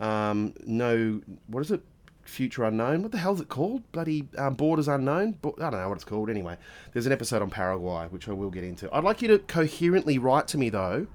um, 0.00 0.54
No, 0.64 1.20
what 1.46 1.60
is 1.60 1.70
it? 1.70 1.82
Future 2.24 2.64
Unknown. 2.64 3.02
What 3.02 3.10
the 3.12 3.18
hell 3.18 3.32
is 3.32 3.40
it 3.40 3.48
called? 3.48 3.90
Bloody 3.90 4.28
um, 4.36 4.54
Borders 4.54 4.86
Unknown. 4.86 5.32
Bo- 5.40 5.54
I 5.58 5.70
don't 5.70 5.80
know 5.80 5.88
what 5.88 5.94
it's 5.94 6.04
called. 6.04 6.28
Anyway, 6.28 6.58
there's 6.92 7.06
an 7.06 7.12
episode 7.12 7.40
on 7.40 7.48
Paraguay 7.48 8.06
which 8.10 8.28
I 8.28 8.32
will 8.32 8.50
get 8.50 8.64
into. 8.64 8.92
I'd 8.94 9.02
like 9.02 9.22
you 9.22 9.28
to 9.28 9.38
coherently 9.38 10.18
write 10.18 10.46
to 10.48 10.58
me 10.58 10.68
though, 10.68 11.06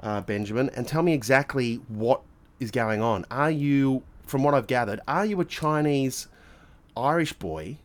uh, 0.00 0.22
Benjamin, 0.22 0.70
and 0.70 0.88
tell 0.88 1.02
me 1.02 1.12
exactly 1.12 1.76
what 1.86 2.22
is 2.60 2.70
going 2.70 3.02
on. 3.02 3.24
Are 3.30 3.50
you, 3.50 4.02
from 4.26 4.42
what 4.42 4.54
I've 4.54 4.66
gathered, 4.66 5.00
are 5.08 5.26
you 5.26 5.40
a 5.40 5.44
Chinese 5.44 6.28
Irish 6.96 7.32
boy 7.34 7.78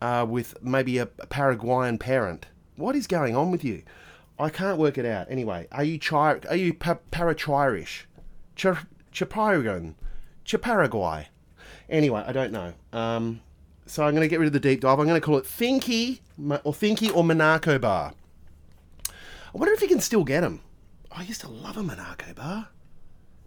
uh, 0.00 0.26
with 0.28 0.54
maybe 0.62 0.98
a, 0.98 1.08
a 1.18 1.26
Paraguayan 1.26 1.98
parent? 1.98 2.46
What 2.76 2.96
is 2.96 3.06
going 3.06 3.36
on 3.36 3.50
with 3.50 3.64
you? 3.64 3.82
I 4.38 4.50
can't 4.50 4.78
work 4.78 4.98
it 4.98 5.04
out. 5.04 5.26
Anyway, 5.30 5.66
are 5.72 5.84
you 5.84 5.98
chi- 5.98 6.40
Are 6.48 6.56
you 6.56 6.72
pa- 6.74 6.98
Paraguayish? 7.10 8.04
Ch-? 8.54 8.86
Chiparaguay? 9.12 9.94
Anyway, 11.88 12.22
I 12.26 12.32
don't 12.32 12.52
know. 12.52 12.72
Um, 12.92 13.40
so 13.86 14.04
I'm 14.04 14.14
going 14.14 14.22
to 14.22 14.28
get 14.28 14.38
rid 14.38 14.46
of 14.46 14.52
the 14.52 14.60
deep 14.60 14.80
dive. 14.80 14.98
I'm 14.98 15.06
going 15.06 15.20
to 15.20 15.24
call 15.24 15.38
it 15.38 15.44
Thinky 15.44 16.20
or 16.38 16.72
Thinky 16.72 17.14
or 17.14 17.24
Monaco 17.24 17.78
Bar. 17.78 18.12
I 19.08 19.58
wonder 19.58 19.72
if 19.74 19.82
you 19.82 19.88
can 19.88 20.00
still 20.00 20.24
get 20.24 20.42
them. 20.42 20.60
I 21.10 21.22
used 21.22 21.40
to 21.40 21.48
love 21.48 21.76
a 21.76 21.82
Monaco 21.82 22.32
Bar. 22.34 22.68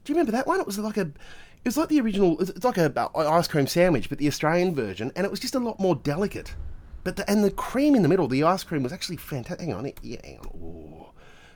Do 0.03 0.11
you 0.11 0.15
remember 0.15 0.31
that 0.31 0.47
one? 0.47 0.59
It 0.59 0.65
was 0.65 0.79
like 0.79 0.97
a, 0.97 1.01
it 1.01 1.65
was 1.65 1.77
like 1.77 1.89
the 1.89 2.01
original. 2.01 2.39
It's 2.41 2.63
like 2.63 2.77
a, 2.77 3.09
ice 3.15 3.47
cream 3.47 3.67
sandwich, 3.67 4.09
but 4.09 4.17
the 4.17 4.27
Australian 4.27 4.73
version, 4.73 5.11
and 5.15 5.25
it 5.25 5.31
was 5.31 5.39
just 5.39 5.55
a 5.55 5.59
lot 5.59 5.79
more 5.79 5.95
delicate. 5.95 6.55
But 7.03 7.15
the, 7.15 7.29
and 7.29 7.43
the 7.43 7.51
cream 7.51 7.95
in 7.95 8.03
the 8.03 8.09
middle, 8.09 8.27
the 8.27 8.43
ice 8.43 8.63
cream 8.63 8.83
was 8.83 8.93
actually 8.93 9.17
fantastic. 9.17 9.67
Hang 9.67 9.75
on, 9.75 9.91
yeah, 10.01 10.17
hang 10.23 10.39
on. 10.39 11.05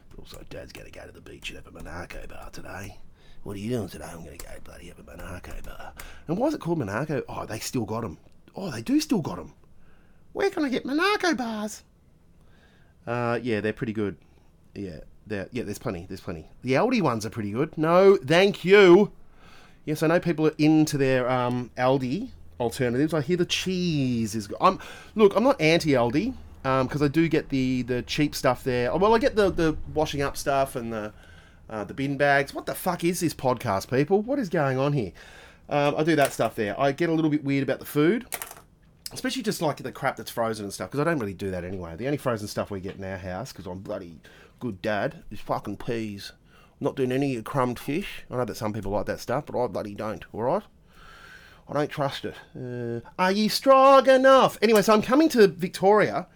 But 0.09 0.19
also, 0.19 0.43
Dad's 0.49 0.73
to 0.73 0.91
go 0.91 1.05
to 1.05 1.11
the 1.11 1.21
beach 1.21 1.49
and 1.49 1.57
have 1.57 1.67
a 1.67 1.71
Monaco 1.71 2.25
bar 2.27 2.49
today. 2.51 2.99
What 3.43 3.55
are 3.55 3.59
you 3.59 3.69
doing 3.69 3.89
today? 3.89 4.05
I'm 4.05 4.23
to 4.23 4.37
go 4.37 4.49
bloody 4.63 4.87
have 4.87 4.99
a 4.99 5.03
Monaco 5.03 5.53
bar. 5.63 5.93
And 6.27 6.37
why 6.37 6.47
is 6.47 6.55
it 6.55 6.61
called 6.61 6.79
Monaco? 6.79 7.21
Oh, 7.29 7.45
they 7.45 7.59
still 7.59 7.85
got 7.85 8.01
them. 8.01 8.17
Oh, 8.55 8.71
they 8.71 8.81
do 8.81 8.99
still 8.99 9.21
got 9.21 9.37
them. 9.37 9.53
Where 10.33 10.49
can 10.49 10.65
I 10.65 10.69
get 10.69 10.85
Monaco 10.85 11.35
bars? 11.35 11.83
Uh, 13.05 13.39
yeah, 13.41 13.61
they're 13.61 13.73
pretty 13.73 13.93
good. 13.93 14.17
Yeah, 14.73 14.99
they're, 15.27 15.47
yeah, 15.51 15.63
there's 15.63 15.79
plenty. 15.79 16.05
There's 16.07 16.21
plenty. 16.21 16.47
The 16.61 16.73
Aldi 16.73 17.01
ones 17.01 17.25
are 17.25 17.29
pretty 17.29 17.51
good. 17.51 17.77
No, 17.77 18.17
thank 18.17 18.63
you. 18.63 19.11
Yes, 19.85 20.01
I 20.03 20.07
know 20.07 20.19
people 20.19 20.47
are 20.47 20.55
into 20.57 20.97
their 20.97 21.29
um, 21.29 21.71
Aldi 21.77 22.29
alternatives. 22.59 23.13
I 23.13 23.21
hear 23.21 23.37
the 23.37 23.45
cheese 23.45 24.35
is. 24.35 24.47
good. 24.47 24.57
I'm 24.61 24.79
look. 25.15 25.35
I'm 25.35 25.43
not 25.43 25.59
anti 25.61 25.91
Aldi 25.91 26.33
because 26.63 27.01
I 27.01 27.07
do 27.07 27.27
get 27.27 27.49
the 27.49 27.83
the 27.83 28.01
cheap 28.01 28.33
stuff 28.35 28.63
there. 28.63 28.91
Oh, 28.91 28.97
Well, 28.97 29.13
I 29.13 29.19
get 29.19 29.35
the 29.35 29.51
the 29.51 29.77
washing 29.93 30.21
up 30.21 30.37
stuff 30.37 30.75
and 30.75 30.91
the 30.91 31.13
uh, 31.69 31.83
the 31.83 31.93
bin 31.93 32.17
bags. 32.17 32.53
What 32.53 32.65
the 32.65 32.75
fuck 32.75 33.03
is 33.03 33.19
this 33.19 33.33
podcast, 33.33 33.89
people? 33.89 34.21
What 34.21 34.39
is 34.39 34.49
going 34.49 34.77
on 34.77 34.93
here? 34.93 35.11
Um, 35.69 35.95
I 35.97 36.03
do 36.03 36.15
that 36.15 36.31
stuff 36.33 36.55
there. 36.55 36.79
I 36.79 36.91
get 36.91 37.09
a 37.09 37.13
little 37.13 37.31
bit 37.31 37.43
weird 37.43 37.63
about 37.63 37.79
the 37.79 37.85
food, 37.85 38.25
especially 39.13 39.43
just 39.43 39.61
like 39.61 39.77
the 39.77 39.91
crap 39.91 40.17
that's 40.17 40.31
frozen 40.31 40.65
and 40.65 40.73
stuff. 40.73 40.89
Because 40.89 40.99
I 40.99 41.03
don't 41.03 41.19
really 41.19 41.33
do 41.33 41.51
that 41.51 41.63
anyway. 41.63 41.95
The 41.95 42.05
only 42.07 42.17
frozen 42.17 42.47
stuff 42.47 42.71
we 42.71 42.79
get 42.79 42.95
in 42.95 43.03
our 43.03 43.17
house, 43.17 43.51
because 43.51 43.65
I'm 43.65 43.79
bloody 43.79 44.19
good 44.59 44.81
dad, 44.81 45.23
is 45.31 45.39
fucking 45.39 45.77
peas. 45.77 46.31
I'm 46.79 46.85
not 46.85 46.95
doing 46.95 47.11
any 47.11 47.41
crumbed 47.41 47.79
fish. 47.79 48.23
I 48.29 48.35
know 48.35 48.45
that 48.45 48.57
some 48.57 48.73
people 48.73 48.91
like 48.91 49.05
that 49.05 49.19
stuff, 49.19 49.45
but 49.45 49.61
I 49.61 49.67
bloody 49.67 49.95
don't. 49.95 50.25
All 50.33 50.43
right. 50.43 50.63
I 51.67 51.73
don't 51.73 51.89
trust 51.89 52.25
it. 52.25 52.35
Uh, 52.55 53.01
are 53.17 53.31
you 53.31 53.49
strong 53.49 54.07
enough? 54.07 54.57
Anyway, 54.61 54.81
so 54.81 54.93
I'm 54.93 55.01
coming 55.01 55.29
to 55.29 55.47
Victoria. 55.47 56.27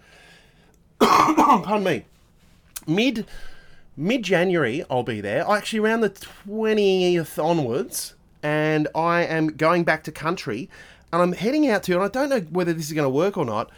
Pardon 0.98 1.84
me. 1.84 2.04
Mid 2.86 3.26
mid 3.96 4.22
January, 4.22 4.84
I'll 4.90 5.02
be 5.02 5.20
there. 5.20 5.48
I 5.48 5.58
Actually, 5.58 5.80
around 5.80 6.00
the 6.00 6.08
twentieth 6.08 7.38
onwards, 7.38 8.14
and 8.42 8.88
I 8.94 9.22
am 9.22 9.48
going 9.48 9.84
back 9.84 10.02
to 10.04 10.12
country, 10.12 10.68
and 11.12 11.22
I'm 11.22 11.32
heading 11.32 11.68
out 11.68 11.82
to. 11.84 11.94
And 11.94 12.02
I 12.02 12.08
don't 12.08 12.28
know 12.28 12.40
whether 12.50 12.72
this 12.72 12.86
is 12.86 12.92
going 12.92 13.06
to 13.06 13.10
work 13.10 13.36
or 13.36 13.44
not. 13.44 13.70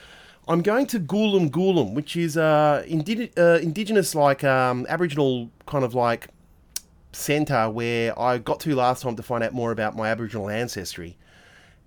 I'm 0.48 0.62
going 0.62 0.86
to 0.86 0.98
Goolum 0.98 1.50
Goolum, 1.50 1.94
which 1.94 2.16
is 2.16 2.36
uh, 2.36 2.84
indi- 2.86 3.30
uh, 3.36 3.58
indigenous, 3.58 4.14
like 4.14 4.42
um, 4.42 4.86
Aboriginal 4.88 5.50
kind 5.66 5.84
of 5.84 5.94
like 5.94 6.28
centre 7.12 7.70
where 7.70 8.18
I 8.18 8.38
got 8.38 8.58
to 8.60 8.74
last 8.74 9.02
time 9.02 9.16
to 9.16 9.22
find 9.22 9.44
out 9.44 9.52
more 9.52 9.70
about 9.70 9.96
my 9.96 10.08
Aboriginal 10.08 10.48
ancestry. 10.48 11.16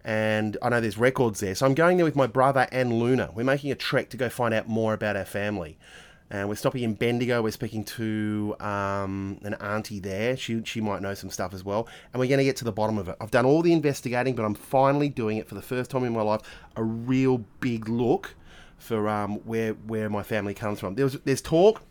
And 0.05 0.55
I 0.62 0.69
know 0.69 0.79
there's 0.79 0.97
records 0.97 1.39
there. 1.39 1.55
So 1.55 1.65
I'm 1.65 1.73
going 1.73 1.97
there 1.97 2.05
with 2.05 2.15
my 2.15 2.27
brother 2.27 2.67
and 2.71 2.93
Luna. 2.93 3.31
We're 3.34 3.43
making 3.43 3.71
a 3.71 3.75
trek 3.75 4.10
to 4.12 4.17
go 4.17 4.29
find 4.29 4.53
out 4.53 4.67
more 4.69 4.93
about 4.93 5.17
our 5.17 5.25
family. 5.25 5.77
And 6.31 6.49
we're 6.49 6.55
stopping 6.55 6.83
in 6.83 6.95
Bendigo. 6.95 7.41
We're 7.41 7.51
speaking 7.51 7.83
to 7.83 8.55
um, 8.59 9.39
an 9.43 9.53
auntie 9.55 9.99
there. 9.99 10.35
She, 10.35 10.63
she 10.63 10.81
might 10.81 11.01
know 11.01 11.13
some 11.13 11.29
stuff 11.29 11.53
as 11.53 11.63
well. 11.63 11.88
And 12.11 12.19
we're 12.19 12.27
going 12.27 12.39
to 12.39 12.43
get 12.43 12.55
to 12.57 12.65
the 12.65 12.71
bottom 12.71 12.97
of 12.97 13.07
it. 13.07 13.15
I've 13.21 13.29
done 13.29 13.45
all 13.45 13.61
the 13.61 13.71
investigating, 13.71 14.33
but 14.33 14.43
I'm 14.43 14.55
finally 14.55 15.07
doing 15.07 15.38
it 15.38 15.47
for 15.47 15.53
the 15.53 15.61
first 15.61 15.91
time 15.91 16.03
in 16.03 16.13
my 16.13 16.23
life. 16.23 16.41
A 16.75 16.83
real 16.83 17.45
big 17.59 17.88
look 17.88 18.35
for 18.77 19.07
um, 19.07 19.35
where 19.45 19.73
where 19.73 20.09
my 20.09 20.23
family 20.23 20.53
comes 20.53 20.79
from. 20.79 20.95
There 20.95 21.05
was 21.05 21.19
there's 21.23 21.41
talk 21.41 21.81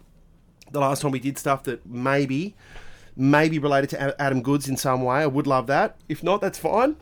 the 0.70 0.81
last 0.81 1.03
time 1.03 1.12
we 1.12 1.20
did 1.20 1.38
stuff 1.38 1.62
that 1.64 1.87
maybe 1.87 2.55
maybe 3.16 3.59
related 3.59 3.90
to 3.90 4.20
Adam 4.20 4.42
Goodes 4.42 4.68
in 4.68 4.77
some 4.77 5.03
way. 5.03 5.18
I 5.18 5.27
would 5.27 5.47
love 5.47 5.66
that. 5.68 5.97
If 6.09 6.23
not, 6.23 6.40
that's 6.40 6.59
fine. 6.59 6.97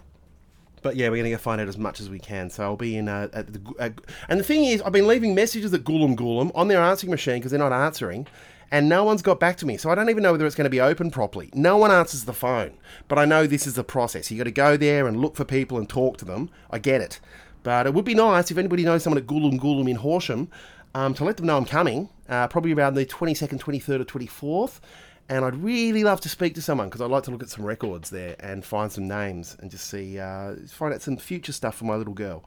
But 0.83 0.97
yeah, 0.97 1.09
we're 1.09 1.23
going 1.23 1.31
to 1.31 1.38
find 1.38 1.61
out 1.61 1.68
as 1.68 1.79
much 1.79 2.01
as 2.01 2.11
we 2.11 2.18
can. 2.18 2.51
So 2.51 2.64
I'll 2.64 2.77
be 2.77 2.97
in 2.97 3.09
uh, 3.09 3.29
at 3.33 3.53
the. 3.53 3.95
And 4.29 4.40
the 4.40 4.45
thing 4.45 4.64
is, 4.64 4.83
I've 4.83 4.92
been 4.92 5.07
leaving 5.07 5.35
messages 5.35 5.73
at 5.73 5.85
Goolum 5.85 6.16
Goolum 6.16 6.51
on 6.55 6.68
their 6.68 6.81
answering 6.83 7.11
machine 7.11 7.37
because 7.37 7.51
they're 7.53 7.59
not 7.59 7.73
answering, 7.73 8.27
and 8.71 8.88
no 8.88 9.05
one's 9.05 9.23
got 9.23 9.38
back 9.38 9.57
to 9.59 9.66
me. 9.66 9.77
So 9.77 9.90
I 9.90 9.95
don't 9.95 10.11
even 10.11 10.23
know 10.23 10.33
whether 10.33 10.47
it's 10.47 10.57
going 10.57 10.64
to 10.64 10.71
be 10.71 10.81
open 10.81 11.11
properly. 11.11 11.51
No 11.55 11.77
one 11.77 11.90
answers 11.90 12.25
the 12.25 12.33
phone, 12.33 12.73
but 13.09 13.18
I 13.18 13.25
know 13.25 13.47
this 13.47 13.66
is 13.66 13.75
the 13.75 13.85
process. 13.85 14.31
You 14.31 14.38
got 14.38 14.45
to 14.45 14.51
go 14.51 14.77
there 14.77 15.07
and 15.07 15.21
look 15.21 15.37
for 15.37 15.45
people 15.45 15.79
and 15.79 15.88
talk 15.88 16.18
to 16.18 16.25
them. 16.25 16.51
I 16.71 16.79
get 16.79 17.01
it, 17.01 17.21
but 17.62 17.87
it 17.87 17.95
would 17.95 18.05
be 18.05 18.14
nice 18.14 18.51
if 18.51 18.59
anybody 18.59 18.85
knows 18.85 19.05
someone 19.05 19.23
at 19.23 19.27
Goolum 19.29 19.61
Goolum 19.61 19.88
in 19.88 19.97
Horsham 19.97 20.49
um, 20.95 21.14
to 21.14 21.25
let 21.25 21.37
them 21.37 21.47
know 21.47 21.57
I'm 21.57 21.64
coming. 21.64 22.09
Uh, 22.29 22.49
probably 22.49 22.73
around 22.73 22.95
the 22.95 23.05
22nd, 23.05 23.59
23rd, 23.59 24.01
or 24.01 24.05
24th. 24.05 24.81
And 25.29 25.45
I'd 25.45 25.57
really 25.57 26.05
love 26.05 26.21
to 26.23 26.29
speak 26.29 26.55
to 26.57 26.63
someone 26.63 26.89
because 26.89 27.01
I'd 27.01 27.11
like 27.11 27.23
to 27.25 27.31
look 27.31 27.43
at 27.43 27.49
some 27.49 27.65
records 27.65 28.11
there 28.11 28.37
and 28.41 28.65
find 28.65 28.93
some 28.93 29.09
names 29.09 29.57
and 29.61 29.71
just 29.71 29.89
see, 29.89 30.19
uh, 30.19 30.55
find 30.69 30.93
out 30.93 31.01
some 31.01 31.17
future 31.17 31.53
stuff 31.53 31.77
for 31.77 31.85
my 31.85 31.95
little 31.97 32.13
girl 32.13 32.45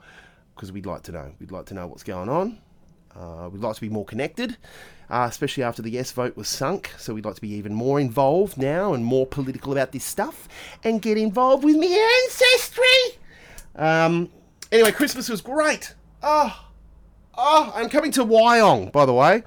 because 0.55 0.71
we'd 0.71 0.85
like 0.85 1.03
to 1.03 1.11
know. 1.11 1.31
We'd 1.39 1.51
like 1.51 1.65
to 1.67 1.73
know 1.73 1.87
what's 1.87 2.03
going 2.03 2.29
on. 2.29 2.59
Uh, 3.15 3.49
we'd 3.49 3.61
like 3.61 3.75
to 3.75 3.81
be 3.81 3.89
more 3.89 4.05
connected, 4.05 4.57
uh, 5.09 5.25
especially 5.29 5.63
after 5.63 5.81
the 5.81 5.89
yes 5.89 6.11
vote 6.11 6.35
was 6.35 6.49
sunk. 6.49 6.91
So 6.97 7.13
we'd 7.13 7.25
like 7.25 7.35
to 7.35 7.41
be 7.41 7.53
even 7.53 7.73
more 7.73 7.99
involved 7.99 8.57
now 8.57 8.93
and 8.93 9.05
more 9.05 9.25
political 9.25 9.71
about 9.71 9.91
this 9.91 10.03
stuff 10.03 10.47
and 10.83 11.01
get 11.01 11.17
involved 11.17 11.63
with 11.63 11.77
my 11.77 12.21
ancestry. 12.25 13.19
Um, 13.75 14.29
anyway, 14.71 14.91
Christmas 14.91 15.29
was 15.29 15.41
great. 15.41 15.95
Oh, 16.21 16.67
oh, 17.37 17.71
I'm 17.73 17.89
coming 17.89 18.11
to 18.11 18.25
Wyong, 18.25 18.91
by 18.91 19.05
the 19.05 19.13
way. 19.13 19.43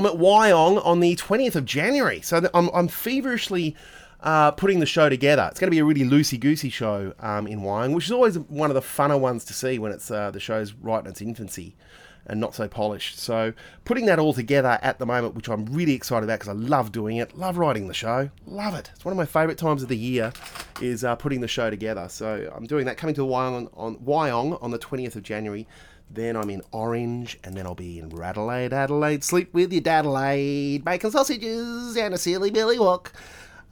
I'm 0.00 0.06
at 0.06 0.14
Wyong 0.14 0.82
on 0.86 1.00
the 1.00 1.14
20th 1.16 1.56
of 1.56 1.66
January. 1.66 2.22
So 2.22 2.48
I'm, 2.54 2.70
I'm 2.72 2.88
feverishly 2.88 3.76
uh, 4.20 4.50
putting 4.52 4.80
the 4.80 4.86
show 4.86 5.10
together. 5.10 5.46
It's 5.50 5.60
going 5.60 5.66
to 5.66 5.70
be 5.70 5.78
a 5.78 5.84
really 5.84 6.04
loosey 6.04 6.40
goosey 6.40 6.70
show 6.70 7.12
um, 7.20 7.46
in 7.46 7.60
Wyong, 7.60 7.94
which 7.94 8.06
is 8.06 8.10
always 8.10 8.38
one 8.38 8.70
of 8.70 8.74
the 8.74 8.80
funner 8.80 9.20
ones 9.20 9.44
to 9.44 9.52
see 9.52 9.78
when 9.78 9.92
it's 9.92 10.10
uh, 10.10 10.30
the 10.30 10.40
show's 10.40 10.72
right 10.72 11.04
in 11.04 11.10
its 11.10 11.20
infancy 11.20 11.76
and 12.24 12.40
not 12.40 12.54
so 12.54 12.66
polished. 12.66 13.18
So 13.18 13.52
putting 13.84 14.06
that 14.06 14.18
all 14.18 14.32
together 14.32 14.78
at 14.80 14.98
the 14.98 15.04
moment, 15.04 15.34
which 15.34 15.50
I'm 15.50 15.66
really 15.66 15.92
excited 15.92 16.24
about 16.24 16.40
because 16.40 16.48
I 16.48 16.52
love 16.52 16.92
doing 16.92 17.18
it, 17.18 17.36
love 17.36 17.58
writing 17.58 17.86
the 17.86 17.92
show, 17.92 18.30
love 18.46 18.74
it. 18.74 18.90
It's 18.94 19.04
one 19.04 19.12
of 19.12 19.18
my 19.18 19.26
favourite 19.26 19.58
times 19.58 19.82
of 19.82 19.90
the 19.90 19.98
year 19.98 20.32
is 20.80 21.04
uh, 21.04 21.14
putting 21.16 21.42
the 21.42 21.48
show 21.48 21.68
together. 21.68 22.08
So 22.08 22.50
I'm 22.56 22.66
doing 22.66 22.86
that, 22.86 22.96
coming 22.96 23.14
to 23.16 23.22
Wyong 23.22 23.68
on, 23.74 23.96
Wyong 23.96 24.62
on 24.62 24.70
the 24.70 24.78
20th 24.78 25.16
of 25.16 25.24
January. 25.24 25.68
Then 26.12 26.36
I'm 26.36 26.50
in 26.50 26.62
Orange, 26.72 27.38
and 27.44 27.56
then 27.56 27.66
I'll 27.66 27.76
be 27.76 28.00
in 28.00 28.08
Radelaide, 28.08 28.72
Adelaide, 28.72 29.22
sleep 29.22 29.54
with 29.54 29.72
your 29.72 29.82
Dadelaide, 29.82 30.84
bacon 30.84 31.12
sausages, 31.12 31.96
and 31.96 32.12
a 32.12 32.18
silly 32.18 32.50
billy 32.50 32.80
walk, 32.80 33.12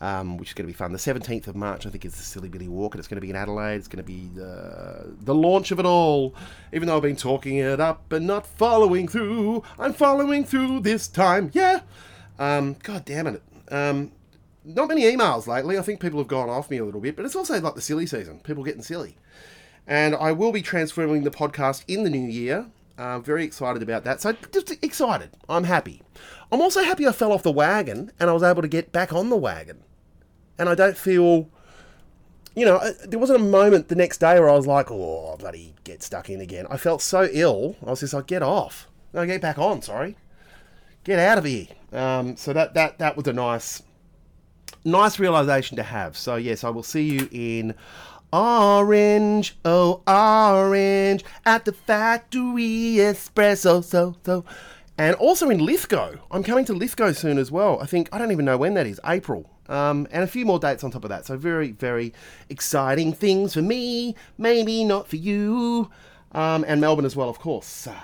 um, 0.01 0.37
which 0.37 0.51
is 0.51 0.55
going 0.55 0.67
to 0.67 0.73
be 0.73 0.77
fun. 0.77 0.93
The 0.93 0.99
17th 0.99 1.49
of 1.49 1.57
March, 1.57 1.85
I 1.85 1.91
think, 1.91 2.05
is 2.05 2.15
the 2.15 2.23
Silly 2.23 2.49
Billy 2.49 2.69
Walk, 2.69 2.95
and 2.95 3.01
it's 3.01 3.09
going 3.09 3.17
to 3.17 3.21
be 3.21 3.31
in 3.31 3.37
Adelaide. 3.37 3.77
It's 3.77 3.89
going 3.89 4.05
to 4.05 4.07
be 4.07 4.29
the, 4.35 5.17
the 5.21 5.35
launch 5.35 5.73
of 5.73 5.81
it 5.81 5.87
all. 5.87 6.33
Even 6.73 6.87
though 6.87 6.97
I've 6.97 7.03
been 7.03 7.17
talking 7.17 7.57
it 7.57 7.81
up 7.81 8.13
and 8.13 8.27
not 8.27 8.47
following 8.47 9.09
through, 9.09 9.65
I'm 9.77 9.93
following 9.93 10.45
through 10.45 10.81
this 10.81 11.09
time, 11.09 11.51
yeah. 11.55 11.81
Um, 12.39 12.77
God 12.85 13.05
damn 13.05 13.27
it. 13.27 13.43
Um, 13.73 14.13
not 14.65 14.87
many 14.87 15.03
emails 15.03 15.49
lately. 15.49 15.77
I 15.77 15.83
think 15.83 16.01
people 16.01 16.21
have 16.21 16.29
gone 16.29 16.49
off 16.49 16.71
me 16.71 16.79
a 16.79 16.85
little 16.85 17.01
bit, 17.01 17.17
but 17.17 17.25
it's 17.25 17.35
also 17.35 17.61
like 17.61 17.75
the 17.75 17.81
silly 17.81 18.07
season. 18.07 18.39
People 18.41 18.63
getting 18.63 18.83
silly. 18.83 19.17
And 19.89 20.15
I 20.15 20.33
will 20.33 20.53
be 20.53 20.61
transforming 20.63 21.25
the 21.25 21.31
podcast 21.31 21.83
in 21.89 22.05
the 22.05 22.11
new 22.11 22.29
year. 22.29 22.67
Uh, 22.99 23.19
very 23.21 23.43
excited 23.43 23.83
about 23.83 24.05
that. 24.05 24.21
So 24.21 24.35
just 24.53 24.71
excited. 24.85 25.31
I'm 25.49 25.65
happy. 25.65 26.03
I'm 26.53 26.61
also 26.61 26.83
happy 26.83 27.07
I 27.07 27.13
fell 27.13 27.33
off 27.33 27.43
the 27.43 27.51
wagon 27.51 28.13
and 28.21 28.29
I 28.29 28.33
was 28.35 28.43
able 28.43 28.63
to 28.63 28.69
get 28.69 28.93
back 28.93 29.13
on 29.13 29.31
the 29.31 29.37
wagon. 29.37 29.83
And 30.59 30.69
I 30.69 30.75
don't 30.75 30.97
feel, 30.97 31.49
you 32.55 32.67
know, 32.67 32.77
uh, 32.77 32.93
there 33.07 33.19
wasn't 33.19 33.41
a 33.41 33.45
moment 33.45 33.89
the 33.89 33.95
next 33.95 34.19
day 34.19 34.39
where 34.39 34.51
I 34.51 34.57
was 34.57 34.67
like, 34.67 34.91
oh, 34.91 35.37
bloody 35.39 35.75
get 35.85 36.03
stuck 36.03 36.29
in 36.29 36.41
again. 36.41 36.67
I 36.69 36.77
felt 36.77 37.01
so 37.01 37.29
ill. 37.33 37.77
I 37.87 37.91
was 37.91 38.01
just 38.01 38.13
like, 38.13 38.27
get 38.27 38.43
off. 38.43 38.89
No, 39.15 39.25
get 39.25 39.41
back 39.41 39.59
on. 39.59 39.81
Sorry, 39.81 40.17
get 41.05 41.19
out 41.19 41.39
of 41.39 41.45
here. 41.45 41.69
Um, 41.93 42.37
so 42.37 42.53
that 42.53 42.75
that 42.75 42.99
that 42.99 43.17
was 43.17 43.27
a 43.27 43.33
nice, 43.33 43.83
nice 44.85 45.19
realization 45.19 45.77
to 45.77 45.83
have. 45.83 46.17
So 46.17 46.37
yes, 46.37 46.63
I 46.63 46.69
will 46.69 46.83
see 46.83 47.05
you 47.05 47.29
in 47.33 47.75
Orange, 48.33 49.57
oh 49.65 50.03
orange, 50.07 51.25
at 51.47 51.65
the 51.65 51.73
factory 51.73 52.97
espresso, 52.99 53.83
so 53.83 54.17
so, 54.25 54.45
and 54.99 55.17
also 55.17 55.49
in 55.49 55.65
Lithgow. 55.65 56.17
I'm 56.31 56.43
coming 56.43 56.67
to 56.67 56.75
Lithgow 56.75 57.13
soon 57.13 57.39
as 57.39 57.51
well. 57.51 57.81
I 57.81 57.87
think 57.87 58.09
I 58.13 58.19
don't 58.19 58.33
even 58.33 58.45
know 58.45 58.59
when 58.59 58.75
that 58.75 58.87
is. 58.87 59.01
April. 59.05 59.49
Um, 59.69 60.09
and 60.11 60.25
a 60.25 60.27
few 60.27 60.47
more 60.47 60.59
dates 60.59 60.83
on 60.83 60.91
top 60.91 61.05
of 61.05 61.11
that. 61.11 61.27
So 61.27 61.37
very, 61.37 61.73
very 61.73 62.15
exciting 62.49 63.13
things 63.13 63.53
for 63.53 63.63
me. 63.63 64.15
Maybe 64.39 64.83
not 64.85 65.09
for 65.09 65.17
you. 65.17 65.91
Um, 66.33 66.65
and 66.67 66.81
Melbourne 66.81 67.05
as 67.05 67.15
well, 67.15 67.29
of 67.29 67.39
course. 67.39 67.87
Uh, 67.87 67.95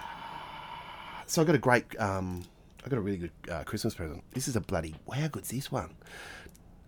so 1.27 1.41
I 1.41 1.45
got 1.47 1.55
a 1.55 1.59
great, 1.59 1.85
um, 1.99 2.45
I 2.85 2.89
got 2.91 2.99
a 2.99 3.01
really 3.01 3.17
good 3.17 3.31
uh, 3.51 3.65
Christmas 3.65 3.95
present. 3.95 4.23
This 4.33 4.47
is 4.47 4.57
a 4.57 4.61
bloody. 4.61 4.95
Wow, 5.07 5.15
how 5.15 5.29
good's 5.29 5.51
this 5.51 5.73
one? 5.73 5.91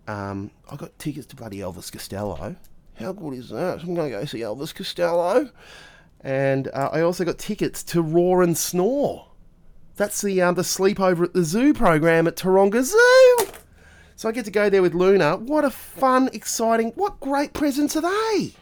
Um, 0.06 0.50
I 0.70 0.76
got 0.76 0.98
tickets 0.98 1.26
to 1.28 1.36
bloody 1.36 1.58
Elvis 1.58 1.90
Costello. 1.90 2.56
How 2.98 3.12
good 3.12 3.34
is 3.34 3.50
that? 3.50 3.82
I'm 3.82 3.94
going 3.94 4.10
to 4.10 4.18
go 4.18 4.24
see 4.24 4.40
Elvis 4.40 4.74
Costello. 4.74 5.50
And 6.20 6.68
uh, 6.68 6.90
I 6.92 7.02
also 7.02 7.24
got 7.24 7.38
tickets 7.38 7.82
to 7.84 8.02
Roar 8.02 8.42
and 8.42 8.56
Snore. 8.56 9.28
That's 9.96 10.20
the 10.20 10.42
um, 10.42 10.54
the 10.54 10.62
sleepover 10.62 11.24
at 11.24 11.32
the 11.32 11.44
zoo 11.44 11.72
program 11.72 12.26
at 12.26 12.36
Taronga 12.36 12.82
Zoo. 12.82 13.52
So 14.14 14.28
I 14.28 14.32
get 14.32 14.44
to 14.46 14.50
go 14.50 14.68
there 14.70 14.82
with 14.82 14.94
Luna. 14.94 15.36
What 15.36 15.64
a 15.64 15.70
fun, 15.70 16.30
exciting, 16.32 16.92
what 16.96 17.20
great 17.20 17.52
presents 17.52 17.96
are 17.96 18.02
they? 18.02 18.52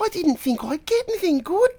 I 0.00 0.08
didn't 0.10 0.36
think 0.36 0.64
I'd 0.64 0.84
get 0.86 1.08
anything 1.08 1.38
good. 1.40 1.70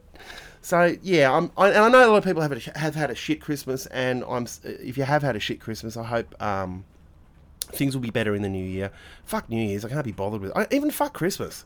So 0.61 0.95
yeah, 1.01 1.31
I'm, 1.31 1.51
I, 1.57 1.69
and 1.69 1.77
I 1.77 1.89
know 1.89 2.07
a 2.07 2.11
lot 2.11 2.17
of 2.17 2.23
people 2.23 2.41
have 2.41 2.65
have 2.75 2.95
had 2.95 3.09
a 3.09 3.15
shit 3.15 3.41
Christmas, 3.41 3.85
and 3.87 4.23
I'm 4.27 4.47
if 4.63 4.97
you 4.97 5.03
have 5.03 5.23
had 5.23 5.35
a 5.35 5.39
shit 5.39 5.59
Christmas, 5.59 5.97
I 5.97 6.03
hope 6.03 6.41
um, 6.41 6.83
things 7.71 7.95
will 7.95 8.01
be 8.01 8.09
better 8.09 8.35
in 8.35 8.41
the 8.41 8.49
new 8.49 8.63
year. 8.63 8.91
Fuck 9.25 9.49
New 9.49 9.61
Year's, 9.61 9.85
I 9.85 9.89
can't 9.89 10.05
be 10.05 10.11
bothered 10.11 10.41
with. 10.41 10.51
I, 10.55 10.67
even 10.71 10.91
fuck 10.91 11.13
Christmas. 11.13 11.65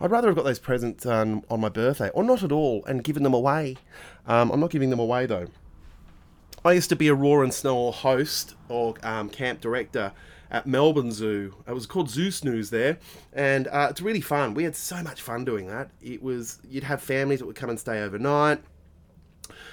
I'd 0.00 0.10
rather 0.10 0.28
have 0.28 0.36
got 0.36 0.44
those 0.44 0.58
presents 0.58 1.04
um, 1.04 1.44
on 1.50 1.60
my 1.60 1.68
birthday, 1.68 2.08
or 2.10 2.24
not 2.24 2.42
at 2.42 2.52
all, 2.52 2.84
and 2.86 3.04
given 3.04 3.22
them 3.22 3.34
away. 3.34 3.76
Um, 4.26 4.50
I'm 4.50 4.60
not 4.60 4.70
giving 4.70 4.90
them 4.90 5.00
away 5.00 5.26
though. 5.26 5.48
I 6.64 6.72
used 6.72 6.90
to 6.90 6.96
be 6.96 7.08
a 7.08 7.14
Roar 7.14 7.42
and 7.42 7.52
Snore 7.52 7.92
host 7.92 8.54
or 8.68 8.94
um, 9.02 9.30
camp 9.30 9.60
director 9.60 10.12
at 10.50 10.66
Melbourne 10.66 11.12
Zoo. 11.12 11.54
It 11.66 11.72
was 11.72 11.86
called 11.86 12.10
Zoo 12.10 12.30
Snooze 12.30 12.70
there, 12.70 12.98
and 13.32 13.68
uh, 13.68 13.88
it's 13.90 14.00
really 14.00 14.20
fun. 14.20 14.54
We 14.54 14.64
had 14.64 14.76
so 14.76 15.02
much 15.02 15.22
fun 15.22 15.44
doing 15.44 15.68
that. 15.68 15.90
It 16.02 16.22
was 16.22 16.60
you'd 16.68 16.84
have 16.84 17.02
families 17.02 17.38
that 17.38 17.46
would 17.46 17.56
come 17.56 17.70
and 17.70 17.78
stay 17.78 18.02
overnight. 18.02 18.60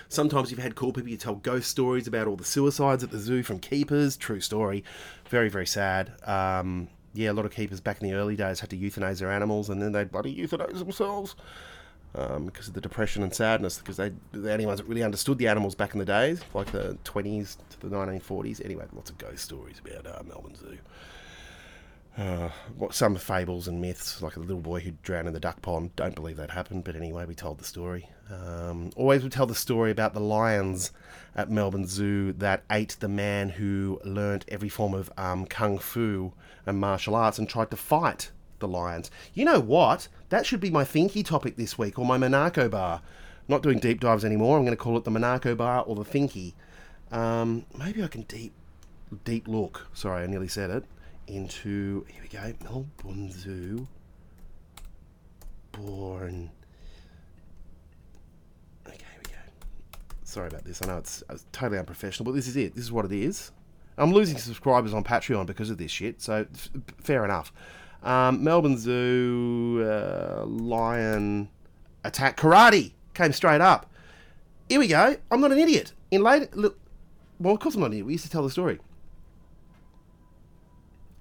Sometimes 0.09 0.49
you've 0.49 0.59
had 0.59 0.75
cool 0.75 0.93
people 0.93 1.09
you 1.09 1.17
tell 1.17 1.36
ghost 1.36 1.69
stories 1.69 2.07
about 2.07 2.28
all 2.28 2.38
the 2.38 2.45
suicides 2.45 3.03
at 3.03 3.11
the 3.11 3.19
zoo 3.19 3.43
from 3.43 3.59
keepers. 3.59 4.15
True 4.15 4.39
story, 4.39 4.84
very 5.30 5.49
very 5.49 5.65
sad. 5.65 6.13
Um, 6.25 6.88
yeah, 7.13 7.32
a 7.32 7.34
lot 7.34 7.45
of 7.45 7.51
keepers 7.51 7.82
back 7.82 8.01
in 8.01 8.07
the 8.07 8.15
early 8.15 8.36
days 8.36 8.59
had 8.59 8.69
to 8.69 8.78
euthanize 8.78 9.19
their 9.19 9.32
animals, 9.32 9.69
and 9.69 9.82
then 9.82 9.91
they'd 9.91 10.11
bloody 10.11 10.36
euthanize 10.36 10.78
themselves 10.80 11.36
um, 12.15 12.45
because 12.45 12.67
of 12.67 12.73
the 12.73 12.82
depression 12.82 13.23
and 13.23 13.34
sadness. 13.34 13.80
Because 13.80 13.97
they 13.97 14.11
the 14.32 14.51
only 14.51 14.65
ones 14.65 14.80
that 14.80 14.88
really 14.88 15.03
understood 15.03 15.38
the 15.38 15.47
animals 15.47 15.75
back 15.75 15.93
in 15.93 15.99
the 15.99 16.05
days, 16.05 16.41
like 16.53 16.71
the 16.71 16.97
twenties 17.03 17.57
to 17.69 17.89
the 17.89 17.95
nineteen 17.95 18.19
forties. 18.19 18.61
Anyway, 18.61 18.86
lots 18.93 19.09
of 19.09 19.17
ghost 19.17 19.43
stories 19.43 19.82
about 19.84 20.05
uh, 20.05 20.23
Melbourne 20.23 20.55
Zoo. 20.55 20.78
Uh, 22.17 22.49
what 22.75 22.95
some 22.95 23.15
fables 23.15 23.67
and 23.67 23.80
myths, 23.80 24.23
like 24.23 24.38
a 24.38 24.39
little 24.39 24.59
boy 24.59 24.80
who 24.80 24.91
drowned 25.03 25.28
in 25.28 25.34
the 25.34 25.39
duck 25.39 25.61
pond. 25.61 25.95
Don't 25.95 26.15
believe 26.15 26.38
that 26.38 26.49
happened, 26.49 26.84
but 26.84 26.95
anyway, 26.95 27.25
we 27.25 27.36
told 27.36 27.59
the 27.59 27.63
story. 27.63 28.09
Um, 28.30 28.91
always 28.95 29.23
would 29.23 29.32
tell 29.32 29.45
the 29.45 29.55
story 29.55 29.91
about 29.91 30.13
the 30.13 30.19
lions 30.19 30.91
at 31.36 31.49
Melbourne 31.49 31.88
Zoo 31.88 32.34
that 32.34 32.63
ate 32.69 32.97
the 32.99 33.07
man 33.07 33.49
who 33.49 34.01
learnt 34.03 34.45
every 34.47 34.69
form 34.69 34.93
of 34.93 35.11
um, 35.17 35.45
kung 35.45 35.78
fu 35.78 36.34
and 36.65 36.80
martial 36.80 37.15
arts 37.15 37.39
and 37.39 37.47
tried 37.47 37.71
to 37.71 37.78
fight 37.78 38.32
the 38.59 38.67
lions. 38.67 39.11
You 39.34 39.45
know 39.45 39.59
what? 39.59 40.07
That 40.30 40.45
should 40.45 40.59
be 40.59 40.69
my 40.69 40.84
thinky 40.84 41.23
topic 41.23 41.55
this 41.55 41.78
week, 41.78 41.97
or 41.97 42.05
my 42.05 42.17
Monaco 42.17 42.67
bar. 42.67 43.01
Not 43.47 43.63
doing 43.63 43.80
deep 43.80 44.01
dives 44.01 44.25
anymore. 44.25 44.57
I'm 44.57 44.65
going 44.65 44.75
to 44.75 44.84
call 44.84 44.97
it 44.97 45.05
the 45.05 45.11
Monaco 45.11 45.55
bar 45.55 45.84
or 45.84 45.95
the 45.95 46.03
thinky. 46.03 46.53
Um, 47.11 47.65
maybe 47.78 48.03
I 48.03 48.07
can 48.07 48.23
deep 48.23 48.53
deep 49.23 49.47
look. 49.47 49.88
Sorry, 49.93 50.23
I 50.23 50.28
nearly 50.28 50.49
said 50.49 50.69
it. 50.69 50.84
Into 51.28 52.05
here 52.09 52.21
we 52.21 52.28
go, 52.28 52.53
Melbourne 52.63 53.32
Zoo. 53.32 53.88
Born. 55.71 56.49
Okay, 58.88 58.97
here 58.97 59.21
we 59.23 59.32
go. 59.32 59.38
Sorry 60.38 60.49
about 60.49 60.65
this. 60.65 60.83
I 60.83 60.85
know 60.85 60.97
it's, 60.97 61.23
it's 61.31 61.47
totally 61.51 61.79
unprofessional, 61.79 62.31
but 62.31 62.35
this 62.35 62.47
is 62.47 62.55
it. 62.55 62.75
This 62.75 62.83
is 62.83 62.91
what 62.91 63.05
it 63.05 63.11
is. 63.11 63.51
I'm 63.97 64.13
losing 64.13 64.38
subscribers 64.38 64.93
on 64.93 65.03
Patreon 65.03 65.47
because 65.47 65.71
of 65.71 65.79
this 65.79 65.89
shit, 65.89 66.21
so 66.21 66.45
f- 66.53 66.69
fair 67.01 67.25
enough. 67.25 67.51
Um, 68.03 68.43
Melbourne 68.43 68.77
Zoo 68.77 69.83
uh, 69.83 70.45
lion 70.45 71.49
attack 72.03 72.38
karate 72.38 72.91
came 73.15 73.33
straight 73.33 73.61
up. 73.61 73.91
Here 74.69 74.77
we 74.77 74.88
go. 74.88 75.15
I'm 75.31 75.41
not 75.41 75.51
an 75.51 75.57
idiot. 75.57 75.93
In 76.11 76.21
late, 76.21 76.55
look, 76.55 76.77
well, 77.39 77.55
of 77.55 77.59
course 77.59 77.73
I'm 77.73 77.81
not 77.81 77.88
an 77.88 77.93
idiot. 77.93 78.05
We 78.05 78.13
used 78.13 78.25
to 78.25 78.29
tell 78.29 78.43
the 78.43 78.51
story. 78.51 78.77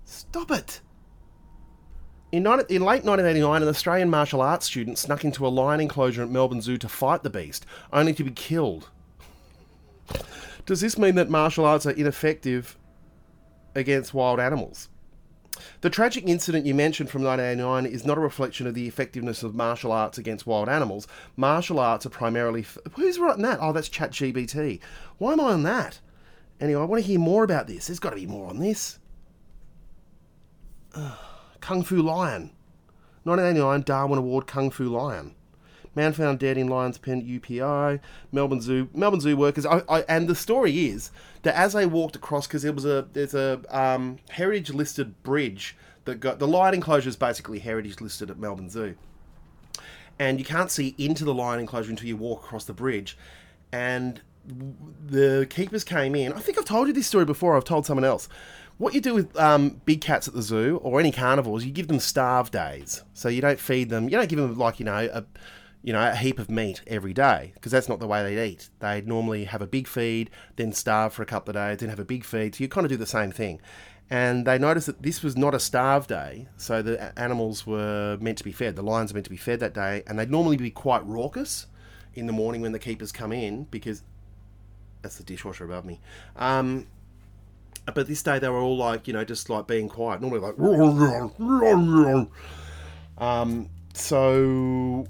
Stop 0.05 0.51
it. 0.51 0.83
In, 2.33 2.43
19, 2.43 2.67
in 2.69 2.83
late 2.83 3.03
1989, 3.03 3.63
an 3.63 3.69
Australian 3.69 4.11
martial 4.11 4.43
arts 4.43 4.67
student 4.67 4.99
snuck 4.99 5.25
into 5.25 5.47
a 5.47 5.49
lion 5.49 5.81
enclosure 5.81 6.23
at 6.23 6.29
Melbourne 6.29 6.61
Zoo 6.61 6.77
to 6.77 6.89
fight 6.91 7.23
the 7.23 7.31
beast, 7.31 7.65
only 7.95 8.13
to 8.13 8.23
be 8.23 8.31
killed. 8.31 8.91
Does 10.65 10.81
this 10.81 10.99
mean 10.99 11.15
that 11.15 11.31
martial 11.31 11.65
arts 11.65 11.87
are 11.87 11.91
ineffective 11.93 12.77
against 13.75 14.15
wild 14.15 14.41
animals? 14.41 14.89
The 15.81 15.91
tragic 15.91 16.25
incident 16.27 16.67
you 16.67 16.75
mentioned 16.75 17.09
from 17.09 17.23
1989 17.23 17.87
is 17.87 18.05
not 18.05 18.19
a 18.19 18.21
reflection 18.21 18.67
of 18.67 18.75
the 18.75 18.87
effectiveness 18.87 19.43
of 19.43 19.55
martial 19.55 19.93
arts 19.93 20.19
against 20.19 20.47
wild 20.47 20.69
animals. 20.69 21.07
Martial 21.37 21.79
arts 21.79 22.05
are 22.05 22.11
primarily. 22.11 22.61
F- 22.61 22.79
Who's 22.95 23.19
writing 23.19 23.43
that? 23.45 23.59
Oh, 23.63 23.73
that's 23.73 23.89
ChatGPT. 23.89 24.81
Why 25.19 25.33
am 25.33 25.41
I 25.41 25.53
on 25.53 25.63
that? 25.63 26.01
Anyway, 26.61 26.81
I 26.81 26.85
want 26.85 27.03
to 27.03 27.07
hear 27.07 27.19
more 27.19 27.45
about 27.45 27.69
this. 27.69 27.87
There's 27.87 28.01
got 28.01 28.11
to 28.11 28.17
be 28.17 28.27
more 28.27 28.49
on 28.51 28.59
this. 28.59 28.99
Kung 31.61 31.83
Fu 31.83 32.03
Lion. 32.03 32.51
1989 33.25 33.83
Darwin 33.83 34.19
Award 34.19 34.47
Kung 34.47 34.71
Fu 34.71 34.89
Lion. 34.89 35.36
Man 35.97 36.13
found 36.13 36.39
dead 36.39 36.59
in 36.59 36.69
Lion's 36.69 36.99
Pen 36.99 37.23
UPI. 37.23 37.99
Melbourne 38.31 38.61
Zoo. 38.61 38.89
Melbourne 38.95 39.21
Zoo 39.21 39.37
workers. 39.37 39.65
I, 39.65 39.83
I, 39.89 40.01
and 40.03 40.29
the 40.29 40.35
story 40.35 40.87
is 40.87 41.11
that 41.43 41.57
as 41.57 41.73
they 41.73 41.87
walked 41.87 42.15
across, 42.15 42.47
because 42.47 42.63
there 42.63 42.73
was 42.73 42.85
a 42.85 43.09
there's 43.15 43.35
a 43.35 43.63
um, 43.71 44.19
heritage 44.31 44.71
listed 44.71 45.21
bridge 45.23 45.75
that 46.05 46.21
got 46.21 46.39
the 46.39 46.47
lion 46.47 46.75
enclosure 46.75 47.09
is 47.09 47.17
basically 47.17 47.59
heritage 47.59 48.01
listed 48.01 48.31
at 48.31 48.39
Melbourne 48.39 48.69
Zoo, 48.69 48.95
and 50.19 50.39
you 50.39 50.45
can't 50.45 50.71
see 50.71 50.95
into 50.99 51.25
the 51.25 51.35
lion 51.35 51.61
enclosure 51.61 51.91
until 51.91 52.07
you 52.07 52.17
walk 52.17 52.45
across 52.45 52.67
the 52.67 52.75
bridge, 52.75 53.17
and 53.73 54.21
the 55.07 55.47
keepers 55.49 55.83
came 55.83 56.15
in. 56.15 56.35
I 56.35 56.41
think 56.41 56.59
I've 56.59 56.67
told 56.67 56.89
you 56.89 56.93
this 56.93 57.07
story 57.07 57.25
before. 57.25 57.57
I've 57.57 57.65
told 57.65 57.87
someone 57.87 58.05
else. 58.05 58.29
What 58.79 58.93
you 58.93 59.01
do 59.01 59.15
with 59.15 59.35
um, 59.39 59.81
big 59.87 60.03
cats 60.03 60.29
at 60.29 60.35
the 60.35 60.43
zoo 60.43 60.79
or 60.83 61.01
any 61.01 61.11
carnivores, 61.11 61.65
you 61.65 61.73
give 61.73 61.89
them 61.89 61.99
starve 61.99 62.51
days. 62.51 63.03
So 63.15 63.31
you 63.31 63.41
don't 63.41 63.59
feed 63.59 63.89
them. 63.89 64.05
You 64.05 64.11
don't 64.11 64.29
give 64.29 64.39
them 64.39 64.59
like 64.59 64.79
you 64.79 64.85
know 64.85 65.09
a 65.11 65.25
you 65.87 65.93
know 65.93 66.05
a 66.05 66.17
heap 66.17 66.41
of 66.41 66.51
meat 66.51 66.83
every 66.89 67.15
day 67.15 67.53
because 67.55 67.71
that's 67.71 67.89
not 67.89 68.01
the 68.01 68.09
way 68.09 68.25
they 68.25 68.49
eat. 68.49 68.69
They'd 68.81 69.07
normally 69.07 69.45
have 69.45 69.63
a 69.63 69.69
big 69.69 69.87
feed, 69.87 70.31
then 70.57 70.73
starve 70.73 71.13
for 71.13 71.23
a 71.23 71.27
couple 71.27 71.51
of 71.51 71.55
days, 71.55 71.79
then 71.79 71.91
have 71.91 72.01
a 72.01 72.05
big 72.05 72.25
feed. 72.25 72.57
So 72.57 72.65
you 72.65 72.69
kind 72.69 72.85
of 72.85 72.91
do 72.91 72.97
the 72.97 73.07
same 73.07 73.31
thing. 73.31 73.61
And 74.11 74.45
they 74.45 74.59
noticed 74.59 74.89
that 74.89 75.03
this 75.03 75.23
was 75.23 75.37
not 75.37 75.55
a 75.55 75.61
starve 75.61 76.09
day, 76.09 76.49
so 76.57 76.83
the 76.83 77.17
animals 77.19 77.69
were 77.69 78.19
meant 78.21 78.39
to 78.39 78.45
be 78.45 78.51
fed. 78.51 78.75
The 78.75 78.83
lions 78.83 79.13
were 79.13 79.17
meant 79.17 79.27
to 79.27 79.31
be 79.31 79.37
fed 79.37 79.61
that 79.61 79.75
day, 79.75 80.03
and 80.09 80.19
they'd 80.19 80.31
normally 80.31 80.57
be 80.57 80.71
quite 80.71 81.07
raucous 81.07 81.67
in 82.15 82.27
the 82.27 82.33
morning 82.33 82.63
when 82.63 82.73
the 82.73 82.81
keepers 82.81 83.13
come 83.13 83.33
in 83.33 83.65
because 83.65 84.03
that's 85.03 85.19
the 85.19 85.25
dishwasher 85.25 85.65
above 85.65 85.85
me. 85.85 86.01
Um, 86.35 86.89
but 87.95 88.09
this 88.09 88.25
day 88.25 88.41
they 88.41 88.49
were 88.49 88.59
all 88.59 88.77
like, 88.77 89.07
you 89.07 89.13
know, 89.13 89.25
just 89.25 89.51
like 89.51 89.69
being 89.69 89.89
quiet. 89.89 90.21
Normally 90.21 90.41
like, 90.41 90.59
um, 93.19 93.69
so 93.95 95.07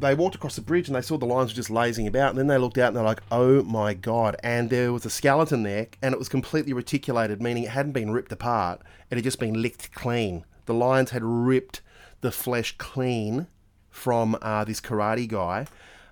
they 0.00 0.14
walked 0.14 0.34
across 0.34 0.56
the 0.56 0.62
bridge 0.62 0.88
and 0.88 0.96
they 0.96 1.02
saw 1.02 1.18
the 1.18 1.26
lions 1.26 1.52
were 1.52 1.56
just 1.56 1.70
lazing 1.70 2.06
about. 2.06 2.30
And 2.30 2.38
then 2.38 2.46
they 2.46 2.58
looked 2.58 2.78
out 2.78 2.88
and 2.88 2.96
they're 2.96 3.04
like, 3.04 3.22
oh 3.30 3.62
my 3.62 3.94
god! 3.94 4.36
And 4.42 4.70
there 4.70 4.92
was 4.92 5.04
a 5.04 5.10
skeleton 5.10 5.62
there, 5.62 5.88
and 6.02 6.12
it 6.12 6.18
was 6.18 6.28
completely 6.28 6.72
reticulated, 6.72 7.42
meaning 7.42 7.64
it 7.64 7.70
hadn't 7.70 7.92
been 7.92 8.10
ripped 8.10 8.32
apart. 8.32 8.80
It 9.10 9.16
had 9.16 9.24
just 9.24 9.40
been 9.40 9.60
licked 9.60 9.92
clean. 9.92 10.44
The 10.66 10.74
lions 10.74 11.10
had 11.10 11.24
ripped 11.24 11.80
the 12.20 12.32
flesh 12.32 12.76
clean 12.78 13.46
from 13.90 14.36
uh, 14.42 14.64
this 14.64 14.80
karate 14.80 15.28
guy, 15.28 15.66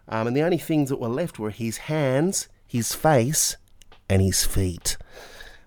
um, 0.09 0.27
and 0.27 0.37
the 0.37 0.43
only 0.43 0.59
things 0.59 0.89
that 0.89 1.01
were 1.01 1.09
left 1.09 1.39
were 1.39 1.51
his 1.51 1.77
hands, 1.79 2.49
his 2.67 2.95
face, 2.95 3.57
and 4.09 4.23
his 4.23 4.45
feet. 4.45 4.97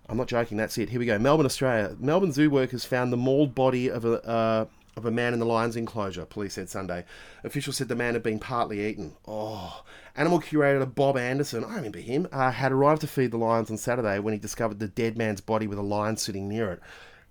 I'm 0.07 0.17
not 0.17 0.28
joking. 0.28 0.57
That's 0.57 0.78
it. 0.80 0.89
Here 0.89 0.99
we 0.99 1.05
go. 1.05 1.20
Melbourne, 1.20 1.45
Australia. 1.45 1.95
Melbourne 1.99 2.32
zoo 2.32 2.49
workers 2.49 2.84
found 2.84 3.13
the 3.13 3.17
mauled 3.17 3.53
body 3.53 3.89
of 3.89 4.05
a 4.05 4.28
uh, 4.28 4.65
of 5.00 5.06
a 5.06 5.12
man 5.12 5.34
in 5.34 5.39
the 5.39 5.45
lion's 5.45 5.76
enclosure. 5.76 6.26
Police 6.26 6.54
said 6.54 6.70
Sunday. 6.70 7.06
Officials 7.43 7.78
said 7.78 7.88
the 7.88 7.95
man 7.95 8.14
had 8.14 8.22
been 8.22 8.38
partly 8.38 8.86
eaten. 8.86 9.14
Oh, 9.28 9.84
animal 10.16 10.39
curator 10.39 10.86
Bob 10.86 11.18
Anderson, 11.18 11.64
I 11.64 11.76
remember 11.78 12.00
him, 12.00 12.28
uh, 12.32 12.52
had 12.52 12.72
arrived 12.72 13.02
to 13.02 13.08
feed 13.08 13.32
the 13.32 13.38
lions 13.38 13.72
on 13.72 13.78
Saturday 13.78 14.20
when 14.20 14.34
he 14.34 14.39
discovered 14.39 14.80
the 14.80 14.88
dead 14.88 15.18
man's 15.18 15.41
body 15.41 15.66
with 15.66 15.80
a 15.80 15.84
lion 15.84 16.18
sitting 16.18 16.47
near 16.47 16.72
it. 16.72 16.82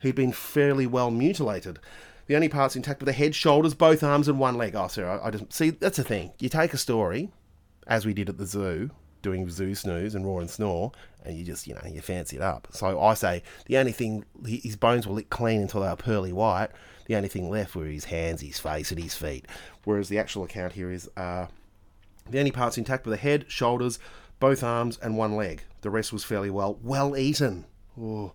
He'd 0.00 0.14
been 0.14 0.32
fairly 0.32 0.86
well 0.86 1.10
mutilated. 1.10 1.78
The 2.26 2.36
only 2.36 2.48
parts 2.48 2.76
intact 2.76 3.00
were 3.00 3.06
the 3.06 3.12
head, 3.12 3.34
shoulders, 3.34 3.74
both 3.74 4.02
arms, 4.02 4.28
and 4.28 4.38
one 4.38 4.56
leg. 4.56 4.74
Oh, 4.74 4.88
sir, 4.88 5.08
I, 5.08 5.28
I 5.28 5.30
just 5.30 5.52
see. 5.52 5.70
That's 5.70 5.96
the 5.96 6.04
thing. 6.04 6.32
You 6.38 6.48
take 6.48 6.74
a 6.74 6.78
story, 6.78 7.30
as 7.86 8.04
we 8.04 8.12
did 8.12 8.28
at 8.28 8.38
the 8.38 8.46
zoo, 8.46 8.90
doing 9.22 9.48
zoo 9.50 9.74
snooze 9.74 10.14
and 10.14 10.24
roar 10.24 10.40
and 10.40 10.50
snore, 10.50 10.92
and 11.24 11.36
you 11.36 11.44
just, 11.44 11.66
you 11.66 11.74
know, 11.74 11.80
you 11.86 12.00
fancy 12.00 12.36
it 12.36 12.42
up. 12.42 12.68
So 12.72 13.00
I 13.00 13.14
say 13.14 13.42
the 13.66 13.78
only 13.78 13.92
thing, 13.92 14.24
his 14.46 14.76
bones 14.76 15.06
were 15.06 15.14
licked 15.14 15.30
clean 15.30 15.60
until 15.60 15.80
they 15.82 15.88
were 15.88 15.96
pearly 15.96 16.32
white. 16.32 16.68
The 17.06 17.16
only 17.16 17.28
thing 17.28 17.48
left 17.48 17.74
were 17.74 17.86
his 17.86 18.04
hands, 18.04 18.40
his 18.40 18.58
face, 18.58 18.90
and 18.90 19.02
his 19.02 19.14
feet. 19.14 19.46
Whereas 19.84 20.08
the 20.08 20.18
actual 20.18 20.44
account 20.44 20.74
here 20.74 20.90
is 20.90 21.08
uh, 21.16 21.46
the 22.28 22.38
only 22.38 22.50
parts 22.50 22.78
intact 22.78 23.06
were 23.06 23.10
the 23.10 23.16
head, 23.16 23.46
shoulders, 23.48 23.98
both 24.40 24.62
arms, 24.62 24.98
and 25.02 25.16
one 25.16 25.34
leg. 25.36 25.62
The 25.80 25.90
rest 25.90 26.12
was 26.12 26.24
fairly 26.24 26.50
well, 26.50 26.78
well 26.82 27.16
eaten. 27.16 27.64
Ooh. 27.98 28.32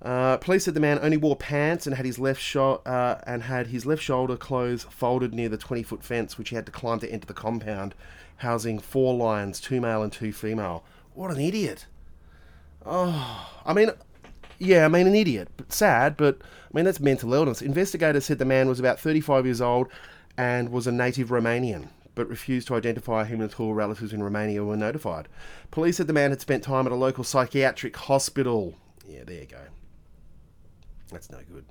Uh, 0.00 0.36
police 0.36 0.64
said 0.64 0.74
the 0.74 0.80
man 0.80 0.98
only 1.02 1.16
wore 1.16 1.34
pants 1.34 1.86
and 1.86 1.96
had 1.96 2.06
his 2.06 2.20
left 2.20 2.40
sho- 2.40 2.80
uh, 2.86 3.20
and 3.26 3.42
had 3.42 3.66
his 3.68 3.84
left 3.84 4.02
shoulder 4.02 4.36
clothes 4.36 4.84
folded 4.84 5.34
near 5.34 5.48
the 5.48 5.56
20 5.58 5.82
foot 5.82 6.04
fence, 6.04 6.38
which 6.38 6.50
he 6.50 6.56
had 6.56 6.66
to 6.66 6.72
climb 6.72 7.00
to 7.00 7.10
enter 7.10 7.26
the 7.26 7.34
compound, 7.34 7.94
housing 8.38 8.78
four 8.78 9.14
lions, 9.14 9.60
two 9.60 9.80
male 9.80 10.02
and 10.02 10.12
two 10.12 10.32
female. 10.32 10.84
What 11.14 11.30
an 11.30 11.40
idiot! 11.40 11.86
Oh, 12.86 13.50
I 13.66 13.72
mean, 13.74 13.90
Yeah, 14.58 14.84
I 14.84 14.88
mean, 14.88 15.06
an 15.06 15.14
idiot. 15.14 15.48
But 15.56 15.72
sad, 15.72 16.16
but 16.16 16.38
I 16.40 16.76
mean, 16.76 16.84
that's 16.84 17.00
mental 17.00 17.32
illness. 17.34 17.62
Investigators 17.62 18.24
said 18.24 18.38
the 18.38 18.44
man 18.44 18.68
was 18.68 18.80
about 18.80 18.98
35 18.98 19.44
years 19.44 19.60
old 19.60 19.88
and 20.36 20.70
was 20.70 20.86
a 20.86 20.92
native 20.92 21.28
Romanian, 21.28 21.88
but 22.14 22.28
refused 22.28 22.68
to 22.68 22.74
identify 22.74 23.24
him 23.24 23.40
until 23.40 23.72
relatives 23.74 24.12
in 24.12 24.22
Romania 24.22 24.64
were 24.64 24.76
notified. 24.76 25.28
Police 25.70 25.96
said 25.96 26.06
the 26.06 26.12
man 26.12 26.30
had 26.30 26.40
spent 26.40 26.62
time 26.62 26.86
at 26.86 26.92
a 26.92 26.96
local 26.96 27.24
psychiatric 27.24 27.96
hospital. 27.96 28.74
Yeah, 29.06 29.24
there 29.24 29.40
you 29.40 29.46
go. 29.46 29.60
That's 31.10 31.30
no 31.30 31.38
good. 31.52 31.64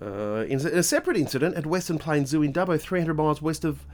Uh, 0.00 0.44
in 0.44 0.58
a 0.58 0.82
separate 0.82 1.16
incident 1.16 1.56
at 1.56 1.64
Western 1.64 1.98
Plains 1.98 2.28
Zoo 2.28 2.42
in 2.42 2.52
Dubbo, 2.52 2.78
300 2.78 3.14
miles 3.14 3.40
west 3.40 3.64
of 3.64 3.86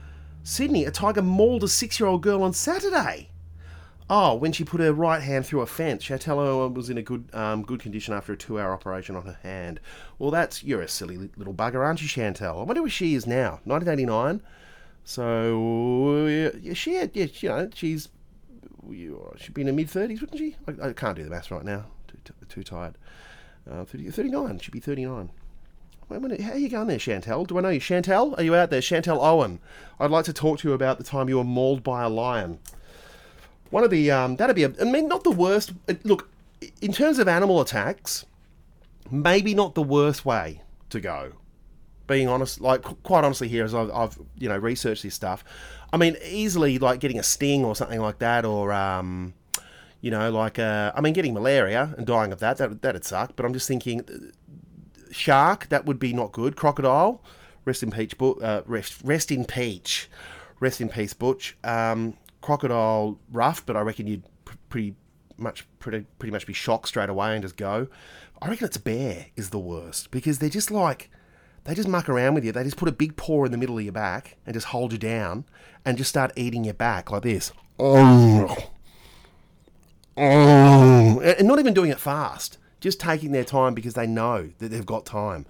Sydney, 0.43 0.83
a 0.83 0.91
tiger 0.91 1.21
mauled 1.21 1.63
a 1.63 1.67
six 1.69 1.99
year 1.99 2.07
old 2.07 2.21
girl 2.21 2.43
on 2.43 2.53
Saturday. 2.53 3.29
Oh, 4.09 4.35
when 4.35 4.51
she 4.51 4.65
put 4.65 4.81
her 4.81 4.91
right 4.91 5.21
hand 5.21 5.45
through 5.45 5.61
a 5.61 5.65
fence, 5.65 6.03
Chatello 6.03 6.71
was 6.71 6.89
in 6.89 6.97
a 6.97 7.01
good 7.01 7.29
um, 7.33 7.63
good 7.63 7.79
condition 7.79 8.13
after 8.13 8.33
a 8.33 8.37
two 8.37 8.59
hour 8.59 8.73
operation 8.73 9.15
on 9.15 9.23
her 9.23 9.39
hand. 9.41 9.79
Well, 10.19 10.29
that's 10.29 10.61
you're 10.63 10.81
a 10.81 10.87
silly 10.89 11.17
little 11.37 11.53
bugger, 11.53 11.83
aren't 11.83 12.01
you, 12.01 12.09
Chantel? 12.09 12.59
I 12.59 12.63
wonder 12.63 12.81
where 12.81 12.91
she 12.91 13.15
is 13.15 13.25
now. 13.25 13.61
1989. 13.63 14.41
So 15.05 16.27
she 16.73 16.95
had, 16.95 17.11
yeah, 17.13 17.27
you 17.39 17.49
know, 17.49 17.69
she's 17.73 18.09
she'd 19.37 19.53
be 19.53 19.61
in 19.61 19.67
her 19.67 19.73
mid 19.73 19.87
30s, 19.87 20.21
wouldn't 20.21 20.37
she? 20.37 20.55
I, 20.67 20.89
I 20.89 20.93
can't 20.93 21.15
do 21.15 21.23
the 21.23 21.29
maths 21.29 21.51
right 21.51 21.63
now. 21.63 21.85
Too, 22.07 22.17
too, 22.25 22.33
too 22.49 22.63
tired. 22.63 22.97
Uh, 23.69 23.85
30, 23.85 24.11
39. 24.11 24.59
She'd 24.59 24.71
be 24.71 24.79
39. 24.79 25.29
How 26.13 26.51
are 26.51 26.57
you 26.57 26.69
going 26.69 26.87
there, 26.87 26.97
Chantel? 26.97 27.47
Do 27.47 27.57
I 27.57 27.61
know 27.61 27.69
you? 27.69 27.79
Chantel? 27.79 28.37
Are 28.37 28.43
you 28.43 28.55
out 28.55 28.69
there? 28.69 28.81
Chantel 28.81 29.17
Owen. 29.19 29.59
I'd 29.99 30.11
like 30.11 30.25
to 30.25 30.33
talk 30.33 30.59
to 30.59 30.67
you 30.67 30.73
about 30.73 30.97
the 30.97 31.03
time 31.03 31.27
you 31.29 31.37
were 31.37 31.43
mauled 31.43 31.83
by 31.83 32.03
a 32.03 32.09
lion. 32.09 32.59
One 33.71 33.83
of 33.83 33.89
the, 33.89 34.11
um, 34.11 34.35
that'd 34.35 34.55
be, 34.55 34.63
a, 34.63 34.73
I 34.79 34.83
mean, 34.83 35.07
not 35.07 35.23
the 35.23 35.31
worst. 35.31 35.73
uh, 35.89 35.95
Look, 36.03 36.29
in 36.81 36.91
terms 36.93 37.19
of 37.19 37.27
animal 37.27 37.59
attacks, 37.61 38.25
maybe 39.09 39.53
not 39.53 39.75
the 39.75 39.81
worst 39.83 40.25
way 40.25 40.61
to 40.89 40.99
go. 40.99 41.33
Being 42.05 42.27
honest, 42.27 42.59
like 42.59 42.81
quite 43.03 43.23
honestly, 43.23 43.47
here 43.47 43.63
as 43.63 43.73
I've, 43.73 43.89
I've 43.91 44.19
you 44.37 44.49
know 44.49 44.57
researched 44.57 45.03
this 45.03 45.15
stuff, 45.15 45.43
I 45.93 45.97
mean 45.97 46.17
easily 46.25 46.77
like 46.77 46.99
getting 46.99 47.17
a 47.17 47.23
sting 47.23 47.63
or 47.63 47.77
something 47.77 48.01
like 48.01 48.19
that, 48.19 48.43
or 48.43 48.73
um, 48.73 49.33
you 50.01 50.11
know 50.11 50.29
like 50.29 50.59
uh, 50.59 50.91
I 50.93 50.99
mean 50.99 51.13
getting 51.13 51.33
malaria 51.33 51.95
and 51.97 52.05
dying 52.05 52.33
of 52.33 52.39
that 52.39 52.57
that 52.57 52.81
that'd 52.81 53.05
suck. 53.05 53.37
But 53.37 53.45
I'm 53.45 53.53
just 53.53 53.69
thinking, 53.69 54.01
shark 55.13 55.69
that 55.69 55.85
would 55.85 55.99
be 55.99 56.13
not 56.13 56.31
good. 56.31 56.55
Crocodile, 56.55 57.21
rest 57.65 57.83
in 57.83 57.91
peach, 57.91 58.15
uh, 58.19 58.61
rest 58.65 59.01
rest 59.03 59.31
in 59.31 59.45
peach, 59.45 60.09
rest 60.59 60.81
in 60.81 60.89
peace, 60.89 61.13
Butch. 61.13 61.57
Um, 61.63 62.17
crocodile 62.41 63.19
rough, 63.31 63.65
but 63.65 63.75
I 63.75 63.81
reckon 63.81 64.07
you'd 64.07 64.23
pr- 64.45 64.55
pretty 64.69 64.95
much 65.37 65.65
pretty 65.79 66.05
pretty 66.19 66.31
much 66.31 66.45
be 66.45 66.53
shocked 66.53 66.87
straight 66.87 67.09
away 67.09 67.33
and 67.33 67.41
just 67.41 67.57
go. 67.57 67.87
I 68.41 68.49
reckon 68.49 68.67
it's 68.67 68.77
bear 68.77 69.27
is 69.35 69.51
the 69.51 69.59
worst 69.59 70.11
because 70.11 70.39
they're 70.39 70.49
just 70.49 70.69
like 70.69 71.09
they 71.63 71.73
just 71.73 71.87
muck 71.87 72.09
around 72.09 72.33
with 72.33 72.43
you. 72.43 72.51
They 72.51 72.63
just 72.63 72.77
put 72.77 72.89
a 72.89 72.93
big 72.93 73.15
paw 73.15 73.45
in 73.45 73.51
the 73.51 73.57
middle 73.57 73.77
of 73.77 73.83
your 73.83 73.93
back 73.93 74.37
and 74.45 74.53
just 74.53 74.67
hold 74.67 74.91
you 74.91 74.97
down 74.97 75.45
and 75.85 75.97
just 75.97 76.09
start 76.09 76.33
eating 76.35 76.65
your 76.65 76.73
back 76.73 77.09
like 77.09 77.23
this. 77.23 77.51
Oh. 77.79 78.55
Oh. 80.17 81.19
And 81.21 81.47
not 81.47 81.59
even 81.59 81.73
doing 81.73 81.89
it 81.89 81.99
fast, 81.99 82.57
just 82.83 82.99
taking 82.99 83.31
their 83.31 83.45
time 83.45 83.73
because 83.73 83.93
they 83.93 84.05
know 84.05 84.49
that 84.59 84.67
they've 84.67 84.85
got 84.85 85.05
time. 85.05 85.45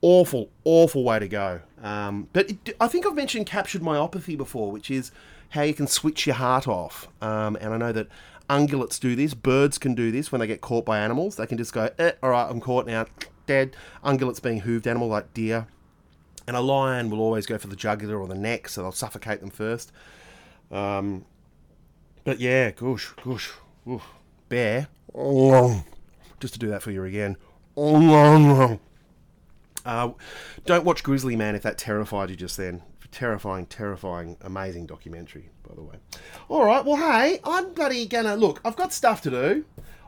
Awful, 0.00 0.48
awful 0.64 1.04
way 1.04 1.18
to 1.18 1.28
go. 1.28 1.60
Um, 1.82 2.28
but 2.32 2.48
it, 2.48 2.74
I 2.80 2.88
think 2.88 3.06
I've 3.06 3.14
mentioned 3.14 3.44
captured 3.44 3.82
myopathy 3.82 4.34
before, 4.34 4.72
which 4.72 4.90
is 4.90 5.12
how 5.50 5.60
you 5.60 5.74
can 5.74 5.86
switch 5.86 6.26
your 6.26 6.36
heart 6.36 6.66
off. 6.66 7.06
Um, 7.20 7.56
and 7.56 7.74
I 7.74 7.76
know 7.76 7.92
that 7.92 8.08
ungulates 8.48 8.98
do 8.98 9.14
this, 9.14 9.34
birds 9.34 9.76
can 9.76 9.94
do 9.94 10.10
this 10.10 10.32
when 10.32 10.40
they 10.40 10.46
get 10.46 10.62
caught 10.62 10.86
by 10.86 10.98
animals. 11.00 11.36
They 11.36 11.46
can 11.46 11.58
just 11.58 11.74
go, 11.74 11.90
eh, 11.98 12.12
all 12.22 12.30
right, 12.30 12.48
I'm 12.48 12.62
caught 12.62 12.86
now, 12.86 13.04
dead. 13.44 13.76
Ungulates 14.02 14.42
being 14.42 14.62
hooved 14.62 14.86
animal 14.86 15.08
like 15.08 15.34
deer. 15.34 15.66
And 16.46 16.56
a 16.56 16.60
lion 16.62 17.10
will 17.10 17.20
always 17.20 17.44
go 17.44 17.58
for 17.58 17.66
the 17.66 17.76
jugular 17.76 18.18
or 18.18 18.26
the 18.26 18.34
neck, 18.34 18.70
so 18.70 18.80
they'll 18.80 18.92
suffocate 18.92 19.40
them 19.40 19.50
first. 19.50 19.92
Um, 20.70 21.26
but 22.24 22.40
yeah, 22.40 22.70
goosh, 22.70 23.14
goosh, 23.16 23.50
oof. 23.86 24.02
bear. 24.48 24.88
Just 26.40 26.54
to 26.54 26.58
do 26.58 26.68
that 26.68 26.82
for 26.82 26.90
you 26.90 27.04
again. 27.04 27.36
Uh, 29.84 30.10
don't 30.66 30.84
watch 30.84 31.02
Grizzly 31.02 31.36
Man 31.36 31.54
if 31.54 31.62
that 31.62 31.78
terrified 31.78 32.30
you 32.30 32.36
just 32.36 32.56
then. 32.56 32.82
Terrifying, 33.12 33.66
terrifying, 33.66 34.36
amazing 34.42 34.86
documentary, 34.86 35.50
by 35.68 35.74
the 35.74 35.82
way. 35.82 35.96
All 36.48 36.64
right, 36.64 36.84
well, 36.84 36.96
hey, 36.96 37.40
I'm 37.44 37.72
bloody 37.72 38.06
gonna 38.06 38.36
look. 38.36 38.60
I've 38.64 38.76
got 38.76 38.92
stuff 38.92 39.20
to 39.22 39.30
do. 39.30 39.64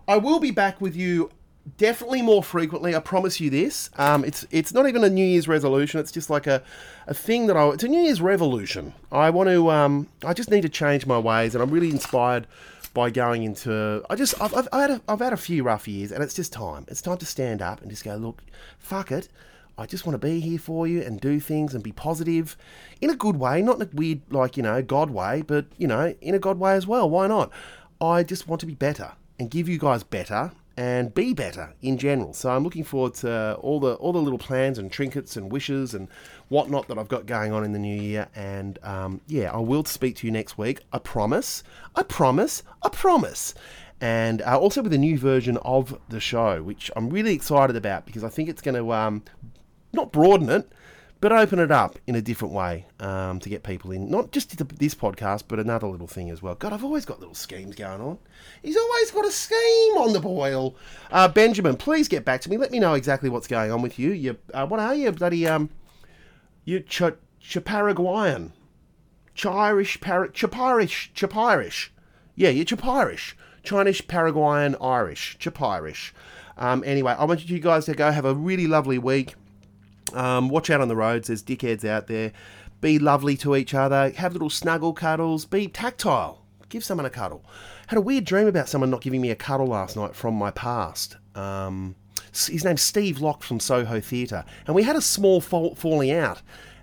I 0.06 0.18
will 0.18 0.38
be 0.38 0.50
back 0.50 0.80
with 0.80 0.94
you 0.94 1.30
definitely 1.76 2.22
more 2.22 2.42
frequently. 2.42 2.94
I 2.94 3.00
promise 3.00 3.40
you 3.40 3.50
this. 3.50 3.90
Um, 3.96 4.24
it's 4.24 4.46
it's 4.50 4.72
not 4.72 4.88
even 4.88 5.04
a 5.04 5.10
New 5.10 5.24
Year's 5.24 5.48
resolution. 5.48 6.00
It's 6.00 6.12
just 6.12 6.30
like 6.30 6.46
a, 6.46 6.62
a 7.06 7.14
thing 7.14 7.46
that 7.46 7.56
I. 7.56 7.68
It's 7.70 7.84
a 7.84 7.88
New 7.88 8.00
Year's 8.00 8.20
revolution. 8.20 8.94
I 9.10 9.30
want 9.30 9.48
to. 9.48 9.70
Um, 9.70 10.08
I 10.24 10.32
just 10.32 10.50
need 10.50 10.62
to 10.62 10.68
change 10.68 11.06
my 11.06 11.18
ways, 11.18 11.54
and 11.54 11.62
I'm 11.62 11.70
really 11.70 11.90
inspired 11.90 12.46
by 12.94 13.10
going 13.10 13.42
into. 13.42 14.04
I 14.08 14.14
just. 14.14 14.40
I've, 14.40 14.54
I've, 14.54 14.68
I 14.72 14.80
had 14.82 14.90
a, 14.90 15.02
I've 15.08 15.20
had 15.20 15.32
a 15.32 15.36
few 15.38 15.62
rough 15.62 15.88
years, 15.88 16.12
and 16.12 16.22
it's 16.22 16.34
just 16.34 16.52
time. 16.52 16.84
It's 16.88 17.02
time 17.02 17.18
to 17.18 17.26
stand 17.26 17.62
up 17.62 17.80
and 17.80 17.90
just 17.90 18.04
go. 18.04 18.16
Look, 18.16 18.42
fuck 18.78 19.12
it. 19.12 19.28
I 19.78 19.86
just 19.86 20.06
want 20.06 20.14
to 20.14 20.26
be 20.26 20.40
here 20.40 20.58
for 20.58 20.86
you 20.86 21.00
and 21.02 21.20
do 21.20 21.40
things 21.40 21.74
and 21.74 21.82
be 21.82 21.92
positive 21.92 22.56
in 23.00 23.08
a 23.08 23.16
good 23.16 23.36
way, 23.36 23.62
not 23.62 23.76
in 23.76 23.82
a 23.82 23.88
weird, 23.92 24.20
like, 24.30 24.56
you 24.56 24.62
know, 24.62 24.82
God 24.82 25.10
way, 25.10 25.42
but, 25.42 25.64
you 25.78 25.88
know, 25.88 26.14
in 26.20 26.34
a 26.34 26.38
God 26.38 26.58
way 26.58 26.74
as 26.74 26.86
well. 26.86 27.08
Why 27.08 27.26
not? 27.26 27.50
I 28.00 28.22
just 28.22 28.46
want 28.46 28.60
to 28.60 28.66
be 28.66 28.74
better 28.74 29.12
and 29.38 29.50
give 29.50 29.68
you 29.68 29.78
guys 29.78 30.02
better 30.02 30.52
and 30.76 31.14
be 31.14 31.34
better 31.34 31.74
in 31.82 31.98
general. 31.98 32.32
So 32.32 32.50
I'm 32.50 32.64
looking 32.64 32.84
forward 32.84 33.14
to 33.14 33.54
all 33.56 33.80
the 33.80 33.94
all 33.94 34.12
the 34.12 34.20
little 34.20 34.38
plans 34.38 34.78
and 34.78 34.90
trinkets 34.90 35.36
and 35.36 35.50
wishes 35.50 35.94
and 35.94 36.08
whatnot 36.48 36.88
that 36.88 36.98
I've 36.98 37.08
got 37.08 37.26
going 37.26 37.52
on 37.52 37.64
in 37.64 37.72
the 37.72 37.78
new 37.78 38.00
year. 38.00 38.28
And 38.34 38.78
um, 38.82 39.20
yeah, 39.26 39.52
I 39.52 39.58
will 39.58 39.84
speak 39.84 40.16
to 40.16 40.26
you 40.26 40.30
next 40.30 40.56
week. 40.58 40.80
I 40.92 40.98
promise. 40.98 41.62
I 41.94 42.02
promise. 42.02 42.62
I 42.82 42.88
promise. 42.88 43.54
And 44.00 44.42
uh, 44.42 44.58
also 44.58 44.82
with 44.82 44.92
a 44.92 44.98
new 44.98 45.16
version 45.16 45.58
of 45.58 45.98
the 46.08 46.18
show, 46.18 46.62
which 46.62 46.90
I'm 46.96 47.08
really 47.08 47.34
excited 47.34 47.76
about 47.76 48.04
because 48.04 48.24
I 48.24 48.28
think 48.28 48.48
it's 48.48 48.60
going 48.60 48.74
to 48.74 48.92
um, 48.92 49.22
not 49.92 50.10
broaden 50.10 50.48
it, 50.48 50.68
but 51.22 51.30
open 51.30 51.60
it 51.60 51.70
up 51.70 52.00
in 52.08 52.16
a 52.16 52.20
different 52.20 52.52
way 52.52 52.84
um, 52.98 53.38
to 53.38 53.48
get 53.48 53.62
people 53.62 53.92
in. 53.92 54.10
Not 54.10 54.32
just 54.32 54.58
this 54.78 54.94
podcast, 54.96 55.44
but 55.46 55.60
another 55.60 55.86
little 55.86 56.08
thing 56.08 56.30
as 56.30 56.42
well. 56.42 56.56
God, 56.56 56.72
I've 56.72 56.82
always 56.82 57.04
got 57.04 57.20
little 57.20 57.36
schemes 57.36 57.76
going 57.76 58.00
on. 58.00 58.18
He's 58.60 58.76
always 58.76 59.12
got 59.12 59.24
a 59.24 59.30
scheme 59.30 59.98
on 59.98 60.14
the 60.14 60.18
boil. 60.18 60.74
Uh, 61.12 61.28
Benjamin, 61.28 61.76
please 61.76 62.08
get 62.08 62.24
back 62.24 62.40
to 62.40 62.50
me. 62.50 62.56
Let 62.56 62.72
me 62.72 62.80
know 62.80 62.94
exactly 62.94 63.30
what's 63.30 63.46
going 63.46 63.70
on 63.70 63.82
with 63.82 64.00
you. 64.00 64.10
You, 64.10 64.36
uh, 64.52 64.66
what 64.66 64.80
are 64.80 64.96
you, 64.96 65.12
bloody 65.12 65.46
um, 65.46 65.70
you 66.64 66.80
Ch- 66.80 67.14
Chiparaguayan, 67.40 68.52
Chirish, 69.36 70.00
Par- 70.00 70.28
Chipirish, 70.28 71.12
Chipirish. 71.14 71.90
Yeah, 72.34 72.50
you're 72.50 72.64
Chipirish. 72.64 73.34
Chinese, 73.62 74.00
Paraguayan, 74.00 74.74
Irish, 74.80 75.38
Chipirish. 75.38 76.10
Um, 76.58 76.82
anyway, 76.84 77.14
I 77.16 77.24
want 77.26 77.48
you 77.48 77.60
guys 77.60 77.84
to 77.84 77.94
go 77.94 78.10
have 78.10 78.24
a 78.24 78.34
really 78.34 78.66
lovely 78.66 78.98
week. 78.98 79.36
Um, 80.14 80.48
watch 80.48 80.70
out 80.70 80.80
on 80.80 80.88
the 80.88 80.96
roads. 80.96 81.28
There's 81.28 81.42
dickheads 81.42 81.84
out 81.84 82.06
there. 82.06 82.32
Be 82.80 82.98
lovely 82.98 83.36
to 83.38 83.54
each 83.56 83.74
other. 83.74 84.10
Have 84.10 84.32
little 84.32 84.50
snuggle 84.50 84.92
cuddles. 84.92 85.44
Be 85.44 85.68
tactile. 85.68 86.44
Give 86.68 86.82
someone 86.82 87.06
a 87.06 87.10
cuddle. 87.10 87.44
Had 87.88 87.98
a 87.98 88.02
weird 88.02 88.24
dream 88.24 88.46
about 88.46 88.68
someone 88.68 88.90
not 88.90 89.02
giving 89.02 89.20
me 89.20 89.30
a 89.30 89.36
cuddle 89.36 89.66
last 89.66 89.96
night 89.96 90.14
from 90.16 90.34
my 90.34 90.50
past. 90.50 91.16
Um, 91.34 91.94
his 92.32 92.64
name's 92.64 92.82
Steve 92.82 93.20
Locke 93.20 93.42
from 93.42 93.60
Soho 93.60 94.00
Theatre, 94.00 94.44
and 94.66 94.74
we 94.74 94.82
had 94.82 94.96
a 94.96 95.02
small 95.02 95.40
fall- 95.40 95.74
falling 95.74 96.10
out. 96.10 96.40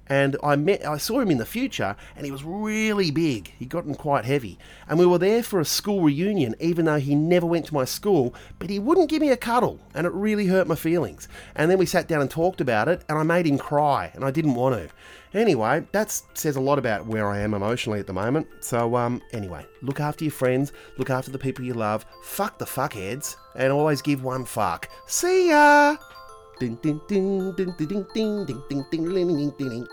And 0.10 0.36
I 0.44 0.56
met, 0.56 0.86
I 0.86 0.98
saw 0.98 1.20
him 1.20 1.30
in 1.30 1.38
the 1.38 1.46
future, 1.46 1.96
and 2.16 2.26
he 2.26 2.32
was 2.32 2.44
really 2.44 3.12
big. 3.12 3.54
He'd 3.60 3.70
gotten 3.70 3.94
quite 3.94 4.26
heavy, 4.26 4.58
and 4.88 4.98
we 4.98 5.06
were 5.06 5.20
there 5.20 5.44
for 5.44 5.60
a 5.60 5.66
school 5.66 6.02
reunion, 6.02 6.56
even 6.60 6.86
though 6.86 7.00
he 7.00 7.14
never 7.14 7.46
went 7.46 7.68
to 7.68 7.74
my 7.76 7.86
school. 7.86 8.34
But 8.58 8.72
he 8.72 8.80
wouldn't 8.80 9.10
give 9.10 9.22
me 9.22 9.30
a 9.30 9.38
cuddle, 9.38 9.80
and 9.94 10.08
it 10.08 10.14
really 10.14 10.48
hurt 10.48 10.68
my 10.68 10.76
feelings. 10.76 11.28
And 11.56 11.70
then 11.70 11.78
we 11.78 11.86
sat 11.86 12.08
down 12.08 12.22
and 12.22 12.30
talked 12.30 12.60
about 12.60 12.88
it, 12.88 13.04
and 13.08 13.20
I 13.20 13.24
made 13.24 13.46
him 13.46 13.60
cry, 13.60 14.12
and 14.16 14.26
I 14.26 14.32
didn't 14.32 14.56
want 14.56 14.76
to. 14.76 14.90
Anyway, 15.38 15.86
that 15.92 16.10
says 16.34 16.56
a 16.56 16.62
lot 16.62 16.80
about 16.80 17.06
where 17.06 17.28
I 17.28 17.38
am 17.40 17.54
emotionally 17.54 18.00
at 18.00 18.08
the 18.08 18.14
moment. 18.14 18.48
So, 18.62 18.96
um, 18.96 19.22
anyway, 19.32 19.64
look 19.84 20.00
after 20.00 20.26
your 20.26 20.32
friends, 20.32 20.74
look 20.98 21.12
after 21.12 21.30
the 21.30 21.38
people 21.38 21.64
you 21.64 21.76
love, 21.76 22.04
fuck 22.24 22.58
the 22.58 22.66
fuckheads, 22.66 23.36
and 23.56 23.72
always 23.72 24.02
give 24.02 24.24
one 24.24 24.44
fuck. 24.44 24.90
See 25.06 25.50
ya! 25.50 25.98
Ding 26.60 26.76
ding 26.82 27.00
ding 27.08 27.54
ding 27.56 27.74
ding 27.78 27.88
ding 27.88 28.06
ding 28.14 28.46
ding 28.46 28.64
ding 28.70 28.86
ding 28.90 29.28
ding 29.28 29.54
ding 29.58 29.88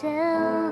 tell 0.00 0.67